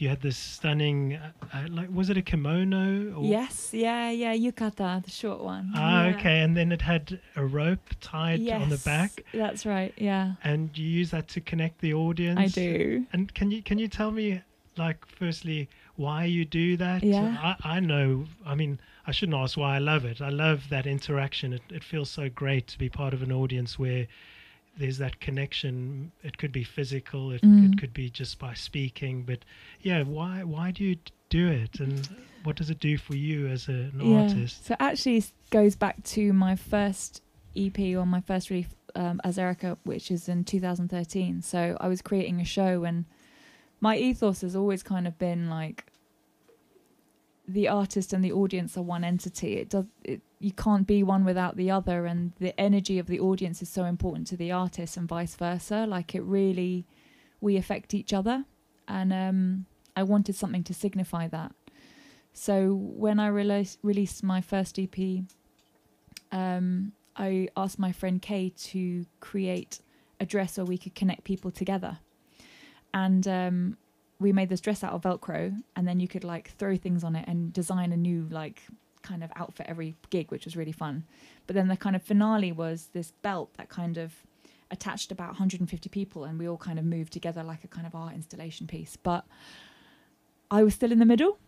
you 0.00 0.08
had 0.08 0.20
this 0.20 0.36
stunning, 0.36 1.14
uh, 1.14 1.32
uh, 1.52 1.66
like, 1.68 1.88
was 1.92 2.10
it 2.10 2.16
a 2.16 2.22
kimono? 2.22 3.14
Or, 3.14 3.24
Yes, 3.24 3.70
yeah, 3.72 4.10
yeah, 4.10 4.34
yukata, 4.34 5.04
the 5.04 5.10
short 5.10 5.40
one. 5.40 5.70
Ah, 5.74 6.06
Yeah. 6.06 6.16
okay, 6.16 6.40
and 6.40 6.56
then 6.56 6.72
it 6.72 6.82
had 6.82 7.20
a 7.36 7.44
rope 7.44 7.90
tied 8.00 8.40
on 8.50 8.68
the 8.70 8.76
Yes, 8.76 8.84
back, 8.84 9.24
That's 9.32 9.66
right. 9.66 9.92
Yeah, 9.96 10.34
and 10.42 10.76
you 10.76 10.86
use 10.88 11.10
that 11.10 11.28
to 11.28 11.40
connect 11.40 11.80
the 11.80 11.94
audience. 11.94 12.38
I 12.38 12.46
do. 12.46 13.06
And 13.12 13.32
can 13.34 13.50
you 13.50 13.62
can 13.62 13.78
you 13.78 13.88
tell 13.88 14.10
me, 14.10 14.40
like, 14.76 15.04
firstly, 15.06 15.68
why 15.96 16.24
you 16.24 16.44
do 16.44 16.76
that? 16.78 17.02
Yeah. 17.02 17.36
I, 17.62 17.76
I 17.76 17.80
know. 17.80 18.26
I 18.46 18.54
mean, 18.54 18.80
I 19.06 19.12
shouldn't 19.12 19.36
ask 19.36 19.56
why 19.58 19.74
I 19.76 19.78
love 19.78 20.04
it. 20.04 20.20
I 20.22 20.30
love 20.30 20.68
that 20.70 20.86
interaction. 20.86 21.52
It 21.52 21.62
it 21.70 21.84
feels 21.84 22.10
so 22.10 22.28
great 22.28 22.66
to 22.68 22.78
be 22.78 22.88
part 22.88 23.12
of 23.12 23.22
an 23.22 23.32
audience 23.32 23.78
where 23.78 24.06
there's 24.80 24.98
that 24.98 25.20
connection. 25.20 26.10
It 26.24 26.38
could 26.38 26.50
be 26.52 26.64
physical. 26.64 27.30
It, 27.32 27.42
Mm. 27.42 27.72
it 27.72 27.78
could 27.78 27.92
be 27.94 28.10
just 28.10 28.38
by 28.38 28.54
speaking. 28.54 29.22
But 29.22 29.44
yeah, 29.80 30.02
why 30.02 30.42
why 30.42 30.70
do 30.72 30.82
you 30.82 30.96
do 31.28 31.46
it? 31.48 31.78
And 31.78 32.08
what 32.42 32.56
does 32.56 32.70
it 32.70 32.80
do 32.80 32.96
for 32.98 33.14
you 33.14 33.46
as 33.46 33.68
a, 33.68 33.72
an 33.94 34.00
artist? 34.16 34.66
So 34.66 34.74
actually, 34.80 35.18
it 35.18 35.30
goes 35.50 35.76
back 35.76 36.02
to 36.14 36.32
my 36.32 36.56
first 36.56 37.22
EP 37.54 37.78
or 37.96 38.06
my 38.06 38.20
first 38.22 38.50
release 38.50 38.68
um, 38.96 39.20
as 39.22 39.38
Erika, 39.38 39.78
which 39.84 40.10
is 40.10 40.28
in 40.28 40.44
2013. 40.44 41.42
So 41.42 41.76
I 41.80 41.86
was 41.88 42.02
creating 42.02 42.40
a 42.40 42.44
show, 42.44 42.84
and 42.84 43.04
my 43.80 43.96
ethos 43.96 44.40
has 44.40 44.56
always 44.56 44.82
kind 44.82 45.06
of 45.06 45.18
been 45.18 45.48
like 45.50 45.84
the 47.52 47.68
artist 47.68 48.12
and 48.12 48.24
the 48.24 48.32
audience 48.32 48.76
are 48.76 48.82
one 48.82 49.04
entity. 49.04 49.54
It 49.54 49.70
does. 49.70 49.86
It, 50.04 50.20
you 50.38 50.52
can't 50.52 50.86
be 50.86 51.02
one 51.02 51.24
without 51.24 51.56
the 51.56 51.70
other, 51.70 52.06
and 52.06 52.32
the 52.38 52.58
energy 52.58 52.98
of 52.98 53.06
the 53.06 53.20
audience 53.20 53.60
is 53.62 53.68
so 53.68 53.84
important 53.84 54.26
to 54.28 54.36
the 54.36 54.52
artist, 54.52 54.96
and 54.96 55.08
vice 55.08 55.34
versa. 55.34 55.86
Like 55.86 56.14
it 56.14 56.22
really, 56.22 56.86
we 57.40 57.56
affect 57.56 57.94
each 57.94 58.12
other, 58.12 58.44
and 58.88 59.12
um, 59.12 59.66
I 59.96 60.02
wanted 60.02 60.36
something 60.36 60.64
to 60.64 60.74
signify 60.74 61.28
that. 61.28 61.52
So 62.32 62.74
when 62.74 63.18
I 63.18 63.26
released 63.26 63.78
released 63.82 64.22
my 64.22 64.40
first 64.40 64.78
EP, 64.78 65.24
um, 66.32 66.92
I 67.16 67.48
asked 67.56 67.78
my 67.78 67.92
friend 67.92 68.22
Kay 68.22 68.50
to 68.70 69.04
create 69.18 69.80
a 70.20 70.26
dress 70.26 70.56
where 70.56 70.66
we 70.66 70.78
could 70.78 70.94
connect 70.94 71.24
people 71.24 71.50
together, 71.50 71.98
and 72.94 73.26
um, 73.26 73.76
we 74.20 74.32
made 74.32 74.48
this 74.48 74.60
dress 74.60 74.84
out 74.84 74.92
of 74.92 75.02
Velcro, 75.02 75.60
and 75.74 75.88
then 75.88 75.98
you 75.98 76.06
could 76.06 76.24
like 76.24 76.50
throw 76.52 76.76
things 76.76 77.02
on 77.02 77.16
it 77.16 77.24
and 77.26 77.52
design 77.52 77.92
a 77.92 77.96
new 77.96 78.28
like 78.30 78.62
kind 79.02 79.24
of 79.24 79.32
outfit 79.34 79.66
every 79.68 79.96
gig, 80.10 80.30
which 80.30 80.44
was 80.44 80.56
really 80.56 80.72
fun. 80.72 81.04
But 81.46 81.56
then 81.56 81.68
the 81.68 81.76
kind 81.76 81.96
of 81.96 82.02
finale 82.02 82.52
was 82.52 82.90
this 82.92 83.12
belt 83.22 83.54
that 83.56 83.68
kind 83.68 83.96
of 83.96 84.12
attached 84.70 85.10
about 85.10 85.28
150 85.28 85.88
people, 85.88 86.24
and 86.24 86.38
we 86.38 86.48
all 86.48 86.58
kind 86.58 86.78
of 86.78 86.84
moved 86.84 87.12
together 87.12 87.42
like 87.42 87.64
a 87.64 87.68
kind 87.68 87.86
of 87.86 87.94
art 87.94 88.14
installation 88.14 88.66
piece. 88.66 88.96
But 88.96 89.24
I 90.50 90.62
was 90.62 90.74
still 90.74 90.92
in 90.92 90.98
the 90.98 91.06
middle 91.06 91.38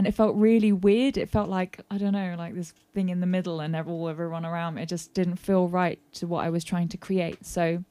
and 0.00 0.06
it 0.06 0.14
felt 0.14 0.34
really 0.36 0.72
weird. 0.72 1.18
It 1.18 1.28
felt 1.28 1.50
like 1.50 1.80
I 1.90 1.98
don't 1.98 2.12
know, 2.12 2.34
like 2.38 2.54
this 2.54 2.72
thing 2.94 3.10
in 3.10 3.20
the 3.20 3.26
middle, 3.26 3.60
and 3.60 3.76
all 3.76 4.08
everyone 4.08 4.46
around 4.46 4.74
me. 4.74 4.82
It 4.82 4.88
just 4.88 5.12
didn't 5.12 5.36
feel 5.36 5.68
right 5.68 5.98
to 6.14 6.26
what 6.26 6.42
I 6.44 6.48
was 6.48 6.64
trying 6.64 6.88
to 6.88 6.96
create. 6.96 7.44
So, 7.44 7.84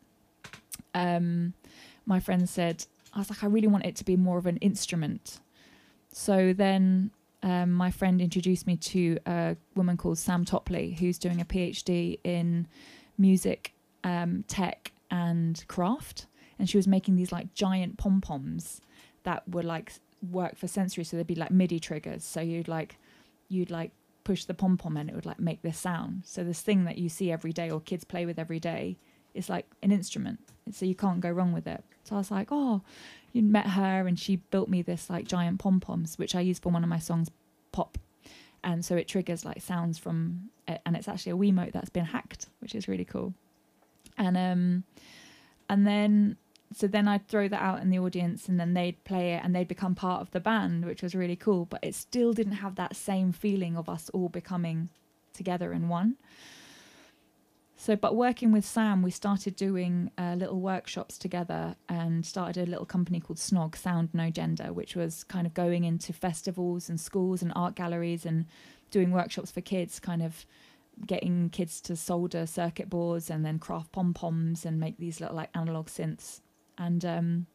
um, 0.96 1.54
my 2.08 2.20
friend 2.20 2.50
said, 2.50 2.86
I 3.14 3.20
was 3.20 3.30
like, 3.30 3.44
I 3.44 3.48
really 3.48 3.68
want 3.68 3.86
it 3.86 3.96
to 3.98 4.06
be 4.06 4.16
more 4.16 4.38
of 4.38 4.46
an 4.46 4.58
instrument. 4.58 5.40
So 6.12 6.54
then, 6.54 7.12
um, 7.42 7.72
my 7.72 7.92
friend 7.92 8.22
introduced 8.22 8.68
me 8.68 8.76
to 8.78 9.18
a 9.26 9.56
woman 9.76 9.98
called 9.98 10.18
Sam 10.18 10.46
Topley, 10.46 10.98
who's 11.00 11.18
doing 11.18 11.40
a 11.40 11.46
PhD 11.46 12.20
in 12.24 12.68
music, 13.18 13.74
um, 14.04 14.44
tech, 14.48 14.92
and 15.10 15.64
craft, 15.68 16.28
and 16.58 16.70
she 16.70 16.78
was 16.78 16.88
making 16.88 17.16
these 17.16 17.32
like 17.32 17.54
giant 17.54 17.98
pom 17.98 18.22
poms 18.22 18.82
that 19.24 19.48
were 19.50 19.64
like 19.64 19.94
work 20.30 20.58
for 20.58 20.68
sensory. 20.68 21.04
So 21.04 21.18
there'd 21.18 21.28
be 21.28 21.36
like 21.36 21.52
midi 21.52 21.80
triggers. 21.80 22.24
So 22.24 22.42
you'd 22.42 22.68
like 22.68 22.98
you'd 23.48 23.72
like 23.72 23.92
push 24.24 24.46
the 24.46 24.54
pom 24.54 24.78
pom 24.78 24.98
and 24.98 25.10
it 25.10 25.16
would 25.16 25.26
like 25.26 25.40
make 25.40 25.62
this 25.62 25.78
sound. 25.78 26.24
So 26.26 26.44
this 26.44 26.62
thing 26.62 26.84
that 26.86 26.98
you 26.98 27.10
see 27.10 27.32
every 27.32 27.54
day 27.54 27.70
or 27.70 27.80
kids 27.80 28.04
play 28.04 28.26
with 28.26 28.38
every 28.38 28.60
day 28.60 28.98
is 29.34 29.50
like 29.50 29.66
an 29.82 29.92
instrument. 29.92 30.40
So 30.72 30.86
you 30.86 30.96
can't 30.96 31.22
go 31.22 31.32
wrong 31.32 31.54
with 31.54 31.66
it 31.66 31.84
so 32.10 32.16
i 32.16 32.18
was 32.18 32.32
like 32.32 32.48
oh 32.52 32.82
you 33.32 33.44
met 33.44 33.68
her 33.68 34.08
and 34.08 34.20
she 34.20 34.38
built 34.38 34.70
me 34.70 34.82
this 34.82 35.10
like 35.10 35.28
giant 35.28 35.60
pom 35.60 35.80
poms 35.80 36.18
which 36.18 36.36
i 36.36 36.42
use 36.42 36.60
for 36.60 36.70
one 36.70 36.84
of 36.84 36.90
my 36.90 37.00
songs 37.00 37.30
pop 37.72 37.98
and 38.64 38.84
so 38.84 38.96
it 38.96 39.08
triggers 39.08 39.46
like 39.46 39.62
sounds 39.62 39.98
from 39.98 40.50
it 40.68 40.82
and 40.86 40.96
it's 40.96 41.08
actually 41.08 41.32
a 41.32 41.36
wiimote 41.36 41.72
that's 41.72 41.90
been 41.90 42.06
hacked 42.06 42.48
which 42.60 42.74
is 42.74 42.88
really 42.88 43.06
cool 43.06 43.34
and 44.18 44.36
um 44.36 44.84
and 45.70 45.86
then 45.86 46.36
so 46.76 46.88
then 46.88 47.08
I'd 47.08 47.28
throw 47.28 47.48
that 47.48 47.62
out 47.62 47.82
in 47.82 47.90
the 47.90 48.00
audience 48.00 48.48
and 48.48 48.60
then 48.60 48.74
they'd 48.74 49.04
play 49.04 49.34
it 49.34 49.42
and 49.44 49.56
they'd 49.56 49.68
become 49.68 49.96
part 49.96 50.22
of 50.22 50.32
the 50.32 50.40
band, 50.40 50.86
which 50.86 51.02
was 51.02 51.16
really 51.16 51.36
cool. 51.36 51.66
But 51.66 51.84
it 51.84 51.96
still 51.96 52.32
didn't 52.32 52.54
have 52.54 52.76
that 52.76 52.96
same 52.96 53.32
feeling 53.32 53.76
of 53.76 53.90
us 53.90 54.10
all 54.14 54.30
becoming 54.30 54.90
together 55.34 55.74
in 55.74 55.90
one. 55.90 56.18
So, 57.82 57.96
but 57.96 58.14
working 58.14 58.52
with 58.52 58.66
Sam, 58.66 59.02
we 59.02 59.10
started 59.10 59.56
doing 59.56 60.12
uh, 60.18 60.36
little 60.38 60.60
workshops 60.60 61.18
together 61.18 61.78
and 61.88 62.26
started 62.26 62.68
a 62.68 62.70
little 62.70 62.86
company 62.86 63.22
called 63.22 63.38
Snog 63.38 63.78
Sound 63.78 64.10
No 64.12 64.30
Gender, 64.30 64.74
which 64.74 64.98
was 64.98 65.24
kind 65.24 65.48
of 65.48 65.54
going 65.54 65.86
into 65.86 66.12
festivals 66.12 66.90
and 66.90 67.00
schools 67.00 67.42
and 67.42 67.54
art 67.56 67.76
galleries 67.76 68.26
and 68.26 68.48
doing 68.92 69.12
workshops 69.12 69.50
for 69.50 69.62
kids, 69.62 69.98
kind 69.98 70.22
of 70.22 70.46
getting 71.08 71.50
kids 71.52 71.80
to 71.80 71.96
solder 71.96 72.46
circuit 72.46 72.90
boards 72.90 73.30
and 73.30 73.46
then 73.46 73.58
craft 73.58 73.94
pom 73.94 74.14
poms 74.14 74.66
and 74.66 74.78
make 74.78 74.98
these 74.98 75.22
little 75.22 75.38
like 75.38 75.50
analog 75.56 75.88
synths. 75.88 76.42
And 76.78 77.06
um 77.06 77.46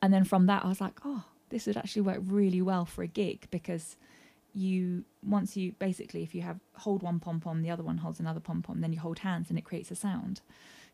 and 0.00 0.14
then 0.14 0.22
from 0.22 0.46
that 0.46 0.64
i 0.64 0.68
was 0.68 0.80
like 0.80 1.00
oh 1.04 1.24
this 1.48 1.66
would 1.66 1.76
actually 1.76 2.02
work 2.02 2.20
really 2.26 2.60
well 2.60 2.84
for 2.84 3.02
a 3.02 3.06
gig 3.06 3.46
because 3.50 3.96
you 4.54 5.04
once 5.22 5.56
you 5.56 5.72
basically 5.78 6.22
if 6.22 6.34
you 6.34 6.42
have 6.42 6.58
hold 6.76 7.02
one 7.02 7.18
pom 7.18 7.40
pom 7.40 7.62
the 7.62 7.70
other 7.70 7.82
one 7.82 7.98
holds 7.98 8.20
another 8.20 8.40
pom 8.40 8.62
pom 8.62 8.80
then 8.80 8.92
you 8.92 9.00
hold 9.00 9.20
hands 9.20 9.50
and 9.50 9.58
it 9.58 9.64
creates 9.64 9.90
a 9.90 9.96
sound 9.96 10.40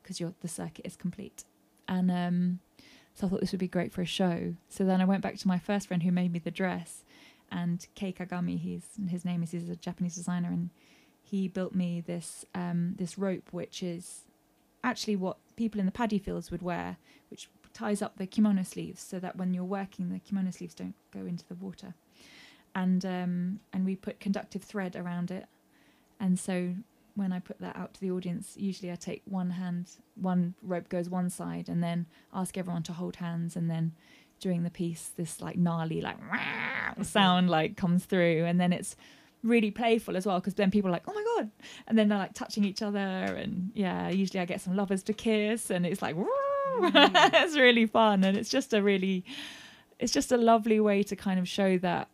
because 0.03 0.19
your 0.19 0.33
the 0.41 0.49
circuit 0.49 0.87
is 0.87 0.97
complete 0.97 1.45
and 1.87 2.11
um 2.11 2.59
so 3.15 3.27
i 3.27 3.31
thought 3.31 3.41
this 3.41 3.53
would 3.53 3.61
be 3.61 3.69
great 3.69 3.93
for 3.93 4.03
a 4.03 4.07
show 4.07 4.55
so 4.69 4.85
then 4.85 5.01
i 5.01 5.05
went 5.05 5.23
back 5.23 5.37
to 5.37 5.49
my 5.49 5.59
first 5.59 5.89
friend 5.89 6.03
who 6.03 6.11
made 6.11 6.33
me 6.33 6.39
the 6.39 6.51
dress 6.51 7.05
and 7.53 7.87
kei 7.95 8.13
kagami 8.13 8.59
he's 8.59 8.85
his 9.09 9.25
name 9.25 9.43
is 9.43 9.51
he's 9.51 9.69
a 9.69 9.77
japanese 9.77 10.15
designer 10.15 10.49
and 10.49 10.71
he 11.23 11.47
built 11.47 11.75
me 11.75 12.01
this 12.01 12.45
um 12.55 12.95
this 12.97 13.19
rope 13.19 13.49
which 13.53 13.83
is 13.83 14.23
actually 14.83 15.17
what 15.17 15.37
people 15.57 15.81
in 15.81 15.87
the 15.87 15.93
paddy 15.93 16.19
fields 16.19 16.51
would 16.51 16.63
wear, 16.63 16.97
which 17.31 17.49
ties 17.73 18.03
up 18.03 18.17
the 18.17 18.27
kimono 18.27 18.63
sleeves 18.63 19.03
so 19.03 19.19
that 19.19 19.37
when 19.37 19.55
you're 19.55 19.65
working, 19.65 20.09
the 20.09 20.19
kimono 20.19 20.51
sleeves 20.51 20.75
don't 20.75 20.95
go 21.13 21.21
into 21.21 21.47
the 21.47 21.55
water. 21.55 21.95
And 22.75 23.05
um, 23.05 23.61
and 23.73 23.85
we 23.85 23.97
put 23.97 24.21
conductive 24.21 24.63
thread 24.63 24.95
around 24.95 25.31
it, 25.31 25.47
and 26.21 26.39
so 26.39 26.75
when 27.17 27.33
I 27.33 27.41
put 27.41 27.59
that 27.61 27.77
out 27.77 27.95
to 27.95 28.01
the 28.01 28.11
audience, 28.13 28.55
usually 28.57 28.93
I 28.93 28.95
take 28.95 29.23
one 29.25 29.51
hand, 29.51 29.91
one 30.15 30.55
rope 30.63 30.89
goes 30.89 31.09
one 31.09 31.31
side, 31.31 31.69
and 31.69 31.83
then 31.83 32.07
ask 32.33 32.57
everyone 32.57 32.85
to 32.85 32.93
hold 32.93 33.17
hands, 33.17 33.57
and 33.57 33.69
then 33.69 33.93
during 34.39 34.63
the 34.63 34.71
piece, 34.71 35.11
this 35.17 35.41
like 35.41 35.57
gnarly 35.57 36.01
like 36.01 36.17
sound 37.03 37.51
like 37.51 37.77
comes 37.77 38.05
through, 38.05 38.45
and 38.45 38.61
then 38.61 38.73
it's 38.73 38.97
really 39.43 39.71
playful 39.71 40.17
as 40.17 40.27
well 40.27 40.39
because 40.39 40.55
then 40.55 40.71
people 40.71 40.89
are 40.89 40.93
like, 40.93 41.09
oh 41.09 41.13
my 41.15 41.25
god, 41.37 41.51
and 41.87 41.99
then 41.99 42.09
they're 42.09 42.19
like 42.19 42.35
touching 42.35 42.65
each 42.65 42.83
other, 42.83 42.99
and 42.99 43.71
yeah, 43.75 44.09
usually 44.09 44.41
I 44.41 44.45
get 44.45 44.61
some 44.61 44.77
lovers 44.77 45.03
to 45.05 45.13
kiss, 45.13 45.71
and 45.71 45.85
it's 45.85 46.03
like, 46.03 46.15
it's 46.83 47.57
really 47.57 47.87
fun, 47.87 48.23
and 48.23 48.37
it's 48.37 48.51
just 48.51 48.73
a 48.73 48.83
really, 48.83 49.25
it's 49.99 50.13
just 50.13 50.31
a 50.31 50.37
lovely 50.37 50.79
way 50.79 51.03
to 51.03 51.17
kind 51.17 51.41
of 51.41 51.49
show 51.49 51.79
that, 51.79 52.09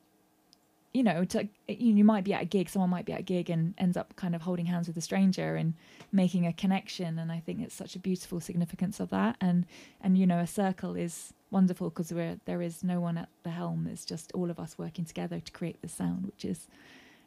you 0.97 1.03
know, 1.03 1.25
to 1.27 1.47
you, 1.69 2.05
might 2.05 2.25
be 2.25 2.33
at 2.33 2.41
a 2.41 2.47
gig, 2.47 2.71
someone 2.71 2.89
might 2.89 3.05
be 3.05 3.13
at 3.13 3.21
a 3.21 3.23
gig 3.23 3.51
and 3.51 3.75
ends 3.77 3.99
up 3.99 4.17
kind 4.17 4.35
of 4.35 4.41
holding 4.41 4.65
hands 4.65 4.89
with 4.89 4.97
a 4.97 5.03
stranger 5.03 5.55
and 5.55 5.75
making 6.11 6.47
a 6.47 6.55
connection, 6.55 7.19
and 7.19 7.31
I 7.31 7.39
think 7.39 7.61
it's 7.61 7.75
such 7.75 7.97
a 7.97 7.99
beautiful 7.99 8.41
significance 8.41 8.99
of 8.99 9.11
that, 9.11 9.37
and 9.39 9.67
and 10.01 10.17
you 10.17 10.27
know, 10.27 10.39
a 10.39 10.47
circle 10.47 10.97
is 10.97 11.35
wonderful 11.51 11.91
because 11.91 12.15
where 12.15 12.39
there 12.47 12.63
is 12.63 12.83
no 12.83 12.99
one 12.99 13.19
at 13.19 13.29
the 13.43 13.51
helm, 13.51 13.87
it's 13.93 14.07
just 14.07 14.33
all 14.33 14.51
of 14.51 14.59
us 14.59 14.79
working 14.79 15.05
together 15.05 15.39
to 15.39 15.53
create 15.53 15.83
the 15.83 15.89
sound, 15.89 16.25
which 16.25 16.47
is 16.47 16.67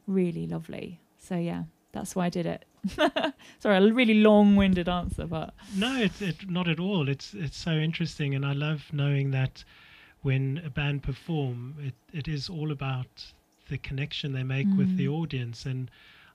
really 0.08 0.48
lovely. 0.48 1.00
So 1.20 1.36
yeah, 1.36 1.66
that's 1.92 2.16
why 2.16 2.26
I 2.26 2.30
did 2.30 2.48
it. 2.48 2.66
Sorry, 3.60 3.78
a 3.78 3.94
really 3.94 4.16
long-winded 4.16 4.90
answer, 4.90 5.28
but 5.28 5.54
No, 5.76 5.96
it's 5.96 6.24
it, 6.24 6.50
not 6.50 6.68
at 6.68 6.80
all. 6.80 7.08
It's 7.08 7.36
it's 7.36 7.58
so 7.58 7.74
interesting, 7.74 8.34
and 8.34 8.44
I 8.44 8.54
love 8.54 8.86
knowing 8.92 9.30
that 9.30 9.64
when 10.22 10.60
a 10.66 10.72
band 10.72 11.04
perform, 11.04 11.76
it, 11.80 11.94
it 12.12 12.28
is 12.28 12.50
all 12.50 12.72
about 12.72 13.32
the 13.70 13.78
connection 13.78 14.34
they 14.34 14.44
make 14.44 14.78
with 14.78 14.98
the 14.98 15.08
Mm. 15.08 15.14
audience. 15.20 15.66
And 15.66 15.90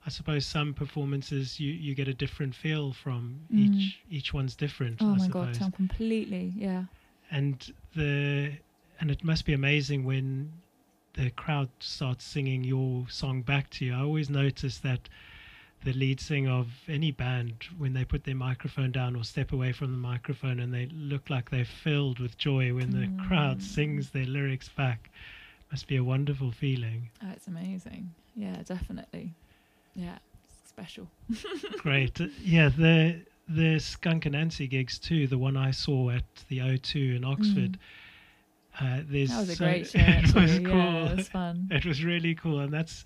I 0.05 0.09
suppose 0.09 0.45
some 0.45 0.73
performances 0.73 1.59
you, 1.59 1.71
you 1.71 1.95
get 1.95 2.07
a 2.07 2.13
different 2.13 2.55
feel 2.55 2.93
from 2.93 3.47
Mm. 3.51 3.65
each 3.75 4.03
each 4.09 4.33
one's 4.33 4.55
different. 4.55 5.01
oh 5.01 5.07
I 5.13 5.17
my 5.17 5.27
suppose. 5.27 5.31
god, 5.31 5.53
Tom, 5.55 5.71
completely, 5.71 6.53
yeah. 6.55 6.85
and 7.31 7.73
the 7.95 8.53
and 8.99 9.11
it 9.11 9.23
must 9.23 9.45
be 9.45 9.53
amazing 9.53 10.03
when 10.05 10.53
the 11.13 11.29
crowd 11.31 11.69
starts 11.79 12.23
singing 12.25 12.63
your 12.63 13.07
song 13.09 13.41
back 13.41 13.69
to 13.71 13.85
you. 13.85 13.93
I 13.93 14.01
always 14.01 14.29
notice 14.29 14.79
that 14.79 15.09
the 15.83 15.93
lead 15.93 16.19
singer 16.19 16.51
of 16.51 16.67
any 16.87 17.11
band, 17.11 17.65
when 17.77 17.93
they 17.93 18.03
put 18.05 18.23
their 18.23 18.35
microphone 18.35 18.91
down 18.91 19.15
or 19.15 19.23
step 19.23 19.51
away 19.51 19.71
from 19.71 19.91
the 19.91 19.97
microphone 19.97 20.59
and 20.59 20.73
they 20.73 20.87
look 20.87 21.29
like 21.29 21.49
they're 21.49 21.65
filled 21.65 22.19
with 22.19 22.37
joy 22.37 22.73
when 22.73 22.91
the 22.91 23.07
crowd 23.17 23.59
Mm. 23.59 23.61
sings 23.61 24.09
their 24.11 24.25
lyrics 24.25 24.69
back, 24.69 25.11
must 25.71 25.87
be 25.87 25.95
a 25.97 26.03
wonderful 26.03 26.51
feeling. 26.51 27.09
Oh, 27.23 27.27
it's 27.33 27.47
amazing. 27.47 28.11
Yeah, 28.35 28.61
definitely. 28.65 29.33
Yeah, 29.95 30.17
it's 30.43 30.69
special. 30.69 31.07
Great. 31.77 32.19
Yeah, 32.41 32.69
the 32.69 33.21
the 33.47 33.79
Skunk 33.79 34.23
Anansie 34.25 34.69
gigs 34.69 34.97
too, 34.99 35.27
the 35.27 35.37
one 35.37 35.55
I 35.55 35.71
saw 35.71 36.09
at 36.09 36.23
the 36.49 36.59
O2 36.59 37.15
in 37.17 37.23
Oxford. 37.23 37.77
Uh, 38.79 39.01
there's 39.07 39.29
Mm. 39.29 39.33
That 39.33 39.39
was 39.39 39.49
a 39.49 39.55
so- 39.55 39.65
great 39.65 39.87
show. 39.91 39.99
it 39.99 40.35
was 40.35 40.59
cool. 40.59 40.75
Yeah, 40.77 41.05
it 41.11 41.17
was 41.17 41.29
fun. 41.29 41.67
It 41.71 41.85
was 41.85 42.03
really 42.03 42.35
cool, 42.35 42.59
and 42.59 42.73
that's 42.73 43.05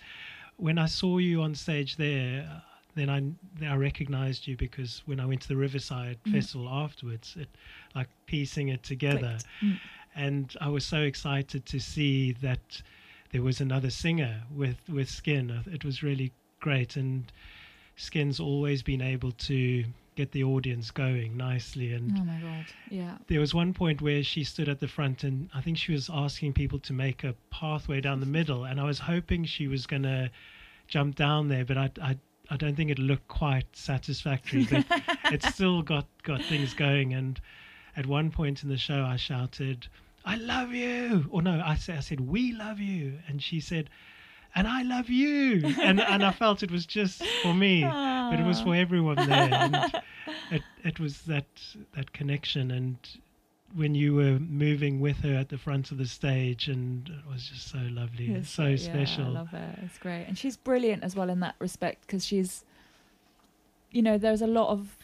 when 0.58 0.78
I 0.78 0.88
saw 0.88 1.18
you 1.20 1.42
on 1.42 1.56
stage 1.56 1.96
there. 1.98 2.48
uh, 2.52 2.60
Then 2.96 3.10
I 3.10 3.20
then 3.60 3.70
I 3.72 3.76
recognized 3.76 4.48
you 4.48 4.58
because 4.58 5.04
when 5.06 5.20
I 5.20 5.26
went 5.26 5.42
to 5.42 5.48
the 5.48 5.56
Riverside 5.56 6.18
Mhm. 6.26 6.32
Festival 6.32 6.68
afterwards, 6.70 7.36
it 7.38 7.50
like 7.96 8.08
piecing 8.26 8.70
it 8.70 8.82
together, 8.84 9.38
Clicked. 9.60 9.80
And 10.16 10.56
I 10.60 10.70
was 10.70 10.86
so 10.86 11.02
excited 11.02 11.66
to 11.68 11.80
see 11.80 12.34
that 12.34 12.82
there 13.32 13.42
was 13.42 13.62
another 13.62 13.90
singer 13.90 14.44
with 14.56 14.78
with 14.90 15.10
Skin. 15.10 15.64
It 15.72 15.86
was 15.86 16.04
really 16.04 16.32
great, 16.60 16.96
and 16.96 17.32
Skin's 17.96 18.40
always 18.40 18.82
been 18.82 19.02
able 19.02 19.32
to 19.34 19.86
get 20.20 20.32
the 20.34 20.44
audience 20.44 20.92
going 20.92 21.38
nicely 21.38 21.94
and 21.94 22.12
Oh 22.18 22.24
my 22.26 22.40
god. 22.42 22.66
Yeah. 22.90 23.18
there 23.28 23.40
was 23.40 23.54
one 23.54 23.74
point 23.74 24.02
where 24.02 24.22
she 24.22 24.44
stood 24.44 24.68
at 24.68 24.82
the 24.82 24.88
front 24.88 25.24
and 25.24 25.50
I 25.54 25.62
think 25.62 25.78
she 25.78 25.94
was 25.94 26.10
asking 26.12 26.54
people 26.54 26.80
to 26.80 26.92
make 26.92 27.24
a 27.24 27.36
pathway 27.52 28.02
down 28.02 28.20
the 28.20 28.26
mm-hmm. 28.26 28.34
middle 28.34 28.66
and 28.66 28.82
I 28.82 28.84
was 28.84 29.00
hoping 29.00 29.46
she 29.46 29.70
was 29.70 29.88
going 29.88 30.04
to 30.04 30.30
jump 30.88 31.16
down 31.16 31.48
there 31.48 31.64
but 31.64 31.78
I, 31.78 31.90
I 32.02 32.18
I 32.50 32.58
don't 32.58 32.76
think 32.76 32.92
it 32.92 33.00
looked 33.00 33.30
quite 33.30 33.68
satisfactory 33.72 34.66
but 34.70 34.86
it 35.32 35.42
still 35.44 35.82
got 35.82 36.06
got 36.24 36.44
things 36.44 36.74
going 36.74 37.14
and 37.14 37.40
at 37.96 38.06
one 38.06 38.32
point 38.32 38.64
in 38.64 38.70
the 38.70 38.78
show 38.78 39.04
I 39.04 39.16
shouted 39.18 39.88
I 40.26 40.36
love 40.36 40.74
you. 40.74 41.26
Or 41.32 41.42
no 41.42 41.62
I 41.66 41.76
said 41.76 41.98
I 41.98 42.02
said 42.02 42.20
we 42.22 42.52
love 42.52 42.80
you. 42.80 43.20
And 43.28 43.42
she 43.42 43.60
said 43.60 43.90
and 44.56 44.68
I 44.68 44.82
love 44.82 45.10
you. 45.10 45.62
And 45.82 46.00
and 46.02 46.24
I 46.24 46.32
felt 46.32 46.64
it 46.64 46.72
was 46.72 46.86
just 46.86 47.24
for 47.42 47.54
me 47.54 47.82
but 47.82 48.40
it 48.40 48.46
was 48.46 48.62
for 48.62 48.76
everyone 48.76 49.16
there. 49.16 49.50
And 49.52 50.02
it 50.52 50.64
it 50.84 51.00
was 51.00 51.22
that 51.24 51.46
that 51.96 52.14
connection. 52.14 52.72
And 52.72 52.98
when 53.76 53.96
you 53.96 54.16
were 54.16 54.40
moving 54.40 55.00
with 55.00 55.18
her 55.18 55.36
at 55.36 55.50
the 55.50 55.58
front 55.58 55.92
of 55.92 55.98
the 55.98 56.06
stage 56.08 56.68
and 56.68 57.08
it 57.10 57.32
was 57.32 57.48
just 57.48 57.70
so 57.70 57.78
lovely 57.92 58.32
It's 58.32 58.50
so 58.50 58.66
yeah, 58.66 58.78
special. 58.78 59.26
I 59.26 59.30
love 59.30 59.50
her. 59.50 59.76
It's 59.84 59.98
great, 59.98 60.26
and 60.28 60.38
she's 60.38 60.58
brilliant 60.58 61.04
as 61.04 61.16
well 61.16 61.30
in 61.30 61.40
that 61.42 61.56
respect 61.60 62.02
because 62.02 62.26
she's, 62.26 62.66
you 63.92 64.02
know, 64.02 64.18
there's 64.18 64.42
a 64.42 64.48
lot 64.48 64.70
of 64.70 64.98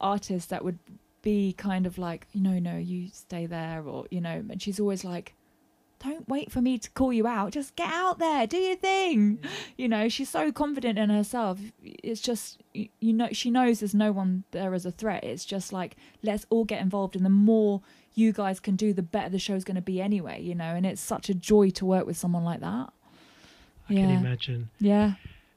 artists 0.00 0.48
that 0.50 0.64
would 0.64 0.78
be 1.22 1.52
kind 1.54 1.86
of 1.86 1.98
like, 1.98 2.26
no, 2.34 2.58
no, 2.58 2.76
you 2.76 3.08
stay 3.12 3.46
there, 3.46 3.82
or 3.86 4.06
you 4.10 4.20
know, 4.20 4.44
and 4.50 4.60
she's 4.60 4.78
always 4.80 5.04
like, 5.04 5.34
don't 6.04 6.28
wait 6.28 6.50
for 6.50 6.60
me 6.60 6.78
to 6.78 6.90
call 6.90 7.12
you 7.12 7.26
out, 7.28 7.52
just 7.52 7.76
get 7.76 7.88
out 7.88 8.18
there, 8.18 8.44
do 8.46 8.56
your 8.56 8.74
thing. 8.76 9.38
You 9.76 9.88
know, 9.88 10.08
she's 10.08 10.28
so 10.28 10.50
confident 10.50 10.98
in 10.98 11.10
herself. 11.10 11.60
It's 11.82 12.20
just, 12.20 12.60
you 12.74 13.12
know, 13.12 13.28
she 13.32 13.50
knows 13.50 13.78
there's 13.80 13.94
no 13.94 14.10
one 14.10 14.42
there 14.50 14.74
as 14.74 14.84
a 14.84 14.90
threat. 14.90 15.22
It's 15.22 15.44
just 15.44 15.72
like, 15.72 15.96
let's 16.22 16.44
all 16.50 16.64
get 16.64 16.82
involved, 16.82 17.14
and 17.16 17.24
the 17.24 17.30
more 17.30 17.82
you 18.14 18.32
guys 18.32 18.60
can 18.60 18.76
do, 18.76 18.92
the 18.92 19.02
better 19.02 19.30
the 19.30 19.38
show's 19.38 19.64
going 19.64 19.76
to 19.76 19.80
be 19.80 20.00
anyway, 20.00 20.42
you 20.42 20.54
know. 20.54 20.74
And 20.74 20.84
it's 20.84 21.00
such 21.00 21.28
a 21.30 21.34
joy 21.34 21.70
to 21.70 21.86
work 21.86 22.04
with 22.04 22.16
someone 22.16 22.44
like 22.44 22.60
that. 22.60 22.92
I 23.88 23.94
can 23.94 24.10
imagine 24.10 24.70
Yeah. 24.80 25.14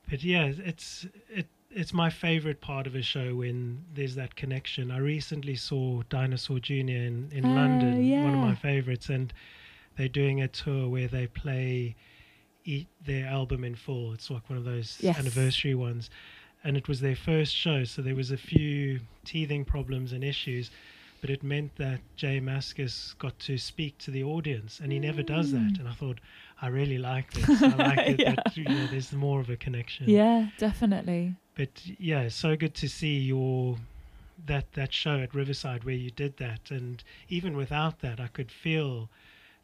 but 0.10 0.24
yeah 0.24 0.46
it's 0.46 1.06
it 1.30 1.48
it's 1.76 1.94
my 1.94 2.10
favorite 2.10 2.62
part 2.62 2.88
of 2.88 2.96
a 2.96 3.02
show 3.02 3.36
when 3.36 3.84
there's 3.94 4.16
that 4.16 4.36
connection 4.36 4.90
i 4.92 4.98
recently 4.98 5.56
saw 5.56 6.02
dinosaur 6.10 6.60
junior 6.60 6.98
in, 6.98 7.30
in 7.32 7.46
Oh, 7.46 7.50
london 7.50 8.24
one 8.24 8.34
of 8.34 8.40
my 8.40 8.56
favorites 8.56 9.10
and 9.10 9.34
they're 9.98 10.08
doing 10.08 10.42
a 10.42 10.48
tour 10.48 10.88
where 10.90 11.08
they 11.08 11.28
play 11.28 11.96
eat 12.64 12.88
their 13.06 13.28
album 13.28 13.64
in 13.64 13.76
full 13.76 14.14
it's 14.14 14.30
like 14.32 14.50
one 14.50 14.58
of 14.58 14.66
those 14.66 14.98
Yes. 15.02 15.18
anniversary 15.20 15.76
ones 15.76 16.10
and 16.64 16.76
it 16.78 16.88
was 16.88 17.00
their 17.02 17.16
first 17.16 17.54
show 17.56 17.84
so 17.84 18.02
there 18.02 18.16
was 18.16 18.32
a 18.32 18.38
few 18.38 19.00
teething 19.26 19.66
problems 19.66 20.14
and 20.14 20.24
issues 20.24 20.72
but 21.22 21.30
it 21.30 21.44
meant 21.44 21.76
that 21.78 22.02
J 22.16 22.40
Mascis 22.40 23.18
got 23.18 23.40
to 23.40 23.58
speak 23.58 23.98
to 24.00 24.12
the 24.12 24.24
audience, 24.24 24.80
and 24.80 24.92
he 24.92 25.00
never 25.00 25.24
does 25.24 25.52
that. 25.54 25.74
Mm. 25.74 25.80
And 25.80 25.88
I 25.88 25.94
thought, 25.94 26.20
I 26.62 26.68
really 26.68 27.00
like 27.00 27.34
this. 27.38 27.64
I 27.64 27.70
like 27.76 27.98
it 28.10 28.20
Yeah. 28.20 28.36
that 28.36 28.56
you 28.56 28.66
know, 28.66 28.86
there's 28.92 29.12
more 29.12 29.40
of 29.40 29.50
a 29.50 29.56
connection 29.56 30.08
Yeah, 30.08 30.50
definitely. 30.60 31.34
But 31.56 31.70
yeah 32.00 32.28
so 32.28 32.56
good 32.56 32.74
to 32.76 32.88
see 32.88 33.18
your 33.20 33.78
that 34.46 34.72
that 34.74 34.94
show 34.94 35.20
at 35.20 35.34
riverside 35.34 35.84
where 35.84 35.96
you 35.96 36.12
did 36.12 36.38
that 36.38 36.70
and 36.70 37.04
even 37.30 37.56
without 37.56 38.00
that 38.00 38.20
i 38.20 38.28
could 38.28 38.52
feel 38.52 39.10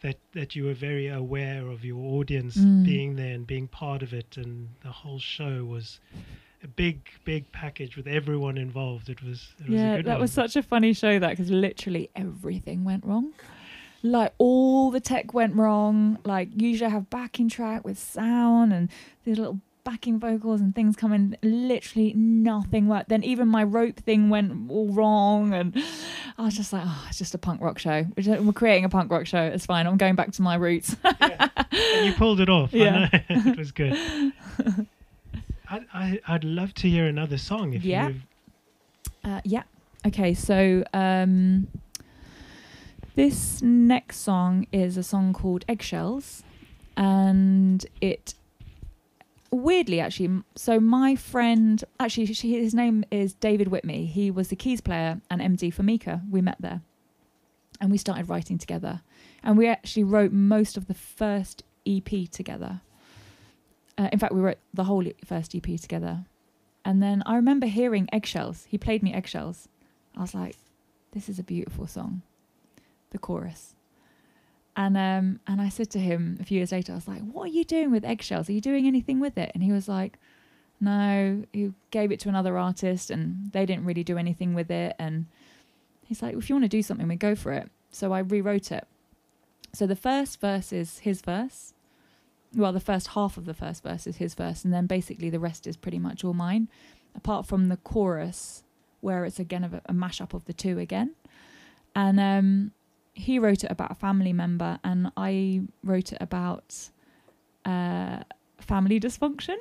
that 0.02 0.18
that 0.34 0.56
you 0.56 0.64
were 0.64 0.74
very 0.74 1.08
aware 1.08 1.68
of 1.68 1.84
your 1.86 2.00
audience 2.20 2.58
Mm. 2.58 2.84
being 2.84 3.16
there 3.18 3.34
and 3.36 3.46
being 3.46 3.68
part 3.68 4.02
of 4.02 4.14
it 4.14 4.38
and 4.38 4.70
the 4.82 4.90
whole 4.90 5.20
show 5.20 5.64
was 5.66 6.00
a 6.64 6.68
big 6.68 7.10
big 7.26 7.52
package 7.52 7.96
with 7.98 8.08
everyone 8.08 8.58
involved 8.58 9.10
it 9.10 9.22
was 9.24 9.54
it 9.60 9.70
was 9.70 9.80
a 9.82 9.84
yeah, 9.84 9.96
good 9.98 10.06
that 10.06 10.14
one. 10.14 10.22
was 10.22 10.32
such 10.32 10.56
a 10.56 10.64
funny 10.64 10.94
show 10.94 11.20
that 11.20 11.32
because 11.32 11.52
literally 11.52 12.10
everything 12.16 12.84
went 12.84 13.04
wrong. 13.06 13.34
Like 14.04 14.34
all 14.40 14.90
the 14.90 15.00
tech 15.00 15.34
went 15.34 15.56
wrong. 15.56 16.18
Like 16.26 16.50
usually 16.60 16.88
I 16.88 16.90
have 16.90 17.10
backing 17.12 17.50
track 17.50 17.86
with 17.86 18.00
sound 18.00 18.74
and 18.74 18.90
these 19.26 19.38
little 19.38 19.60
backing 19.84 20.20
vocals 20.20 20.62
and 20.62 20.74
things 20.76 20.96
coming. 20.96 21.36
Literally 21.42 22.14
nothing 22.14 22.88
worked. 22.88 23.10
Then 23.10 23.24
even 23.24 23.48
my 23.48 23.64
rope 23.64 23.98
thing 23.98 24.30
went 24.30 24.70
all 24.70 24.90
wrong, 24.94 25.54
and 25.54 25.76
I 26.38 26.44
was 26.46 26.56
just 26.56 26.72
like, 26.74 26.84
oh, 26.86 27.06
it's 27.10 27.18
just 27.18 27.34
a 27.34 27.38
punk 27.38 27.62
rock 27.62 27.80
show. 27.80 28.06
We're 28.18 28.54
creating 28.54 28.86
a 28.86 28.90
punk 28.90 29.12
rock 29.12 29.26
show. 29.26 29.42
It's 29.44 29.66
fine. 29.66 29.88
I'm 29.88 29.98
going 29.98 30.16
back 30.16 30.32
to 30.34 30.42
my 30.42 30.56
roots. 30.56 30.96
and 31.04 32.06
you 32.06 32.14
pulled 32.14 32.40
it 32.40 32.50
off 32.50 32.74
Yeah. 32.74 33.10
It 33.30 33.58
was 33.58 33.72
good 33.72 33.94
I, 35.70 35.82
I, 35.94 36.20
I'd 36.28 36.44
love 36.44 36.74
to 36.76 36.90
hear 36.90 37.08
another 37.08 37.38
song 37.38 37.74
if 37.74 37.84
Yeah. 37.84 38.10
you 38.10 38.22
Uh, 39.24 39.40
yeah. 39.46 39.64
Okay, 40.06 40.34
so 40.34 40.84
um, 40.94 41.68
this 43.16 43.62
next 43.62 44.18
song 44.18 44.68
is 44.72 44.98
a 44.98 45.04
song 45.04 45.32
called 45.34 45.64
Eggshells, 45.70 46.44
and 46.98 47.86
it 48.02 48.34
weirdly 49.52 50.00
actually. 50.00 50.44
So 50.56 50.80
my 50.80 51.16
friend, 51.16 51.84
actually, 52.00 52.28
she, 52.34 52.60
his 52.60 52.74
name 52.74 53.04
is 53.12 53.34
David 53.34 53.68
Whitney. 53.68 54.06
He 54.06 54.32
was 54.32 54.48
the 54.48 54.56
keys 54.56 54.82
player 54.82 55.22
and 55.30 55.42
MD 55.42 55.74
for 55.74 55.84
Mika. 55.84 56.22
We 56.30 56.42
met 56.42 56.58
there, 56.60 56.82
and 57.80 57.92
we 57.92 57.98
started 57.98 58.30
writing 58.30 58.58
together, 58.58 59.02
and 59.44 59.58
we 59.58 59.68
actually 59.68 60.06
wrote 60.06 60.32
most 60.32 60.78
of 60.78 60.88
the 60.88 60.94
first 60.94 61.64
EP 61.86 62.30
together. 62.32 62.82
Uh, 63.98 64.10
in 64.12 64.20
fact, 64.20 64.34
we 64.34 64.42
wrote 64.42 64.58
the 64.74 64.86
whole 64.86 65.06
first 65.26 65.54
EP 65.54 65.80
together. 65.80 66.26
And 66.84 67.04
then 67.04 67.22
I 67.26 67.36
remember 67.36 67.68
hearing 67.68 68.10
Eggshells. 68.12 68.66
He 68.68 68.78
played 68.78 69.04
me 69.04 69.14
Eggshells. 69.14 69.68
I 70.18 70.22
was 70.22 70.34
like, 70.34 70.56
this 71.12 71.30
is 71.30 71.38
a 71.38 71.44
beautiful 71.44 71.86
song. 71.86 72.24
The 73.12 73.20
chorus. 73.20 73.76
And 74.82 74.98
um 74.98 75.40
and 75.46 75.62
I 75.62 75.70
said 75.70 75.92
to 75.92 76.00
him 76.00 76.40
a 76.42 76.44
few 76.44 76.58
years 76.58 76.72
later, 76.72 76.94
I 76.94 76.96
was 76.96 77.08
like, 77.08 77.22
What 77.22 77.44
are 77.44 77.54
you 77.54 77.64
doing 77.64 77.92
with 77.92 78.04
eggshells? 78.04 78.50
Are 78.50 78.54
you 78.54 78.62
doing 78.62 78.88
anything 78.88 79.20
with 79.20 79.38
it? 79.38 79.52
And 79.54 79.62
he 79.62 79.72
was 79.72 79.88
like, 79.88 80.18
No, 80.80 81.44
he 81.54 81.72
gave 81.92 82.12
it 82.12 82.20
to 82.22 82.30
another 82.30 82.58
artist 82.58 83.12
and 83.12 83.52
they 83.52 83.68
didn't 83.68 83.86
really 83.86 84.04
do 84.04 84.18
anything 84.18 84.56
with 84.56 84.72
it. 84.72 84.96
And 84.98 85.28
he's 86.04 86.24
like, 86.24 86.32
well, 86.32 86.40
If 86.40 86.50
you 86.50 86.56
want 86.56 86.66
to 86.66 86.78
do 86.78 86.82
something, 86.82 87.08
we 87.08 87.16
go 87.16 87.36
for 87.36 87.54
it. 87.54 87.70
So 87.92 88.12
I 88.12 88.20
rewrote 88.20 88.72
it. 88.72 88.88
So 89.72 89.86
the 89.86 89.96
first 89.96 90.42
verse 90.42 90.74
is 90.74 91.00
his 91.00 91.22
verse. 91.22 91.76
Well, 92.56 92.74
the 92.74 92.80
first 92.80 93.10
half 93.10 93.38
of 93.38 93.46
the 93.46 93.54
first 93.54 93.84
verse 93.84 94.08
is 94.08 94.18
his 94.18 94.34
verse, 94.34 94.66
and 94.66 94.74
then 94.74 94.86
basically 94.86 95.30
the 95.30 95.40
rest 95.40 95.68
is 95.68 95.78
pretty 95.78 96.00
much 96.00 96.26
all 96.26 96.34
mine, 96.34 96.68
apart 97.16 97.46
from 97.46 97.70
the 97.70 97.78
chorus, 97.78 98.64
where 99.00 99.24
it's 99.24 99.40
again 99.40 99.64
a, 99.64 99.82
a 99.86 99.94
mashup 99.94 100.34
of 100.34 100.44
the 100.46 100.54
two 100.54 100.78
again. 100.78 101.16
And 101.96 102.20
um, 102.20 102.72
he 103.14 103.40
wrote 103.40 103.64
it 103.64 103.72
about 103.72 103.92
a 103.92 103.96
family 103.96 104.34
member, 104.34 104.80
and 104.84 105.12
I 105.18 105.62
wrote 105.84 106.12
it 106.14 106.18
about 106.22 106.90
uh, 107.66 108.20
family 108.60 109.00
dysfunction. 109.00 109.58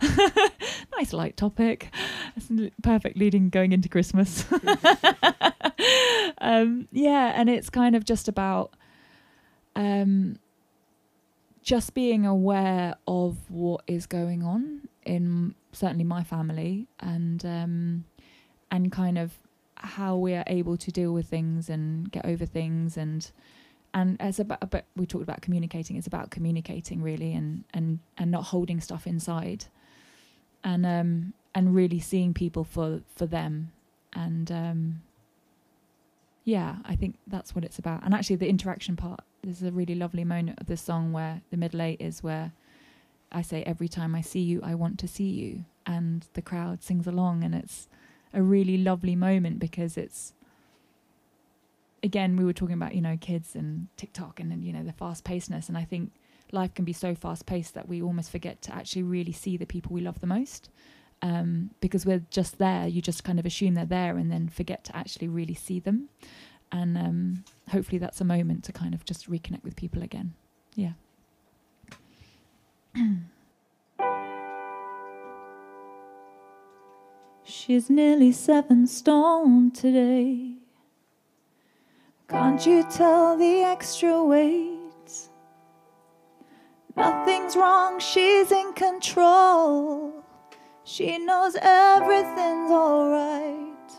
nice 0.96 1.12
light 1.12 1.36
topic. 1.36 1.92
It's 2.36 2.50
perfect 2.82 3.16
leading 3.16 3.48
going 3.48 3.72
into 3.72 3.88
Christmas. 3.88 4.44
um, 6.38 6.88
yeah, 6.92 7.32
and 7.34 7.50
it's 7.50 7.70
kind 7.70 7.96
of 7.96 8.04
just 8.04 8.28
about 8.28 8.74
um, 9.74 10.38
just 11.62 11.94
being 11.94 12.26
aware 12.26 12.94
of 13.06 13.50
what 13.50 13.82
is 13.86 14.06
going 14.06 14.42
on 14.42 14.88
in 15.04 15.54
certainly 15.72 16.04
my 16.04 16.22
family 16.22 16.86
and 17.00 17.44
um, 17.44 18.04
and 18.70 18.92
kind 18.92 19.18
of 19.18 19.32
how 19.82 20.16
we 20.16 20.34
are 20.34 20.44
able 20.46 20.76
to 20.76 20.90
deal 20.90 21.12
with 21.12 21.26
things 21.26 21.68
and 21.68 22.10
get 22.10 22.24
over 22.24 22.46
things 22.46 22.96
and 22.96 23.30
and 23.94 24.20
as 24.20 24.38
about 24.40 24.70
but 24.70 24.84
we 24.96 25.06
talked 25.06 25.22
about 25.22 25.42
communicating 25.42 25.96
it's 25.96 26.06
about 26.06 26.30
communicating 26.30 27.02
really 27.02 27.34
and 27.34 27.64
and 27.74 27.98
and 28.16 28.30
not 28.30 28.44
holding 28.44 28.80
stuff 28.80 29.06
inside. 29.06 29.66
And 30.64 30.86
um 30.86 31.34
and 31.54 31.74
really 31.74 31.98
seeing 31.98 32.32
people 32.32 32.64
for 32.64 33.02
for 33.14 33.26
them. 33.26 33.72
And 34.14 34.50
um 34.50 35.02
yeah 36.44 36.76
i 36.84 36.96
think 36.96 37.16
that's 37.26 37.54
what 37.54 37.64
it's 37.64 37.78
about. 37.78 38.04
And 38.04 38.14
actually 38.14 38.36
the 38.36 38.48
interaction 38.48 38.96
part 38.96 39.20
there's 39.42 39.62
a 39.62 39.72
really 39.72 39.94
lovely 39.94 40.24
moment 40.24 40.58
of 40.60 40.66
the 40.66 40.76
song 40.76 41.12
where 41.12 41.42
the 41.50 41.56
middle 41.56 41.82
eight 41.82 42.00
is 42.00 42.22
where 42.22 42.52
i 43.32 43.42
say 43.42 43.64
every 43.64 43.88
time 43.88 44.14
i 44.14 44.20
see 44.20 44.40
you 44.40 44.60
i 44.62 44.74
want 44.74 44.98
to 45.00 45.08
see 45.08 45.28
you. 45.28 45.64
And 45.84 46.26
the 46.34 46.42
crowd 46.42 46.82
sings 46.82 47.06
along 47.06 47.42
and 47.42 47.54
it's 47.54 47.88
a 48.34 48.42
really 48.42 48.78
lovely 48.78 49.16
moment 49.16 49.58
because 49.58 49.96
it's 49.96 50.32
again 52.02 52.36
we 52.36 52.44
were 52.44 52.52
talking 52.52 52.74
about 52.74 52.94
you 52.94 53.00
know 53.00 53.16
kids 53.20 53.54
and 53.54 53.88
tiktok 53.96 54.40
and, 54.40 54.52
and 54.52 54.64
you 54.64 54.72
know 54.72 54.82
the 54.82 54.92
fast 54.92 55.24
pacedness 55.24 55.68
and 55.68 55.78
i 55.78 55.84
think 55.84 56.10
life 56.52 56.74
can 56.74 56.84
be 56.84 56.92
so 56.92 57.14
fast 57.14 57.46
paced 57.46 57.74
that 57.74 57.88
we 57.88 58.02
almost 58.02 58.30
forget 58.30 58.62
to 58.62 58.74
actually 58.74 59.02
really 59.02 59.32
see 59.32 59.56
the 59.56 59.66
people 59.66 59.92
we 59.92 60.00
love 60.00 60.20
the 60.20 60.26
most. 60.26 60.68
Um, 61.22 61.70
because 61.80 62.04
we're 62.04 62.24
just 62.30 62.58
there. 62.58 62.86
You 62.86 63.00
just 63.00 63.24
kind 63.24 63.38
of 63.38 63.46
assume 63.46 63.74
they're 63.74 63.86
there 63.86 64.16
and 64.16 64.30
then 64.30 64.48
forget 64.48 64.84
to 64.84 64.96
actually 64.96 65.28
really 65.28 65.54
see 65.54 65.78
them. 65.78 66.08
And 66.72 66.98
um, 66.98 67.44
hopefully 67.70 67.98
that's 67.98 68.20
a 68.20 68.24
moment 68.24 68.64
to 68.64 68.72
kind 68.72 68.92
of 68.92 69.04
just 69.04 69.30
reconnect 69.30 69.62
with 69.62 69.76
people 69.76 70.02
again. 70.02 70.34
Yeah 70.74 70.92
She's 77.54 77.90
nearly 77.90 78.32
seven 78.32 78.86
stone 78.86 79.72
today. 79.72 80.54
Can't 82.26 82.64
you 82.64 82.82
tell 82.90 83.36
the 83.36 83.60
extra 83.60 84.24
weight? 84.24 85.12
Nothing's 86.96 87.54
wrong, 87.54 88.00
she's 88.00 88.50
in 88.50 88.72
control. 88.72 90.24
She 90.84 91.18
knows 91.18 91.54
everything's 91.60 92.70
alright. 92.70 93.90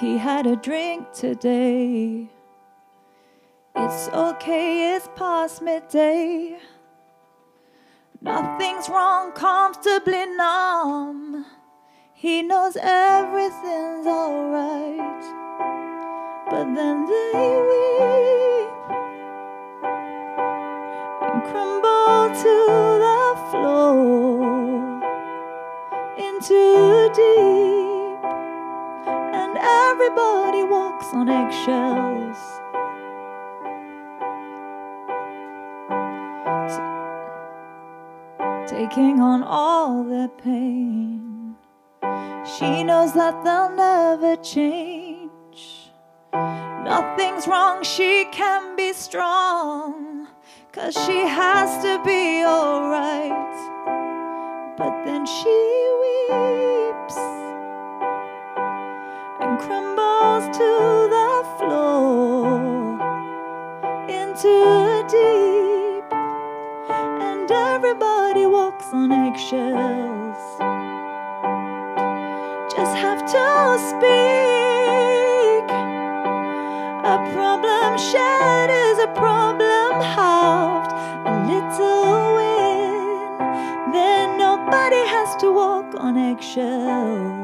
He 0.00 0.18
had 0.18 0.46
a 0.46 0.56
drink 0.56 1.12
today. 1.14 2.28
It's 3.74 4.08
okay, 4.10 4.96
it's 4.96 5.08
past 5.16 5.62
midday. 5.62 6.58
Nothing's 8.22 8.86
wrong, 8.90 9.32
comfortably 9.32 10.26
numb. 10.26 11.46
He 12.12 12.42
knows 12.42 12.76
everything's 12.76 14.06
alright. 14.06 15.24
But 16.50 16.74
then 16.74 17.06
they 17.06 17.32
weep 17.70 18.70
and 21.22 21.42
crumble 21.48 22.28
to 22.44 22.56
the 23.06 23.22
floor 23.50 25.00
into 26.18 27.10
deep. 27.16 28.24
And 29.32 29.56
everybody 29.56 30.62
walks 30.62 31.06
on 31.14 31.30
eggshells. 31.30 32.59
Taking 38.80 39.20
on 39.20 39.42
all 39.42 40.04
their 40.04 40.28
pain. 40.28 41.54
She 42.54 42.82
knows 42.82 43.12
that 43.12 43.44
they'll 43.44 43.76
never 43.76 44.36
change. 44.36 45.60
Nothing's 46.32 47.46
wrong, 47.46 47.82
she 47.82 48.26
can 48.32 48.76
be 48.76 48.94
strong, 48.94 50.28
cause 50.72 50.94
she 51.04 51.18
has 51.40 51.82
to 51.84 52.02
be 52.04 52.42
alright. 52.42 53.58
But 54.78 55.04
then 55.04 55.26
she 55.26 55.58
weeps 56.02 57.18
and 59.42 59.60
crumbles 59.60 60.44
to 60.56 60.70
the 61.16 61.34
floor 61.58 62.98
into 64.08 64.79
everybody 67.90 68.46
walks 68.46 68.92
on 68.92 69.10
eggshells. 69.10 70.38
Just 72.72 72.94
have 72.96 73.20
to 73.34 73.78
speak. 73.90 75.66
A 77.14 77.16
problem 77.34 77.98
shared 77.98 78.70
is 78.70 78.98
a 79.00 79.10
problem 79.16 80.00
halved. 80.14 80.92
A 81.26 81.34
little 81.50 82.34
win, 82.36 83.92
then 83.92 84.38
nobody 84.38 85.02
has 85.08 85.34
to 85.40 85.50
walk 85.50 85.92
on 85.96 86.16
eggshells. 86.16 87.39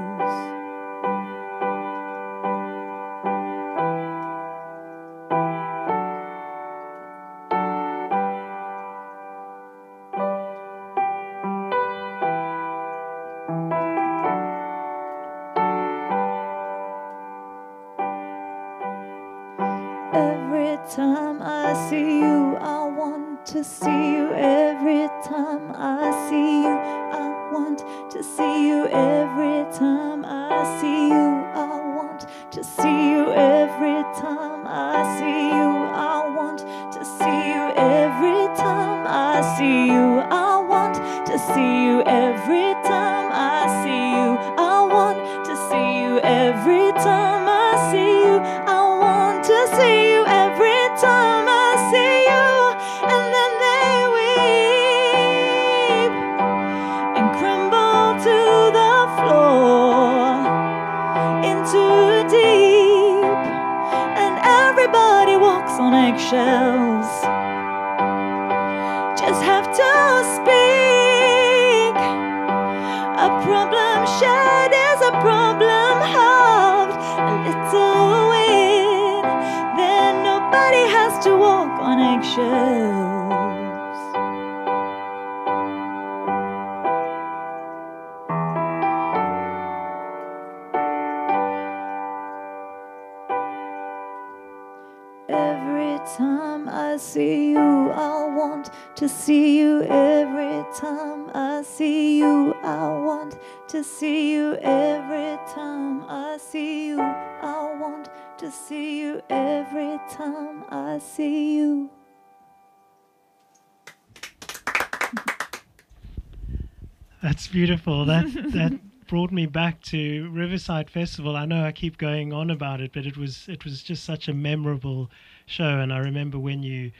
That's 117.22 117.46
beautiful. 117.48 118.04
That 118.04 118.26
that 118.52 118.78
brought 119.08 119.32
me 119.32 119.46
back 119.46 119.80
to 119.82 120.28
Riverside 120.30 120.90
Festival. 120.90 121.36
I 121.36 121.44
know 121.46 121.64
I 121.64 121.72
keep 121.72 121.96
going 121.98 122.32
on 122.32 122.50
about 122.50 122.80
it, 122.80 122.92
but 122.92 123.06
it 123.06 123.16
was 123.16 123.48
it 123.48 123.64
was 123.64 123.82
just 123.82 124.04
such 124.04 124.28
a 124.28 124.34
memorable 124.34 125.10
show. 125.46 125.78
And 125.80 125.92
I 125.92 125.98
remember 125.98 126.38
when 126.38 126.62
you 126.62 126.92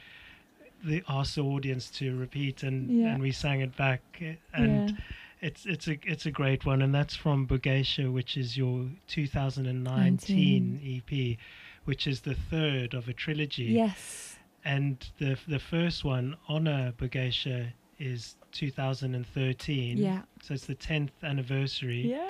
the, 0.85 1.03
asked 1.09 1.35
the 1.35 1.43
audience 1.43 1.91
to 1.91 2.17
repeat, 2.17 2.63
and 2.63 2.91
Yeah. 2.91 3.13
and 3.15 3.23
we 3.23 3.33
sang 3.33 3.61
it 3.61 3.77
back, 3.77 4.01
eh, 4.21 4.35
and 4.55 4.91
Yeah. 4.91 4.97
it's 5.41 5.67
it's 5.67 5.89
a 5.89 5.99
it's 6.05 6.27
a 6.27 6.31
great 6.31 6.65
one, 6.65 6.81
and 6.83 6.95
that's 6.95 7.15
from 7.17 7.47
Bugeisha, 7.47 8.13
which 8.13 8.37
is 8.37 8.57
your 8.57 8.87
2019 9.07 10.81
EP, 10.85 11.39
which 11.85 12.07
is 12.07 12.21
the 12.23 12.35
third 12.35 12.95
of 12.95 13.09
a 13.09 13.13
trilogy. 13.13 13.65
Yes. 13.65 14.39
And 14.65 14.97
the 15.19 15.39
the 15.47 15.59
first 15.59 16.05
one, 16.05 16.37
Onna 16.49 16.95
Bugeisha, 16.97 17.73
is 17.99 18.37
2013. 18.57 19.99
Yeah. 19.99 20.23
So 20.43 20.55
it's 20.55 20.67
the 20.67 20.75
10th 20.75 21.11
anniversary. 21.23 22.11
Yeah. 22.11 22.27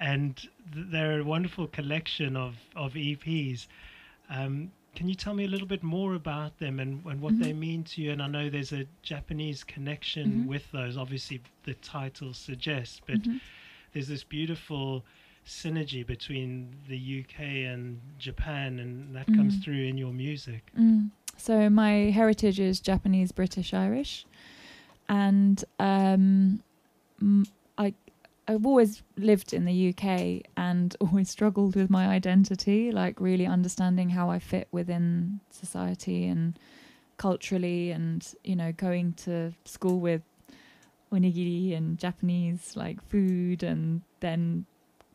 And 0.00 0.36
th- 0.36 0.86
they're 0.90 1.20
a 1.20 1.24
wonderful 1.24 1.66
collection 1.66 2.36
of, 2.36 2.56
of 2.74 2.92
EPs. 2.94 3.66
Um, 4.30 4.70
can 4.94 5.08
you 5.08 5.14
tell 5.14 5.34
me 5.34 5.44
a 5.44 5.48
little 5.48 5.66
bit 5.66 5.82
more 5.82 6.14
about 6.14 6.58
them 6.58 6.80
and, 6.80 7.04
and 7.04 7.20
what 7.20 7.38
they 7.38 7.52
Mhm. 7.52 7.58
mean 7.58 7.84
to 7.84 8.02
you? 8.02 8.12
And 8.12 8.22
I 8.22 8.28
know 8.28 8.48
there's 8.48 8.72
a 8.72 8.86
Japanese 9.02 9.62
connection 9.64 10.26
Mhm. 10.44 10.46
with 10.46 10.70
those. 10.72 10.96
Obviously, 10.96 11.40
the 11.64 11.74
title 11.74 12.32
suggests, 12.32 13.00
but 13.06 13.20
Mhm. 13.22 13.40
there's 13.92 14.08
this 14.08 14.24
beautiful 14.24 15.04
synergy 15.46 16.04
between 16.04 16.74
the 16.88 16.96
UK 16.98 17.64
and 17.66 18.00
Japan, 18.18 18.78
and 18.80 19.14
that 19.14 19.26
comes 19.26 19.56
Mm. 19.56 19.62
through 19.64 19.82
in 19.90 19.96
your 19.98 20.12
music. 20.12 20.62
Mm. 20.78 21.10
So 21.36 21.68
my 21.70 22.10
heritage 22.10 22.58
is 22.58 22.80
Japanese, 22.80 23.30
British, 23.32 23.72
Irish, 23.74 24.24
and 25.08 25.64
um, 25.78 26.62
I 27.78 27.94
I've 28.48 28.64
always 28.64 29.02
lived 29.16 29.52
in 29.52 29.64
the 29.64 29.88
UK 29.90 30.48
and 30.56 30.96
always 31.00 31.30
struggled 31.30 31.74
with 31.74 31.90
my 31.90 32.06
identity, 32.08 32.92
like 32.92 33.20
really 33.20 33.46
understanding 33.46 34.10
how 34.10 34.30
I 34.30 34.38
fit 34.38 34.68
within 34.70 35.40
society 35.50 36.26
and 36.26 36.58
culturally, 37.16 37.90
and 37.90 38.26
you 38.44 38.56
know, 38.56 38.72
going 38.72 39.14
to 39.24 39.52
school 39.64 39.98
with 40.00 40.22
onigiri 41.12 41.76
and 41.76 41.98
Japanese 41.98 42.76
like 42.76 43.02
food, 43.08 43.62
and 43.62 44.02
then 44.20 44.66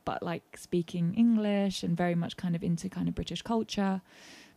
but 0.04 0.24
like 0.24 0.58
speaking 0.58 1.14
English 1.14 1.84
and 1.84 1.96
very 1.96 2.16
much 2.16 2.36
kind 2.36 2.56
of 2.56 2.64
into 2.64 2.90
kind 2.90 3.08
of 3.08 3.16
British 3.16 3.42
culture 3.44 4.02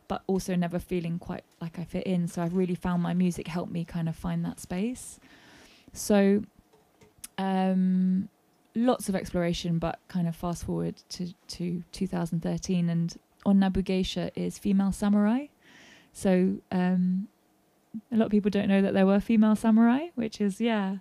but 0.08 0.22
also 0.26 0.54
never 0.54 0.78
feeling 0.78 1.18
quite 1.18 1.44
like 1.60 1.78
I 1.78 1.84
fit 1.84 2.04
in. 2.04 2.28
So 2.28 2.42
I've 2.42 2.54
really 2.54 2.74
found 2.74 3.02
my 3.02 3.14
music 3.14 3.48
helped 3.48 3.72
me 3.72 3.84
kind 3.84 4.08
of 4.08 4.16
find 4.16 4.44
that 4.44 4.60
space. 4.60 5.18
So 5.92 6.42
um, 7.38 8.28
lots 8.74 9.08
of 9.08 9.14
exploration, 9.14 9.78
but 9.78 9.98
kind 10.08 10.28
of 10.28 10.36
fast 10.36 10.64
forward 10.64 10.96
to, 11.10 11.32
to 11.48 11.82
2013, 11.92 12.88
and 12.88 13.16
Onna 13.46 13.70
Bugeisha 13.70 14.30
is 14.34 14.58
female 14.58 14.92
samurai. 14.92 15.46
So 16.12 16.56
um, 16.70 17.28
a 18.12 18.16
lot 18.16 18.26
of 18.26 18.30
people 18.30 18.50
don't 18.50 18.68
know 18.68 18.82
that 18.82 18.94
there 18.94 19.06
were 19.06 19.20
female 19.20 19.56
samurai, 19.56 20.08
which 20.14 20.40
is 20.40 20.60
yeah, 20.60 20.96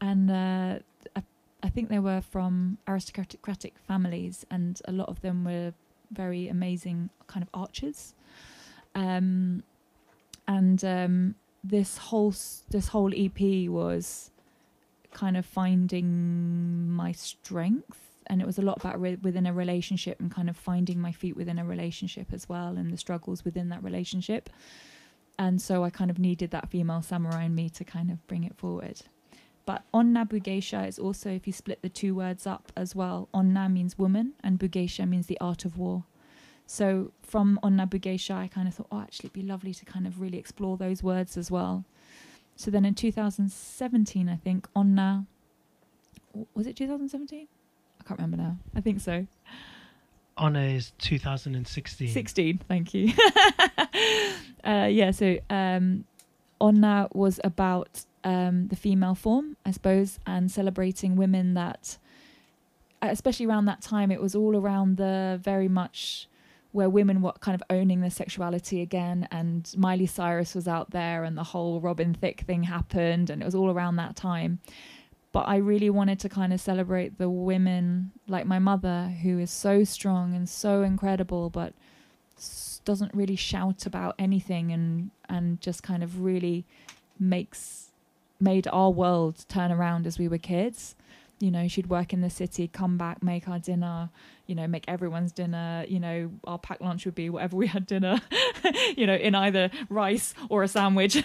and 0.00 0.30
uh, 0.30 0.78
I, 1.16 1.22
I 1.62 1.68
think 1.68 1.88
they 1.88 1.98
were 1.98 2.20
from 2.20 2.78
aristocratic 2.88 3.74
families, 3.86 4.46
and 4.50 4.80
a 4.86 4.92
lot 4.92 5.08
of 5.08 5.20
them 5.20 5.44
were 5.44 5.72
very 6.12 6.48
amazing 6.48 7.10
kind 7.26 7.42
of 7.42 7.48
arches. 7.54 8.14
Um, 8.94 9.62
and 10.48 10.84
um, 10.84 11.34
this 11.62 11.98
whole 11.98 12.34
this 12.70 12.88
whole 12.88 13.12
EP 13.14 13.68
was 13.68 14.30
kind 15.12 15.36
of 15.36 15.46
finding 15.46 16.90
my 16.90 17.12
strength, 17.12 17.98
and 18.26 18.40
it 18.40 18.46
was 18.46 18.58
a 18.58 18.62
lot 18.62 18.78
about 18.78 19.00
re- 19.00 19.18
within 19.22 19.46
a 19.46 19.52
relationship 19.52 20.20
and 20.20 20.30
kind 20.30 20.48
of 20.48 20.56
finding 20.56 21.00
my 21.00 21.12
feet 21.12 21.36
within 21.36 21.58
a 21.58 21.64
relationship 21.64 22.32
as 22.32 22.48
well, 22.48 22.76
and 22.76 22.92
the 22.92 22.96
struggles 22.96 23.44
within 23.44 23.68
that 23.68 23.82
relationship. 23.82 24.50
And 25.38 25.60
so 25.60 25.84
I 25.84 25.90
kind 25.90 26.10
of 26.10 26.18
needed 26.18 26.50
that 26.50 26.68
female 26.68 27.02
samurai 27.02 27.44
in 27.44 27.54
me 27.54 27.70
to 27.70 27.84
kind 27.84 28.10
of 28.10 28.26
bring 28.26 28.44
it 28.44 28.56
forward. 28.56 29.02
But 29.70 29.84
Onna 29.94 30.26
Bugeisha 30.26 30.88
is 30.88 30.98
also, 30.98 31.30
if 31.30 31.46
you 31.46 31.52
split 31.52 31.80
the 31.80 31.88
two 31.88 32.12
words 32.12 32.44
up 32.44 32.72
as 32.76 32.96
well, 32.96 33.28
Onna 33.32 33.68
means 33.68 33.96
woman 33.96 34.32
and 34.42 34.58
Bugeisha 34.58 35.08
means 35.08 35.28
the 35.28 35.38
art 35.40 35.64
of 35.64 35.78
war. 35.78 36.06
So 36.66 37.12
from 37.22 37.60
Onna 37.62 37.86
Bugeisha, 37.86 38.34
I 38.34 38.48
kind 38.48 38.66
of 38.66 38.74
thought, 38.74 38.88
oh, 38.90 39.00
actually, 39.00 39.28
it'd 39.28 39.32
be 39.34 39.42
lovely 39.42 39.72
to 39.74 39.84
kind 39.84 40.08
of 40.08 40.20
really 40.20 40.38
explore 40.38 40.76
those 40.76 41.04
words 41.04 41.36
as 41.36 41.52
well. 41.52 41.84
So 42.56 42.72
then 42.72 42.84
in 42.84 42.96
2017, 42.96 44.28
I 44.28 44.34
think, 44.34 44.66
Onna, 44.74 45.26
was 46.52 46.66
it 46.66 46.74
2017? 46.74 47.46
I 48.00 48.04
can't 48.04 48.18
remember 48.18 48.38
now. 48.38 48.58
I 48.74 48.80
think 48.80 48.98
so. 48.98 49.24
Onna 50.36 50.62
is 50.62 50.90
2016. 50.98 52.08
16, 52.08 52.58
thank 52.66 52.92
you. 52.92 53.12
uh, 54.64 54.88
yeah, 54.90 55.12
so 55.12 55.38
um, 55.48 56.06
Onna 56.60 57.08
was 57.12 57.40
about 57.42 58.04
um, 58.24 58.68
the 58.68 58.76
female 58.76 59.14
form, 59.14 59.56
I 59.64 59.70
suppose, 59.70 60.18
and 60.26 60.50
celebrating 60.50 61.16
women 61.16 61.54
that, 61.54 61.96
uh, 63.02 63.08
especially 63.10 63.46
around 63.46 63.64
that 63.66 63.80
time, 63.80 64.10
it 64.10 64.20
was 64.20 64.34
all 64.34 64.56
around 64.56 64.96
the 64.96 65.40
very 65.42 65.68
much 65.68 66.28
where 66.72 66.88
women 66.88 67.20
were 67.20 67.32
kind 67.32 67.54
of 67.54 67.62
owning 67.68 68.00
their 68.00 68.10
sexuality 68.10 68.80
again, 68.80 69.26
and 69.32 69.74
Miley 69.76 70.06
Cyrus 70.06 70.54
was 70.54 70.68
out 70.68 70.90
there, 70.90 71.24
and 71.24 71.36
the 71.36 71.42
whole 71.42 71.80
Robin 71.80 72.14
Thicke 72.14 72.42
thing 72.42 72.62
happened, 72.62 73.30
and 73.30 73.42
it 73.42 73.44
was 73.44 73.54
all 73.54 73.70
around 73.70 73.96
that 73.96 74.14
time. 74.14 74.60
But 75.32 75.48
I 75.48 75.56
really 75.56 75.90
wanted 75.90 76.20
to 76.20 76.28
kind 76.28 76.52
of 76.52 76.60
celebrate 76.60 77.18
the 77.18 77.30
women 77.30 78.12
like 78.28 78.46
my 78.46 78.58
mother, 78.58 79.14
who 79.22 79.38
is 79.38 79.50
so 79.50 79.84
strong 79.84 80.34
and 80.34 80.48
so 80.48 80.82
incredible, 80.82 81.50
but 81.50 81.72
doesn't 82.84 83.12
really 83.14 83.36
shout 83.36 83.86
about 83.86 84.14
anything 84.18 84.72
and 84.72 85.10
and 85.28 85.60
just 85.60 85.82
kind 85.82 86.02
of 86.02 86.20
really 86.20 86.64
makes 87.18 87.90
made 88.40 88.66
our 88.72 88.90
world 88.90 89.44
turn 89.48 89.70
around 89.70 90.06
as 90.06 90.18
we 90.18 90.28
were 90.28 90.38
kids. 90.38 90.94
You 91.38 91.50
know 91.50 91.68
she'd 91.68 91.86
work 91.86 92.12
in 92.12 92.20
the 92.20 92.28
city 92.28 92.68
come 92.68 92.98
back 92.98 93.22
make 93.22 93.48
our 93.48 93.58
dinner 93.58 94.10
you 94.46 94.54
know 94.54 94.66
make 94.66 94.84
everyone's 94.88 95.32
dinner 95.32 95.86
you 95.88 95.98
know 95.98 96.30
our 96.44 96.58
packed 96.58 96.82
lunch 96.82 97.06
would 97.06 97.14
be 97.14 97.30
whatever 97.30 97.56
we 97.56 97.66
had 97.66 97.86
dinner 97.86 98.20
you 98.96 99.06
know 99.06 99.14
in 99.14 99.34
either 99.34 99.70
rice 99.88 100.34
or 100.50 100.62
a 100.62 100.68
sandwich 100.68 101.24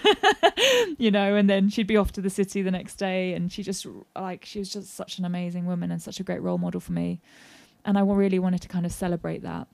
you 0.98 1.12
know 1.12 1.36
and 1.36 1.50
then 1.50 1.68
she'd 1.68 1.86
be 1.86 1.98
off 1.98 2.14
to 2.14 2.22
the 2.22 2.30
city 2.30 2.62
the 2.62 2.72
next 2.72 2.96
day 2.96 3.34
and 3.34 3.52
she 3.52 3.62
just 3.62 3.86
like 4.16 4.46
she 4.46 4.60
was 4.60 4.70
just 4.70 4.96
such 4.96 5.20
an 5.20 5.26
amazing 5.26 5.66
woman 5.66 5.92
and 5.92 6.02
such 6.02 6.22
a 6.22 6.24
great 6.24 6.42
role 6.42 6.58
model 6.58 6.80
for 6.80 6.94
me. 6.94 7.20
And 7.84 7.98
i 7.98 8.02
really 8.02 8.40
wanted 8.40 8.62
to 8.62 8.70
kind 8.70 8.86
of 8.86 8.94
celebrate 8.94 9.42
that 9.42 9.68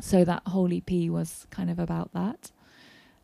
so 0.00 0.24
that 0.24 0.42
whole 0.46 0.72
ep 0.72 0.90
was 1.10 1.46
kind 1.50 1.70
of 1.70 1.78
about 1.78 2.12
that. 2.12 2.50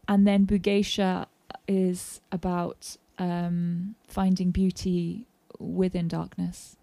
And 0.09 0.27
then 0.27 0.47
bugeisha 0.47 1.27
is 1.69 2.21
about 2.33 2.97
um, 3.19 3.95
finding 4.09 4.51
beauty 4.51 5.27
within 5.59 6.09
darkness 6.09 6.77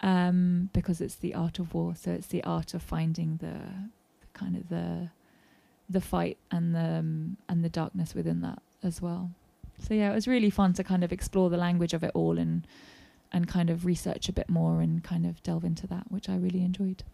um, 0.00 0.70
because 0.72 1.00
it's 1.00 1.16
the 1.16 1.34
art 1.34 1.58
of 1.58 1.74
war. 1.74 1.94
So 1.94 2.10
it's 2.12 2.28
the 2.28 2.42
art 2.44 2.74
of 2.74 2.82
finding 2.82 3.36
the, 3.38 3.58
the 4.20 4.26
kind 4.32 4.56
of 4.56 4.68
the 4.68 5.10
the 5.90 6.00
fight 6.02 6.36
and 6.50 6.74
the 6.74 6.98
um, 6.98 7.36
and 7.48 7.64
the 7.64 7.68
darkness 7.68 8.14
within 8.14 8.40
that 8.42 8.60
as 8.82 9.00
well. 9.00 9.30
So 9.78 9.94
yeah 9.94 10.10
it 10.10 10.14
was 10.14 10.28
really 10.28 10.50
fun 10.50 10.72
to 10.74 10.84
kind 10.84 11.04
of 11.04 11.12
explore 11.12 11.50
the 11.50 11.56
language 11.56 11.94
of 11.94 12.02
it 12.02 12.10
all 12.14 12.38
and 12.38 12.66
and 13.32 13.46
kind 13.46 13.70
of 13.70 13.84
research 13.84 14.28
a 14.28 14.32
bit 14.32 14.48
more 14.48 14.80
and 14.80 15.04
kind 15.04 15.26
of 15.26 15.42
delve 15.42 15.64
into 15.64 15.86
that 15.86 16.10
which 16.10 16.28
i 16.28 16.36
really 16.36 16.62
enjoyed 16.62 17.04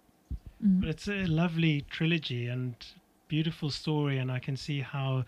Mm. 0.64 0.80
But 0.80 0.88
it's 0.88 1.08
a 1.08 1.26
lovely 1.26 1.82
trilogy 1.90 2.46
and 2.48 2.74
beautiful 3.28 3.70
story, 3.70 4.18
and 4.18 4.30
I 4.30 4.38
can 4.38 4.56
see 4.56 4.80
how 4.80 5.24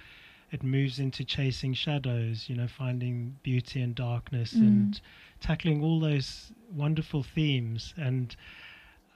it 0.53 0.63
moves 0.63 0.99
into 0.99 1.25
chasing 1.25 1.75
shadows. 1.75 2.49
You 2.49 2.57
know, 2.57 2.69
finding 2.69 3.37
beauty 3.43 3.81
and 3.83 3.95
darkness, 3.95 4.55
Mm. 4.55 4.67
and 4.67 5.01
tackling 5.41 5.83
all 5.83 6.01
those 6.01 6.53
wonderful 6.73 7.23
themes. 7.23 7.95
And 7.97 8.35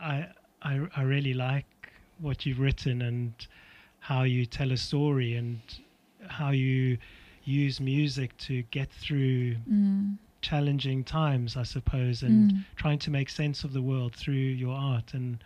I, 0.01 0.29
I, 0.63 0.87
I 0.97 1.03
really 1.03 1.35
like 1.35 1.67
what 2.19 2.45
you've 2.47 2.61
written 2.61 3.01
and 3.03 3.33
how 4.01 4.23
you 4.23 4.45
tell 4.47 4.73
a 4.73 4.77
story 4.77 5.35
and 5.35 5.61
how 6.27 6.51
you 6.51 6.99
use 7.45 7.81
music 7.81 8.37
to 8.39 8.63
get 8.71 8.91
through 8.91 9.57
Mm. 9.69 10.19
challenging 10.43 11.05
times, 11.05 11.57
I 11.57 11.63
suppose, 11.65 12.23
and 12.23 12.53
Mm. 12.53 12.65
trying 12.77 12.99
to 13.01 13.11
make 13.11 13.29
sense 13.31 13.63
of 13.65 13.73
the 13.73 13.83
world 13.83 14.15
through 14.15 14.35
your 14.35 14.75
art 14.77 15.15
and 15.15 15.43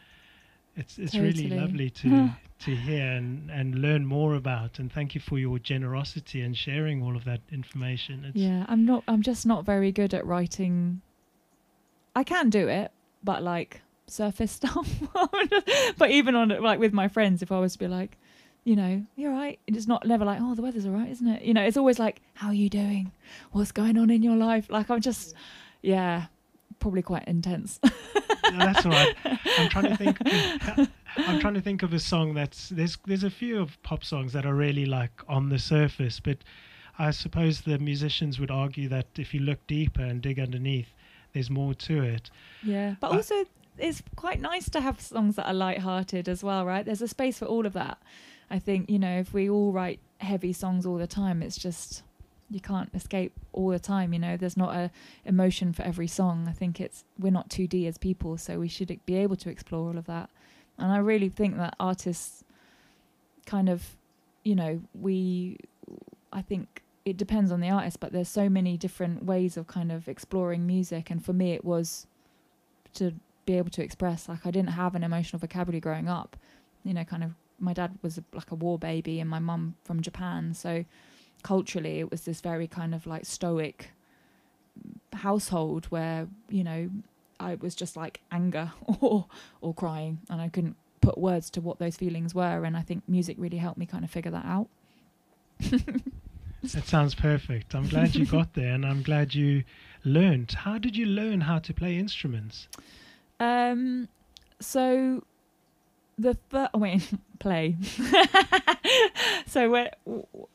it's 0.77 0.99
it's 0.99 1.14
really 1.14 1.49
lovely 1.49 1.91
to 1.91 2.09
hmm. 2.09 2.27
to 2.61 2.75
hear 2.75 3.07
and 3.07 3.51
and 3.51 3.77
learn 3.77 4.05
more 4.05 4.35
about 4.35 4.79
and 4.79 4.93
thank 4.93 5.14
you 5.14 5.20
for 5.20 5.39
your 5.39 5.59
generosity 5.59 6.41
and 6.41 6.57
sharing 6.57 7.03
all 7.03 7.16
of 7.16 7.25
that 7.25 7.41
information 7.53 8.25
it's 8.25 8.37
Yeah, 8.37 8.64
I'm 8.68 8.85
not. 8.85 9.05
I'm 9.09 9.22
just 9.22 9.47
not 9.47 9.64
very 9.64 9.93
good 9.93 10.14
at 10.14 10.27
writing. 10.27 11.01
I 12.16 12.25
can 12.25 12.51
do 12.51 12.68
it, 12.68 12.93
but 13.22 13.43
like 13.43 13.83
surface 14.07 14.53
stuff. 14.61 14.89
but 15.99 16.11
even 16.11 16.35
on 16.35 16.49
like 16.49 16.79
with 16.79 16.93
my 16.93 17.09
friends, 17.09 17.43
if 17.43 17.53
I 17.53 17.59
was 17.59 17.75
to 17.75 17.79
be 17.79 17.89
like, 17.89 18.16
you 18.64 18.77
know, 18.77 19.05
you're 19.16 19.33
right. 19.33 19.59
It's 19.66 19.87
not 19.87 20.07
never 20.07 20.25
like, 20.25 20.41
oh, 20.41 20.55
the 20.55 20.62
weather's 20.62 20.87
all 20.87 20.93
right, 20.93 21.11
isn't 21.11 21.27
it? 21.27 21.43
You 21.43 21.55
know, 21.55 21.62
it's 21.62 21.77
always 21.77 21.99
like, 21.99 22.22
how 22.35 22.49
are 22.49 22.55
you 22.55 22.70
doing? 22.70 23.12
What's 23.53 23.72
going 23.72 23.99
on 23.99 24.11
in 24.11 24.22
your 24.22 24.37
life? 24.37 24.66
Like 24.70 24.91
I'm 24.91 25.01
just, 25.01 25.35
yeah, 25.83 26.27
probably 26.79 27.03
quite 27.03 27.27
intense. 27.29 27.79
No, 28.53 28.59
that's 28.59 28.85
all 28.87 28.93
right 28.93 29.15
i'm 29.59 29.69
trying 29.69 29.85
to 29.91 29.97
think 29.97 30.19
i'm 31.17 31.41
trying 31.41 31.55
to 31.55 31.61
think 31.61 31.83
of 31.83 31.93
a 31.93 31.99
song 31.99 32.35
that's 32.35 32.69
there's 32.69 32.99
there's 33.07 33.25
a 33.25 33.31
few 33.31 33.61
of 33.61 33.81
pop 33.83 34.05
songs 34.05 34.33
that 34.33 34.45
are 34.47 34.55
really 34.55 34.87
like 34.87 35.23
on 35.29 35.49
the 35.49 35.59
surface 35.59 36.21
but 36.21 36.39
i 36.99 37.11
suppose 37.11 37.63
the 37.63 37.79
musicians 37.79 38.39
would 38.39 38.51
argue 38.51 38.89
that 38.89 39.07
if 39.17 39.33
you 39.35 39.41
look 39.41 39.65
deeper 39.67 40.03
and 40.03 40.23
dig 40.23 40.39
underneath 40.39 40.89
there's 41.33 41.51
more 41.51 41.75
to 41.75 42.03
it 42.03 42.31
yeah, 42.63 42.95
but 43.01 43.13
I- 43.13 43.17
also 43.17 43.45
it's 43.77 44.03
quite 44.15 44.41
nice 44.41 44.69
to 44.71 44.81
have 44.81 45.01
songs 45.01 45.35
that 45.37 45.47
are 45.49 45.53
light-hearted 45.55 46.29
as 46.29 46.45
well, 46.45 46.65
right? 46.65 46.85
There's 46.87 47.03
a 47.03 47.09
space 47.09 47.41
for 47.41 47.47
all 47.47 47.67
of 47.67 47.73
that. 47.73 47.99
I 48.49 48.61
think 48.61 48.89
you 48.89 49.01
know 49.01 49.19
if 49.19 49.35
we 49.35 49.51
all 49.51 49.73
write 49.73 49.99
heavy 50.19 50.53
songs 50.53 50.87
all 50.87 50.97
the 50.97 51.09
time, 51.09 51.43
it's 51.43 51.57
just 51.57 52.05
you 52.51 52.61
can't 52.61 52.91
escape 52.95 53.33
all 53.53 53.69
the 53.69 53.79
time. 53.79 54.13
You 54.13 54.19
know, 54.19 54.37
there's 54.37 54.57
not 54.57 54.75
a 54.75 54.91
emotion 55.25 55.73
for 55.73 55.83
every 55.83 56.07
song. 56.07 56.47
I 56.49 56.53
think 56.53 56.81
it's 56.81 57.05
we're 57.19 57.33
not 57.33 57.49
2D 57.49 57.87
as 57.87 57.99
people, 57.99 58.37
so 58.39 58.59
we 58.59 58.69
should 58.69 58.99
be 59.07 59.17
able 59.17 59.37
to 59.37 59.51
explore 59.51 59.89
all 59.89 59.99
of 59.99 60.07
that. 60.07 60.31
And 60.79 60.93
I 60.93 60.99
really 60.99 61.29
think 61.29 61.57
that 61.57 61.75
artists 61.79 62.45
kind 63.47 63.69
of, 63.69 63.97
you 64.43 64.55
know, 64.55 64.81
we, 64.95 65.59
I 66.33 66.43
think 66.43 66.83
it 67.05 67.17
depends 67.17 67.53
on 67.53 67.61
the 67.61 67.71
artist, 67.71 68.01
but 68.01 68.13
there's 68.13 68.29
so 68.29 68.49
many 68.49 68.77
different 68.77 69.25
ways 69.25 69.57
of 69.57 69.67
kind 69.67 69.93
of 69.93 70.09
exploring 70.09 70.67
music. 70.67 71.11
And 71.11 71.25
for 71.25 71.33
me, 71.33 71.53
it 71.53 71.65
was 71.65 72.07
to 72.95 73.13
be 73.47 73.57
able 73.59 73.71
to 73.71 73.83
express. 73.83 74.29
Like 74.29 74.47
I 74.47 74.51
didn't 74.51 74.71
have 74.71 74.95
an 74.95 75.05
emotional 75.05 75.39
vocabulary 75.39 75.81
growing 75.81 76.09
up. 76.09 76.37
You 76.83 76.95
know, 76.95 77.05
kind 77.05 77.23
of 77.23 77.33
my 77.59 77.73
dad 77.73 77.99
was 78.03 78.21
like 78.33 78.51
a 78.51 78.55
war 78.55 78.79
baby, 78.79 79.21
and 79.21 79.31
my 79.31 79.39
mum 79.39 79.77
from 79.85 80.03
Japan, 80.03 80.55
so 80.55 80.85
culturally 81.45 82.01
it 82.01 82.11
was 82.11 82.23
this 82.23 82.41
very 82.41 82.67
kind 82.67 82.95
of 82.95 83.07
like 83.07 83.25
stoic 83.25 83.91
household 85.13 85.87
where 85.87 86.27
you 86.49 86.65
know 86.65 86.91
I 87.41 87.57
was 87.57 87.75
just 87.75 87.97
like 87.97 88.21
anger 88.31 88.73
or 89.01 89.27
or 89.61 89.75
crying, 89.75 90.21
and 90.31 90.41
I 90.41 90.49
couldn't 90.49 90.77
put 91.01 91.19
words 91.19 91.51
to 91.51 91.61
what 91.61 91.79
those 91.79 91.97
feelings 91.97 92.35
were. 92.35 92.65
And 92.65 92.77
I 92.77 92.83
think 92.83 93.03
music 93.09 93.37
really 93.39 93.59
helped 93.59 93.79
me 93.79 93.87
kind 93.87 94.05
of 94.05 94.11
figure 94.11 94.31
that 94.31 94.45
out. 94.45 94.69
That 96.73 96.87
sounds 96.87 97.15
perfect. 97.15 97.75
I'm 97.75 97.89
glad 97.89 98.15
you 98.15 98.25
got 98.25 98.55
there, 98.55 98.73
and 98.73 98.87
I'm 98.87 99.03
glad 99.03 99.35
you 99.35 99.65
learned. 100.05 100.53
How 100.53 100.79
did 100.79 100.97
you 100.97 101.07
learn 101.07 101.43
how 101.43 101.59
to 101.59 101.75
play 101.75 101.99
instruments? 101.99 102.69
Um, 103.39 104.09
so 104.61 105.25
the 106.19 106.37
fir- 106.49 106.71
oh, 106.75 106.79
wait, 106.79 107.09
play. 107.39 107.77
so 109.47 109.71
when 109.71 109.91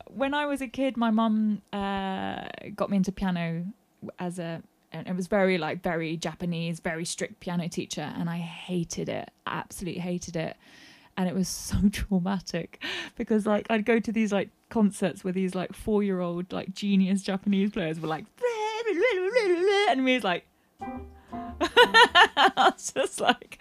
when 0.07 0.33
I 0.33 0.45
was 0.45 0.61
a 0.61 0.67
kid, 0.67 0.97
my 0.97 1.11
mum 1.11 1.61
uh, 1.73 2.47
got 2.75 2.89
me 2.89 2.97
into 2.97 3.11
piano 3.11 3.65
as 4.17 4.39
a 4.39 4.61
and 4.91 5.07
it 5.07 5.15
was 5.15 5.27
very 5.27 5.57
like 5.57 5.83
very 5.83 6.17
Japanese, 6.17 6.79
very 6.79 7.05
strict 7.05 7.39
piano 7.39 7.67
teacher, 7.67 8.13
and 8.17 8.29
I 8.29 8.37
hated 8.37 9.09
it, 9.09 9.29
absolutely 9.45 10.01
hated 10.01 10.35
it, 10.35 10.57
and 11.17 11.29
it 11.29 11.35
was 11.35 11.47
so 11.47 11.77
traumatic 11.91 12.83
because 13.15 13.45
like 13.45 13.67
I'd 13.69 13.85
go 13.85 13.99
to 13.99 14.11
these 14.11 14.31
like 14.31 14.49
concerts 14.69 15.23
where 15.23 15.33
these 15.33 15.55
like 15.55 15.73
four 15.73 16.03
year 16.03 16.19
old 16.19 16.51
like 16.51 16.73
genius 16.73 17.21
Japanese 17.23 17.71
players 17.71 17.99
were 17.99 18.07
like, 18.07 18.25
and 19.89 20.03
me 20.03 20.15
was 20.15 20.23
like. 20.23 20.45
Was 22.57 22.91
just 22.93 23.19
like, 23.19 23.57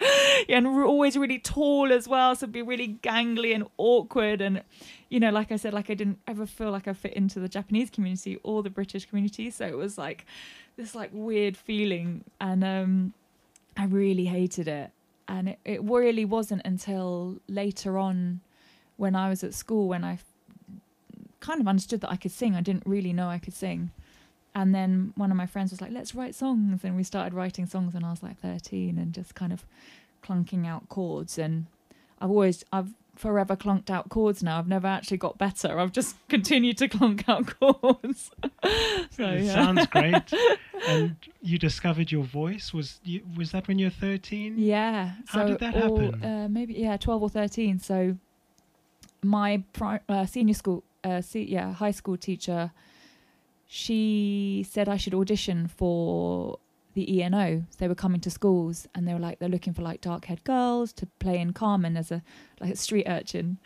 yeah, 0.47 0.57
and 0.57 0.75
we're 0.75 0.85
always 0.85 1.17
really 1.17 1.39
tall 1.39 1.91
as 1.91 2.07
well, 2.07 2.35
so 2.35 2.45
it'd 2.45 2.53
be 2.53 2.61
really 2.61 2.99
gangly 3.01 3.53
and 3.53 3.65
awkward. 3.77 4.41
And, 4.41 4.63
you 5.09 5.19
know, 5.19 5.31
like 5.31 5.51
I 5.51 5.55
said, 5.55 5.73
like 5.73 5.89
I 5.89 5.93
didn't 5.93 6.19
ever 6.27 6.45
feel 6.45 6.71
like 6.71 6.87
I 6.87 6.93
fit 6.93 7.13
into 7.13 7.39
the 7.39 7.49
Japanese 7.49 7.89
community 7.89 8.39
or 8.43 8.63
the 8.63 8.69
British 8.69 9.05
community. 9.05 9.49
So 9.49 9.65
it 9.65 9.77
was 9.77 9.97
like 9.97 10.25
this 10.77 10.95
like 10.95 11.11
weird 11.13 11.57
feeling. 11.57 12.23
And 12.39 12.63
um, 12.63 13.13
I 13.77 13.85
really 13.85 14.25
hated 14.25 14.67
it. 14.67 14.91
And 15.27 15.49
it, 15.49 15.59
it 15.65 15.83
really 15.83 16.25
wasn't 16.25 16.63
until 16.65 17.37
later 17.47 17.97
on 17.97 18.41
when 18.97 19.15
I 19.15 19.29
was 19.29 19.43
at 19.43 19.53
school 19.53 19.87
when 19.87 20.03
I 20.03 20.19
kind 21.39 21.61
of 21.61 21.67
understood 21.67 22.01
that 22.01 22.11
I 22.11 22.15
could 22.15 22.31
sing. 22.31 22.55
I 22.55 22.61
didn't 22.61 22.83
really 22.85 23.13
know 23.13 23.29
I 23.29 23.39
could 23.39 23.53
sing 23.53 23.91
and 24.59 24.73
then 24.75 25.13
one 25.15 25.31
of 25.31 25.37
my 25.37 25.45
friends 25.45 25.71
was 25.71 25.81
like 25.81 25.91
let's 25.91 26.13
write 26.13 26.35
songs 26.35 26.83
and 26.83 26.95
we 26.95 27.03
started 27.03 27.33
writing 27.33 27.65
songs 27.65 27.93
when 27.93 28.03
i 28.03 28.09
was 28.09 28.21
like 28.23 28.37
13 28.39 28.97
and 28.97 29.13
just 29.13 29.33
kind 29.35 29.53
of 29.53 29.63
clunking 30.25 30.65
out 30.67 30.87
chords 30.89 31.37
and 31.37 31.65
i've 32.21 32.29
always 32.29 32.63
i've 32.73 32.89
forever 33.15 33.55
clunked 33.55 33.89
out 33.89 34.07
chords 34.09 34.41
now 34.41 34.57
i've 34.59 34.67
never 34.67 34.87
actually 34.87 35.17
got 35.17 35.37
better 35.37 35.79
i've 35.79 35.91
just 35.91 36.15
continued 36.35 36.77
to 36.77 36.87
clunk 36.87 37.27
out 37.29 37.45
chords 37.59 38.31
so 39.17 39.23
it 39.37 39.43
yeah. 39.43 39.53
sounds 39.53 39.85
great. 39.87 40.33
and 40.87 41.15
you 41.41 41.57
discovered 41.57 42.09
your 42.09 42.23
voice. 42.23 42.73
Was 42.73 43.01
you, 43.03 43.21
was 43.37 43.51
that 43.51 43.67
when 43.67 43.77
you 43.79 43.87
were 43.87 43.91
13? 43.91 44.55
yeah 44.57 45.11
How 45.27 45.39
so 45.41 45.47
did 45.49 45.59
that 45.59 45.75
all- 45.83 45.99
happen? 45.99 46.23
uh, 46.23 46.47
maybe 46.49 46.73
yeah 46.75 46.95
12 46.97 47.23
or 47.23 47.29
13 47.29 47.79
so 47.79 48.15
my 49.23 49.63
pri- 49.73 49.99
uh, 50.07 50.25
senior 50.25 50.53
school 50.53 50.83
uh, 51.03 51.21
se- 51.21 51.47
yeah 51.49 51.73
high 51.73 51.91
school 51.91 52.17
teacher 52.17 52.71
she 53.71 54.65
said 54.67 54.89
I 54.89 54.97
should 54.97 55.13
audition 55.13 55.67
for 55.67 56.57
the 56.95 57.21
ENO. 57.21 57.65
They 57.77 57.87
were 57.87 57.93
coming 57.93 58.19
to 58.21 58.31
schools 58.31 58.87
and 58.95 59.07
they 59.07 59.13
were 59.13 59.19
like 59.19 59.37
they're 59.37 59.47
looking 59.47 59.73
for 59.73 59.83
like 59.83 60.01
dark 60.01 60.25
haired 60.25 60.43
girls 60.43 60.91
to 60.93 61.05
play 61.19 61.37
in 61.37 61.53
Carmen 61.53 61.95
as 61.95 62.11
a 62.11 62.23
like 62.59 62.73
a 62.73 62.75
street 62.75 63.05
urchin. 63.07 63.59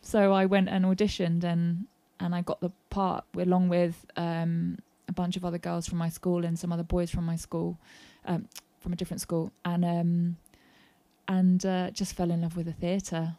So 0.00 0.32
I 0.32 0.46
went 0.46 0.70
and 0.70 0.86
auditioned 0.86 1.44
and 1.44 1.86
and 2.18 2.34
I 2.34 2.40
got 2.40 2.62
the 2.62 2.70
part 2.88 3.26
along 3.36 3.68
with 3.68 4.06
um, 4.16 4.78
a 5.06 5.12
bunch 5.12 5.36
of 5.36 5.44
other 5.44 5.58
girls 5.58 5.86
from 5.86 5.98
my 5.98 6.08
school 6.08 6.46
and 6.46 6.58
some 6.58 6.72
other 6.72 6.82
boys 6.82 7.10
from 7.10 7.26
my 7.26 7.36
school, 7.36 7.78
um, 8.24 8.48
from 8.80 8.94
a 8.94 8.96
different 8.96 9.20
school, 9.20 9.52
and 9.66 9.84
um, 9.84 10.36
and 11.28 11.66
uh, 11.66 11.90
just 11.90 12.14
fell 12.14 12.30
in 12.30 12.40
love 12.40 12.56
with 12.56 12.64
the 12.64 12.72
theatre. 12.72 13.36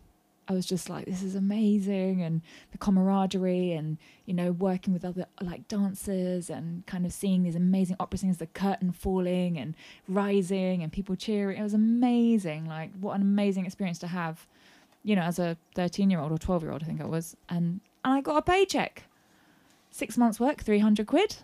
I 0.47 0.53
was 0.53 0.65
just 0.65 0.89
like, 0.89 1.05
this 1.05 1.23
is 1.23 1.35
amazing, 1.35 2.21
and 2.21 2.41
the 2.71 2.77
camaraderie, 2.77 3.71
and 3.71 3.97
you 4.25 4.33
know, 4.33 4.51
working 4.51 4.93
with 4.93 5.05
other 5.05 5.25
like 5.41 5.67
dancers, 5.67 6.49
and 6.49 6.85
kind 6.85 7.05
of 7.05 7.13
seeing 7.13 7.43
these 7.43 7.55
amazing 7.55 7.95
opera 7.99 8.17
singers, 8.19 8.37
the 8.37 8.47
curtain 8.47 8.91
falling 8.91 9.57
and 9.57 9.75
rising, 10.07 10.83
and 10.83 10.91
people 10.91 11.15
cheering. 11.15 11.57
It 11.57 11.63
was 11.63 11.73
amazing. 11.73 12.65
Like, 12.65 12.91
what 12.99 13.15
an 13.15 13.21
amazing 13.21 13.65
experience 13.65 13.99
to 13.99 14.07
have, 14.07 14.45
you 15.03 15.15
know, 15.15 15.23
as 15.23 15.39
a 15.39 15.57
thirteen-year-old 15.75 16.31
or 16.31 16.37
twelve-year-old, 16.37 16.83
I 16.83 16.85
think 16.85 17.01
I 17.01 17.05
was, 17.05 17.37
and 17.47 17.79
and 18.03 18.13
I 18.13 18.21
got 18.21 18.37
a 18.37 18.41
paycheck, 18.41 19.03
six 19.91 20.17
months' 20.17 20.39
work, 20.39 20.61
three 20.61 20.79
hundred 20.79 21.07
quid. 21.07 21.37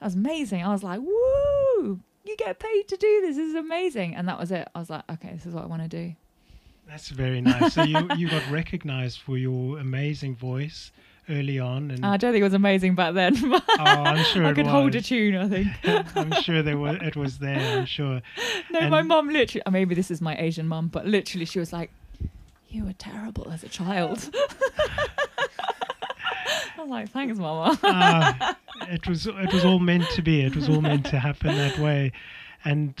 That 0.00 0.06
was 0.06 0.14
amazing. 0.14 0.62
I 0.62 0.72
was 0.72 0.82
like, 0.82 1.00
woo! 1.00 2.00
You 2.26 2.36
get 2.36 2.58
paid 2.58 2.88
to 2.88 2.96
do 2.96 3.20
this. 3.20 3.36
This 3.36 3.50
is 3.50 3.54
amazing. 3.54 4.14
And 4.16 4.26
that 4.28 4.38
was 4.38 4.50
it. 4.50 4.68
I 4.74 4.78
was 4.78 4.90
like, 4.90 5.04
okay, 5.12 5.30
this 5.34 5.46
is 5.46 5.54
what 5.54 5.64
I 5.64 5.66
want 5.66 5.82
to 5.82 5.88
do. 5.88 6.14
That's 6.88 7.08
very 7.08 7.40
nice. 7.40 7.74
So 7.74 7.82
you 7.82 8.08
you 8.16 8.28
got 8.28 8.48
recognized 8.50 9.18
for 9.20 9.36
your 9.38 9.78
amazing 9.78 10.36
voice 10.36 10.92
early 11.28 11.58
on, 11.58 11.90
and 11.90 12.04
I 12.04 12.16
don't 12.18 12.32
think 12.32 12.42
it 12.42 12.44
was 12.44 12.54
amazing 12.54 12.94
back 12.94 13.14
then. 13.14 13.34
oh, 13.52 13.60
I'm 13.78 14.22
sure 14.24 14.44
I 14.44 14.52
could 14.52 14.66
was. 14.66 14.72
hold 14.72 14.94
a 14.94 15.00
tune, 15.00 15.34
I 15.36 15.48
think. 15.48 15.68
I'm 16.16 16.32
sure 16.42 16.62
there 16.62 16.76
was 16.78 16.98
it 17.00 17.16
was 17.16 17.38
there. 17.38 17.78
I'm 17.78 17.86
sure. 17.86 18.20
No, 18.70 18.78
And- 18.80 18.90
my 18.90 19.02
mum 19.02 19.28
literally, 19.28 19.62
uh, 19.64 19.70
maybe 19.70 19.94
this 19.94 20.10
is 20.10 20.20
my 20.20 20.36
Asian 20.38 20.68
mum, 20.68 20.88
but 20.88 21.06
literally 21.06 21.46
she 21.46 21.58
was 21.58 21.72
like, 21.72 21.90
You 22.68 22.84
were 22.84 22.92
terrible 22.92 23.50
as 23.50 23.64
a 23.64 23.68
child. 23.68 24.30
I'm 26.78 26.88
like, 26.90 27.08
Thanks, 27.10 27.38
mama. 27.38 27.78
Ah, 27.82 28.56
it 28.82 29.06
was 29.08 29.26
it 29.26 29.52
was 29.52 29.64
all 29.64 29.78
meant 29.78 30.08
to 30.10 30.22
be. 30.22 30.42
It 30.42 30.54
was 30.54 30.68
all 30.68 30.80
meant 30.82 31.06
to 31.06 31.18
happen 31.18 31.56
that 31.56 31.78
way, 31.78 32.12
and 32.64 32.94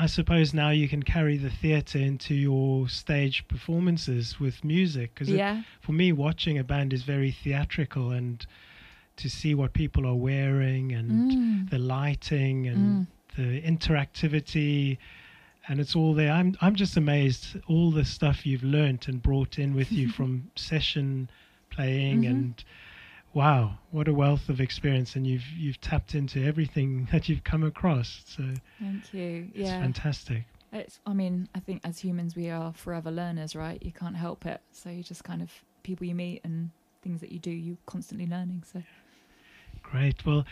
I 0.00 0.06
suppose 0.06 0.54
now 0.54 0.70
you 0.70 0.88
can 0.88 1.02
carry 1.02 1.36
the 1.36 1.50
theatre 1.50 1.98
into 1.98 2.32
your 2.34 2.88
stage 2.88 3.46
performances 3.48 4.38
with 4.38 4.62
music. 4.64 5.12
Because 5.12 5.28
yeah. 5.28 5.62
for 5.80 5.90
me, 5.92 6.12
watching 6.12 6.56
a 6.56 6.62
band 6.64 6.92
is 6.92 7.02
very 7.02 7.32
theatrical, 7.32 8.12
and 8.12 8.46
to 9.16 9.28
see 9.28 9.54
what 9.56 9.72
people 9.72 10.06
are 10.06 10.14
wearing 10.14 10.92
and 10.92 11.10
Mm. 11.32 11.70
the 11.70 11.78
lighting 11.80 12.68
and 12.68 13.08
the 13.36 13.60
interactivity. 13.62 14.98
And 15.66 15.80
it's 15.80 15.96
all 15.96 16.14
there. 16.14 16.32
I'm 16.32 16.56
I'm 16.60 16.76
just 16.76 16.96
amazed 16.96 17.56
all 17.66 17.90
the 17.90 18.04
stuff 18.04 18.46
you've 18.46 18.62
learnt 18.62 19.08
and 19.08 19.20
brought 19.20 19.58
in 19.58 19.74
with 19.74 19.90
you 19.92 20.08
from 20.18 20.50
session 20.54 21.28
playing 21.70 22.22
Mhm. 22.22 22.30
and 22.30 22.64
wow, 23.38 23.78
what 23.92 24.08
a 24.08 24.12
wealth 24.12 24.48
of 24.48 24.60
experience 24.60 25.14
and 25.14 25.24
you've 25.24 25.46
you've 25.56 25.80
tapped 25.80 26.16
into 26.16 26.44
everything 26.44 27.06
that 27.12 27.28
you've 27.28 27.44
come 27.44 27.62
across. 27.62 28.22
So 28.26 28.42
Thank 28.80 29.14
you. 29.14 29.48
it's 29.54 29.70
Yeah. 29.70 29.80
fantastic. 29.80 30.44
It's, 30.72 30.98
I 31.06 31.14
mean, 31.14 31.48
I 31.54 31.60
think 31.60 31.80
as 31.84 32.00
humans, 32.00 32.34
we 32.34 32.50
are 32.50 32.72
forever 32.74 33.10
learners, 33.12 33.54
right? 33.54 33.80
You 33.80 33.92
can't 33.92 34.16
help 34.16 34.44
it. 34.44 34.60
So 34.72 34.90
you 34.90 35.02
just 35.04 35.22
kind 35.24 35.40
of, 35.40 35.50
people 35.84 36.04
you 36.06 36.14
meet 36.16 36.40
and 36.44 36.70
things 37.00 37.20
that 37.20 37.30
you 37.32 37.38
do, 37.38 37.50
you're 37.50 37.78
constantly 37.86 38.26
learning. 38.26 38.64
So 38.70 38.82
Great. 39.82 40.26
Well, 40.26 40.44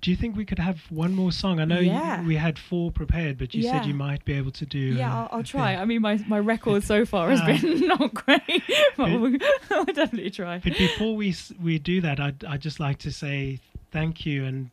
do 0.00 0.10
you 0.10 0.16
think 0.16 0.36
we 0.36 0.44
could 0.44 0.58
have 0.58 0.80
one 0.90 1.14
more 1.14 1.30
song? 1.32 1.60
I 1.60 1.64
know 1.64 1.78
you- 1.80 2.26
we 2.26 2.36
had 2.36 2.58
four 2.58 2.90
prepared, 2.90 3.36
but 3.38 3.54
you 3.54 3.62
said 3.62 3.84
you 3.86 3.94
might 3.94 4.24
be 4.24 4.32
able 4.32 4.50
to 4.52 4.66
do. 4.66 4.78
yeah, 4.78 5.12
uh, 5.12 5.16
I'll, 5.22 5.28
I'll 5.38 5.42
try. 5.42 5.76
I 5.76 5.84
mean, 5.84 6.00
my, 6.02 6.16
my 6.26 6.38
record 6.38 6.84
so 6.84 7.04
far 7.04 7.30
has 7.30 7.40
Ah. 7.42 7.46
been 7.46 7.80
not 7.88 8.14
great, 8.14 8.62
but 8.96 9.10
we'll, 9.20 9.36
I'll 9.70 9.84
definitely 9.84 10.30
try. 10.30 10.58
But 10.58 10.76
before 10.78 11.14
we 11.16 11.34
we 11.62 11.78
do 11.78 12.00
that, 12.00 12.18
I'd 12.20 12.44
I'd 12.44 12.60
just 12.62 12.80
like 12.80 12.98
to 13.00 13.12
say 13.12 13.60
thank 13.90 14.24
you, 14.24 14.44
and 14.44 14.70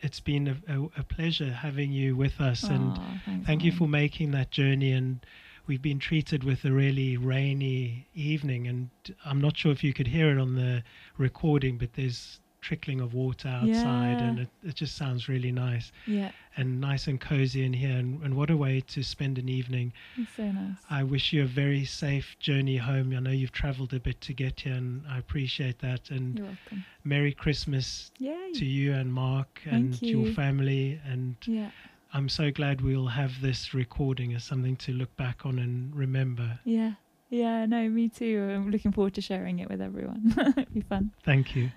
it's 0.00 0.20
been 0.20 0.48
a, 0.48 0.56
a, 0.74 0.82
a 0.98 1.02
pleasure 1.02 1.52
having 1.52 1.92
you 1.92 2.16
with 2.16 2.40
us, 2.40 2.62
and 2.64 2.92
Aw, 2.92 3.20
thanks, 3.24 3.46
thank 3.46 3.64
you 3.64 3.72
for 3.72 3.86
making 3.88 4.32
that 4.32 4.50
journey. 4.50 4.92
And 4.92 5.24
we've 5.66 5.80
been 5.82 5.98
treated 5.98 6.44
with 6.44 6.64
a 6.64 6.72
really 6.72 7.16
rainy 7.16 8.06
evening, 8.14 8.66
and 8.66 8.90
I'm 9.24 9.40
not 9.40 9.56
sure 9.56 9.72
if 9.72 9.82
you 9.84 9.94
could 9.94 10.08
hear 10.08 10.30
it 10.30 10.38
on 10.40 10.56
the 10.56 10.82
recording, 11.16 11.78
but 11.78 11.94
there's 11.94 12.40
trickling 12.64 13.00
of 13.00 13.12
water 13.14 13.48
outside, 13.48 14.18
Yeah. 14.18 14.28
and 14.28 14.38
it, 14.40 14.48
it 14.70 14.74
just 14.74 14.96
sounds 14.96 15.28
really 15.28 15.52
nice 15.52 15.92
Yeah, 16.06 16.30
and 16.56 16.80
nice 16.80 17.06
and 17.08 17.20
cozy 17.20 17.62
in 17.64 17.72
here. 17.74 17.96
And, 17.96 18.22
and 18.24 18.34
what 18.38 18.48
a 18.50 18.56
way 18.56 18.80
to 18.94 19.02
spend 19.02 19.38
an 19.38 19.48
evening. 19.48 19.92
it's 20.16 20.34
so 20.36 20.50
nice. 20.50 20.78
I 20.88 21.02
wish 21.02 21.32
you 21.32 21.42
a 21.42 21.46
very 21.46 21.84
safe 21.84 22.28
journey 22.40 22.78
home. 22.78 23.12
I 23.14 23.20
know 23.20 23.30
you've 23.30 23.52
travelled 23.52 23.92
a 23.92 24.00
bit 24.00 24.18
to 24.22 24.32
get 24.32 24.60
here, 24.60 24.74
and 24.74 25.02
I 25.08 25.18
appreciate 25.18 25.78
that. 25.80 26.10
And 26.10 26.38
You're 26.38 26.46
welcome. 26.46 26.84
Merry 27.04 27.32
Christmas 27.34 28.10
Yay. 28.18 28.52
to 28.54 28.64
you 28.64 28.94
and 28.94 29.12
Mark 29.12 29.60
and 29.66 30.00
your 30.02 30.32
family. 30.32 30.98
And 31.06 31.36
Yeah, 31.46 31.70
I'm 32.14 32.28
so 32.30 32.50
glad 32.50 32.80
we'll 32.80 33.08
have 33.08 33.32
this 33.42 33.74
recording 33.74 34.34
as 34.34 34.42
something 34.44 34.76
to 34.76 34.92
look 34.92 35.14
back 35.16 35.44
on 35.44 35.58
and 35.58 35.94
remember. 35.94 36.58
yeah, 36.64 36.92
yeah. 37.30 37.66
No, 37.66 37.88
me 37.90 38.08
too. 38.08 38.48
I'm 38.54 38.70
looking 38.70 38.92
forward 38.92 39.14
to 39.14 39.20
sharing 39.20 39.58
it 39.58 39.68
with 39.68 39.80
everyone. 39.82 40.34
It'd 40.56 40.72
be 40.72 40.80
fun. 40.82 41.10
Thank 41.24 41.54
you. 41.56 41.70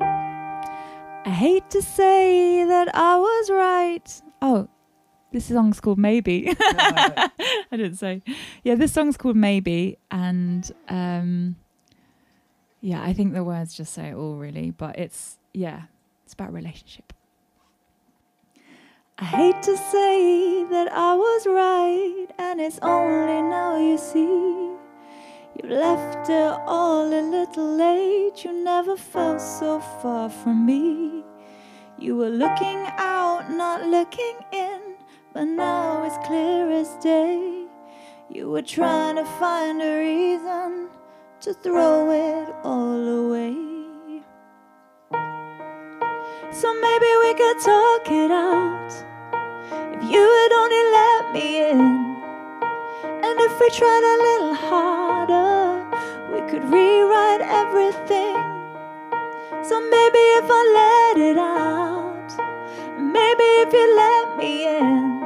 I 0.00 1.30
hate 1.30 1.68
to 1.70 1.82
say 1.82 2.64
that 2.64 2.94
I 2.94 3.16
was 3.16 3.50
right. 3.50 4.22
Oh, 4.42 4.68
this 5.32 5.46
song's 5.46 5.80
called 5.80 5.98
Maybe. 5.98 6.54
I 6.60 7.30
didn't 7.70 7.96
say. 7.96 8.22
Yeah, 8.64 8.74
this 8.74 8.92
song's 8.92 9.16
called 9.16 9.36
Maybe, 9.36 9.98
and 10.10 10.70
um, 10.88 11.56
yeah, 12.80 13.02
I 13.02 13.12
think 13.12 13.34
the 13.34 13.44
words 13.44 13.74
just 13.74 13.92
say 13.92 14.08
it 14.08 14.14
all, 14.14 14.36
really. 14.36 14.70
But 14.70 14.98
it's 14.98 15.38
yeah, 15.52 15.82
it's 16.24 16.34
about 16.34 16.52
relationship. 16.52 17.12
I 19.18 19.24
hate 19.24 19.62
to 19.64 19.76
say 19.76 20.64
that 20.64 20.90
I 20.90 21.14
was 21.14 21.46
right, 21.46 22.26
and 22.38 22.60
it's 22.60 22.78
only 22.80 23.42
now 23.42 23.78
you 23.78 23.98
see. 23.98 24.79
You 25.62 25.68
left 25.68 26.30
it 26.30 26.58
all 26.66 27.12
a 27.12 27.20
little 27.20 27.76
late, 27.76 28.44
you 28.44 28.52
never 28.64 28.96
felt 28.96 29.42
so 29.42 29.80
far 30.00 30.30
from 30.30 30.64
me. 30.64 31.22
You 31.98 32.16
were 32.16 32.30
looking 32.30 32.86
out, 32.96 33.50
not 33.50 33.86
looking 33.86 34.36
in, 34.52 34.80
but 35.34 35.44
now 35.44 36.04
it's 36.04 36.16
clear 36.26 36.70
as 36.70 36.88
day. 37.02 37.66
You 38.30 38.48
were 38.48 38.62
trying 38.62 39.16
to 39.16 39.24
find 39.38 39.82
a 39.82 39.98
reason 39.98 40.88
to 41.42 41.52
throw 41.52 42.10
it 42.10 42.54
all 42.64 43.26
away. 43.26 43.54
So 46.52 46.72
maybe 46.72 47.10
we 47.22 47.34
could 47.34 47.58
talk 47.60 48.10
it 48.10 48.30
out. 48.30 48.92
If 49.92 50.10
you 50.10 50.22
would 50.22 50.52
only 50.52 50.84
let 50.98 51.32
me 51.34 51.70
in. 51.70 52.10
And 53.02 53.40
if 53.40 53.60
we 53.60 53.68
tried 53.70 54.04
a 54.04 54.16
little 54.22 54.54
harder, 54.54 55.49
we 56.40 56.50
could 56.50 56.64
rewrite 56.64 57.40
everything. 57.42 58.36
So 59.62 59.80
maybe 59.80 60.24
if 60.40 60.46
I 60.48 60.62
let 60.80 61.30
it 61.30 61.38
out, 61.38 62.30
maybe 62.98 63.48
if 63.64 63.72
you 63.72 63.96
let 63.96 64.38
me 64.38 64.66
in. 64.78 65.20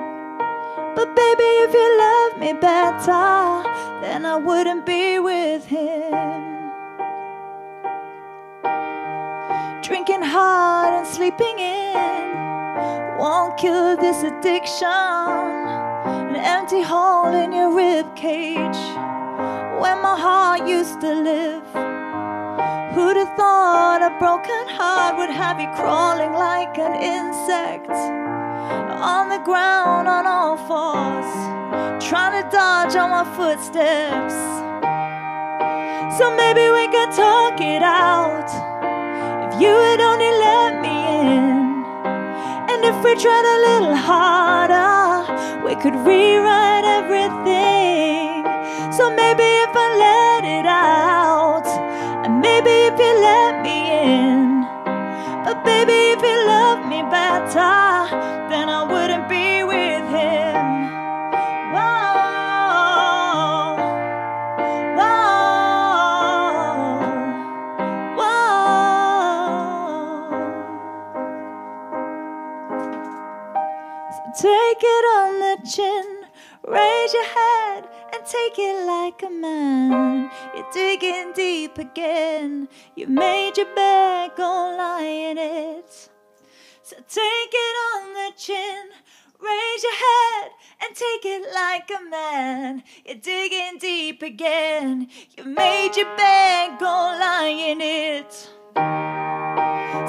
But 0.96 1.14
baby, 1.14 1.50
if 1.66 1.72
you 1.72 1.98
love 1.98 2.38
me 2.38 2.52
better, 2.54 3.62
then 4.02 4.26
I 4.26 4.36
wouldn't 4.36 4.86
be 4.86 5.18
with 5.18 5.64
him. 5.66 6.12
Drinking 9.82 10.22
hard 10.22 10.94
and 10.94 11.06
sleeping 11.06 11.58
in 11.58 13.18
won't 13.18 13.56
cure 13.56 13.96
this 13.96 14.22
addiction. 14.22 14.88
An 14.88 16.36
empty 16.36 16.82
hole 16.82 17.34
in 17.34 17.52
your 17.52 17.74
rib 17.74 18.16
cage 18.16 19.13
where 19.84 20.00
my 20.00 20.18
heart 20.18 20.66
used 20.66 20.98
to 21.02 21.12
live. 21.12 21.62
Who'd 22.94 23.18
have 23.20 23.36
thought 23.36 24.00
a 24.00 24.12
broken 24.18 24.64
heart 24.78 25.18
would 25.18 25.28
have 25.28 25.60
you 25.60 25.68
crawling 25.76 26.32
like 26.32 26.78
an 26.78 26.94
insect 27.16 27.90
on 29.12 29.28
the 29.28 29.42
ground 29.44 30.08
on 30.08 30.24
all 30.26 30.56
fours, 30.68 31.30
trying 32.02 32.34
to 32.40 32.44
dodge 32.48 32.96
all 32.96 33.10
my 33.10 33.26
footsteps? 33.36 34.36
So 36.16 36.24
maybe 36.34 36.64
we 36.78 36.84
could 36.94 37.12
talk 37.12 37.60
it 37.60 37.82
out 37.82 38.48
if 39.44 39.52
you 39.60 39.68
would 39.68 40.00
only 40.00 40.32
let 40.48 40.80
me 40.80 40.96
in. 41.28 41.84
And 42.72 42.80
if 42.90 42.96
we 43.04 43.12
tried 43.24 43.46
a 43.56 43.58
little 43.68 43.96
harder, 44.08 45.60
we 45.66 45.74
could 45.82 45.96
rewrite 46.08 46.86
everything. 47.00 47.63
So 48.96 49.04
maybe 49.10 49.42
if 49.42 49.74
I 49.74 49.88
let 50.06 50.44
it 50.44 50.66
out, 50.66 51.66
and 52.24 52.40
maybe 52.40 52.70
if 52.70 52.96
you 52.96 53.12
let 53.20 53.60
me 53.60 53.90
in. 53.90 54.62
But 55.44 55.64
baby, 55.64 56.12
if 56.14 56.22
you 56.22 56.46
love 56.46 56.86
me 56.86 57.02
better, 57.02 58.08
then 58.50 58.68
I 58.68 58.84
wouldn't 58.84 59.28
be 59.28 59.64
with 59.64 60.06
him. 60.14 60.90
Whoa, 61.74 62.14
whoa, 64.94 65.34
whoa. 68.14 68.44
So 74.14 74.22
take 74.40 74.82
it 74.82 75.04
on 75.18 75.30
the 75.40 75.56
chin, 75.68 76.06
raise 76.68 77.12
your 77.12 77.26
head, 77.26 77.82
take 78.24 78.58
it 78.58 78.86
like 78.86 79.22
a 79.22 79.30
man. 79.30 80.30
You're 80.54 80.66
digging 80.72 81.32
deep 81.34 81.76
again. 81.76 82.68
You 82.96 83.06
made 83.06 83.56
your 83.56 83.72
bed, 83.74 84.32
go 84.36 84.74
lie 84.78 85.02
in 85.02 85.36
it. 85.36 86.08
So 86.82 86.96
take 86.96 87.52
it 87.52 87.76
on 87.92 88.14
the 88.14 88.32
chin, 88.38 88.88
raise 89.40 89.82
your 89.82 89.98
head, 90.06 90.50
and 90.82 90.96
take 90.96 91.24
it 91.24 91.52
like 91.54 91.90
a 91.90 92.08
man. 92.08 92.82
You're 93.04 93.16
digging 93.16 93.78
deep 93.78 94.22
again. 94.22 95.08
You 95.36 95.44
made 95.44 95.96
your 95.96 96.16
bed, 96.16 96.78
go 96.78 96.86
lie 96.86 97.54
in 97.70 97.80
it. 97.80 98.32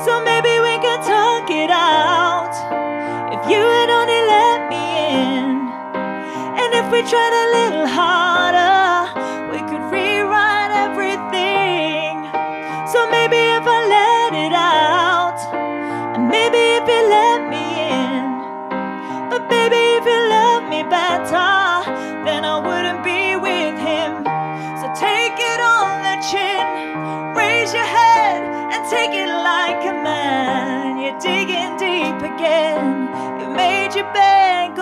So 0.05 0.23
maybe 0.23 0.59
we 0.59 0.77
can 0.79 0.99
talk 1.03 1.49
it 1.49 1.71
out. 1.71 2.55
If 3.33 3.49
you 3.49 3.59
would 3.59 3.89
only 3.89 4.21
let 4.27 4.69
me 4.69 5.39
in. 5.39 5.44
We 6.95 7.01
tried 7.01 7.35
a 7.35 7.47
little 7.59 7.87
harder, 7.91 9.11
we 9.51 9.59
could 9.67 9.83
rewrite 9.91 10.71
everything. 10.71 12.23
So 12.87 13.03
maybe 13.11 13.35
if 13.35 13.67
I 13.67 13.79
let 13.99 14.31
it 14.31 14.55
out, 14.55 15.35
and 16.15 16.29
maybe 16.31 16.55
if 16.79 16.87
you 16.87 17.01
let 17.19 17.39
me 17.51 17.65
in. 17.91 18.23
But 19.27 19.43
baby, 19.51 19.83
if 19.99 20.05
you 20.07 20.21
love 20.39 20.63
me 20.71 20.87
better, 20.87 21.83
then 22.23 22.45
I 22.45 22.63
wouldn't 22.63 23.03
be 23.03 23.35
with 23.35 23.75
him. 23.75 24.23
So 24.79 24.87
take 24.95 25.35
it 25.35 25.59
on 25.59 25.99
the 25.99 26.15
chin, 26.23 26.63
raise 27.35 27.75
your 27.75 27.83
head, 27.83 28.39
and 28.71 28.81
take 28.87 29.11
it 29.11 29.27
like 29.27 29.83
a 29.83 29.95
man. 29.99 31.03
You're 31.03 31.19
digging 31.19 31.75
deep 31.75 32.23
again. 32.23 33.11
You 33.41 33.51
made 33.51 33.91
your 33.93 34.07
bed, 34.13 34.77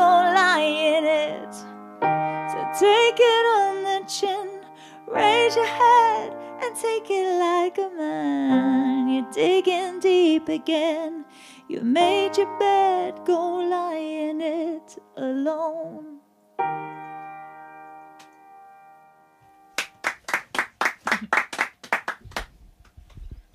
raise 5.13 5.55
your 5.55 5.65
head, 5.65 6.33
and 6.61 6.75
take 6.75 7.09
it 7.09 7.39
like 7.39 7.77
a 7.77 7.89
man. 7.95 9.09
You're 9.09 9.31
digging 9.31 9.99
deep 9.99 10.49
again. 10.49 11.25
You 11.67 11.81
made 11.81 12.37
your 12.37 12.59
bed, 12.59 13.25
go 13.25 13.57
lie 13.57 13.95
in 13.95 14.41
it 14.41 14.97
alone. 15.15 16.19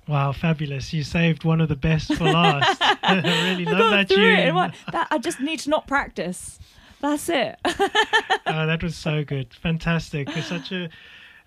Wow, 0.07 0.31
fabulous. 0.31 0.91
You 0.91 1.03
saved 1.03 1.43
one 1.43 1.61
of 1.61 1.69
the 1.69 1.75
best 1.75 2.15
for 2.15 2.23
last. 2.23 2.81
I 3.03 3.21
really 3.51 3.67
I 3.67 3.71
love 3.71 3.91
that 3.91 4.09
tune. 4.09 4.19
in 4.39 4.55
that, 4.55 5.07
I 5.11 5.19
just 5.19 5.39
need 5.39 5.59
to 5.59 5.69
not 5.69 5.85
practice. 5.85 6.57
That's 6.99 7.29
it. 7.29 7.59
oh, 7.65 8.65
that 8.65 8.81
was 8.81 8.95
so 8.95 9.23
good. 9.23 9.53
Fantastic. 9.53 10.27
It's 10.35 10.47
such 10.47 10.71
a, 10.71 10.89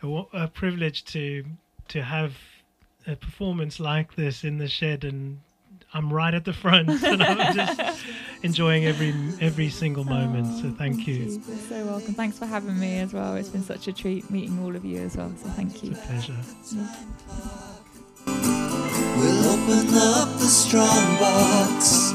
a, 0.02 0.26
a 0.32 0.48
privilege 0.48 1.04
to 1.06 1.44
to 1.88 2.02
have 2.02 2.34
a 3.06 3.16
performance 3.16 3.80
like 3.80 4.14
this 4.14 4.44
in 4.44 4.58
the 4.58 4.68
shed 4.68 5.04
and 5.04 5.40
I'm 5.94 6.12
right 6.12 6.32
at 6.32 6.44
the 6.44 6.52
front 6.52 6.88
and 7.04 7.22
I'm 7.22 7.54
just 7.54 8.04
enjoying 8.42 8.86
every 8.86 9.14
every 9.40 9.68
single 9.68 10.04
moment. 10.04 10.46
So 10.58 10.68
oh, 10.68 10.74
thank 10.78 11.06
you. 11.06 11.40
You're 11.46 11.56
so 11.58 11.84
welcome. 11.84 12.14
Thanks 12.14 12.38
for 12.38 12.46
having 12.46 12.78
me 12.78 12.98
as 13.00 13.12
well. 13.12 13.34
It's 13.34 13.50
been 13.50 13.62
such 13.62 13.88
a 13.88 13.92
treat 13.92 14.30
meeting 14.30 14.58
all 14.62 14.74
of 14.74 14.84
you 14.84 15.00
as 15.00 15.16
well. 15.16 15.32
So 15.42 15.48
thank 15.50 15.82
you. 15.82 15.90
It's 15.92 16.02
a 16.02 16.06
pleasure. 16.06 16.36
We'll 18.26 19.50
open 19.50 19.94
up 19.94 20.38
the 20.38 20.46
strong 20.46 21.18
box. 21.18 22.12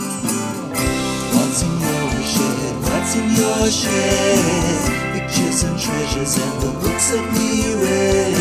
What's 1.34 1.62
in 1.62 1.80
your 1.80 2.24
shed? 2.24 2.76
What's 2.84 3.16
in 3.16 3.30
your 3.36 3.70
shed? 3.70 5.17
riches 5.48 5.64
and 5.64 5.80
treasures 5.80 6.38
and 6.38 6.62
the 6.62 6.72
books 6.80 7.12
that 7.12 7.24
we 7.34 7.74
read. 7.82 8.36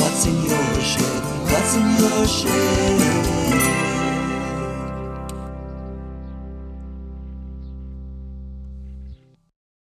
What's 0.00 0.26
in 0.26 0.34
your 0.42 0.82
shed? 0.82 1.22
What's 1.50 1.76
in 1.76 1.86
your 1.98 2.26
shed? 2.26 3.09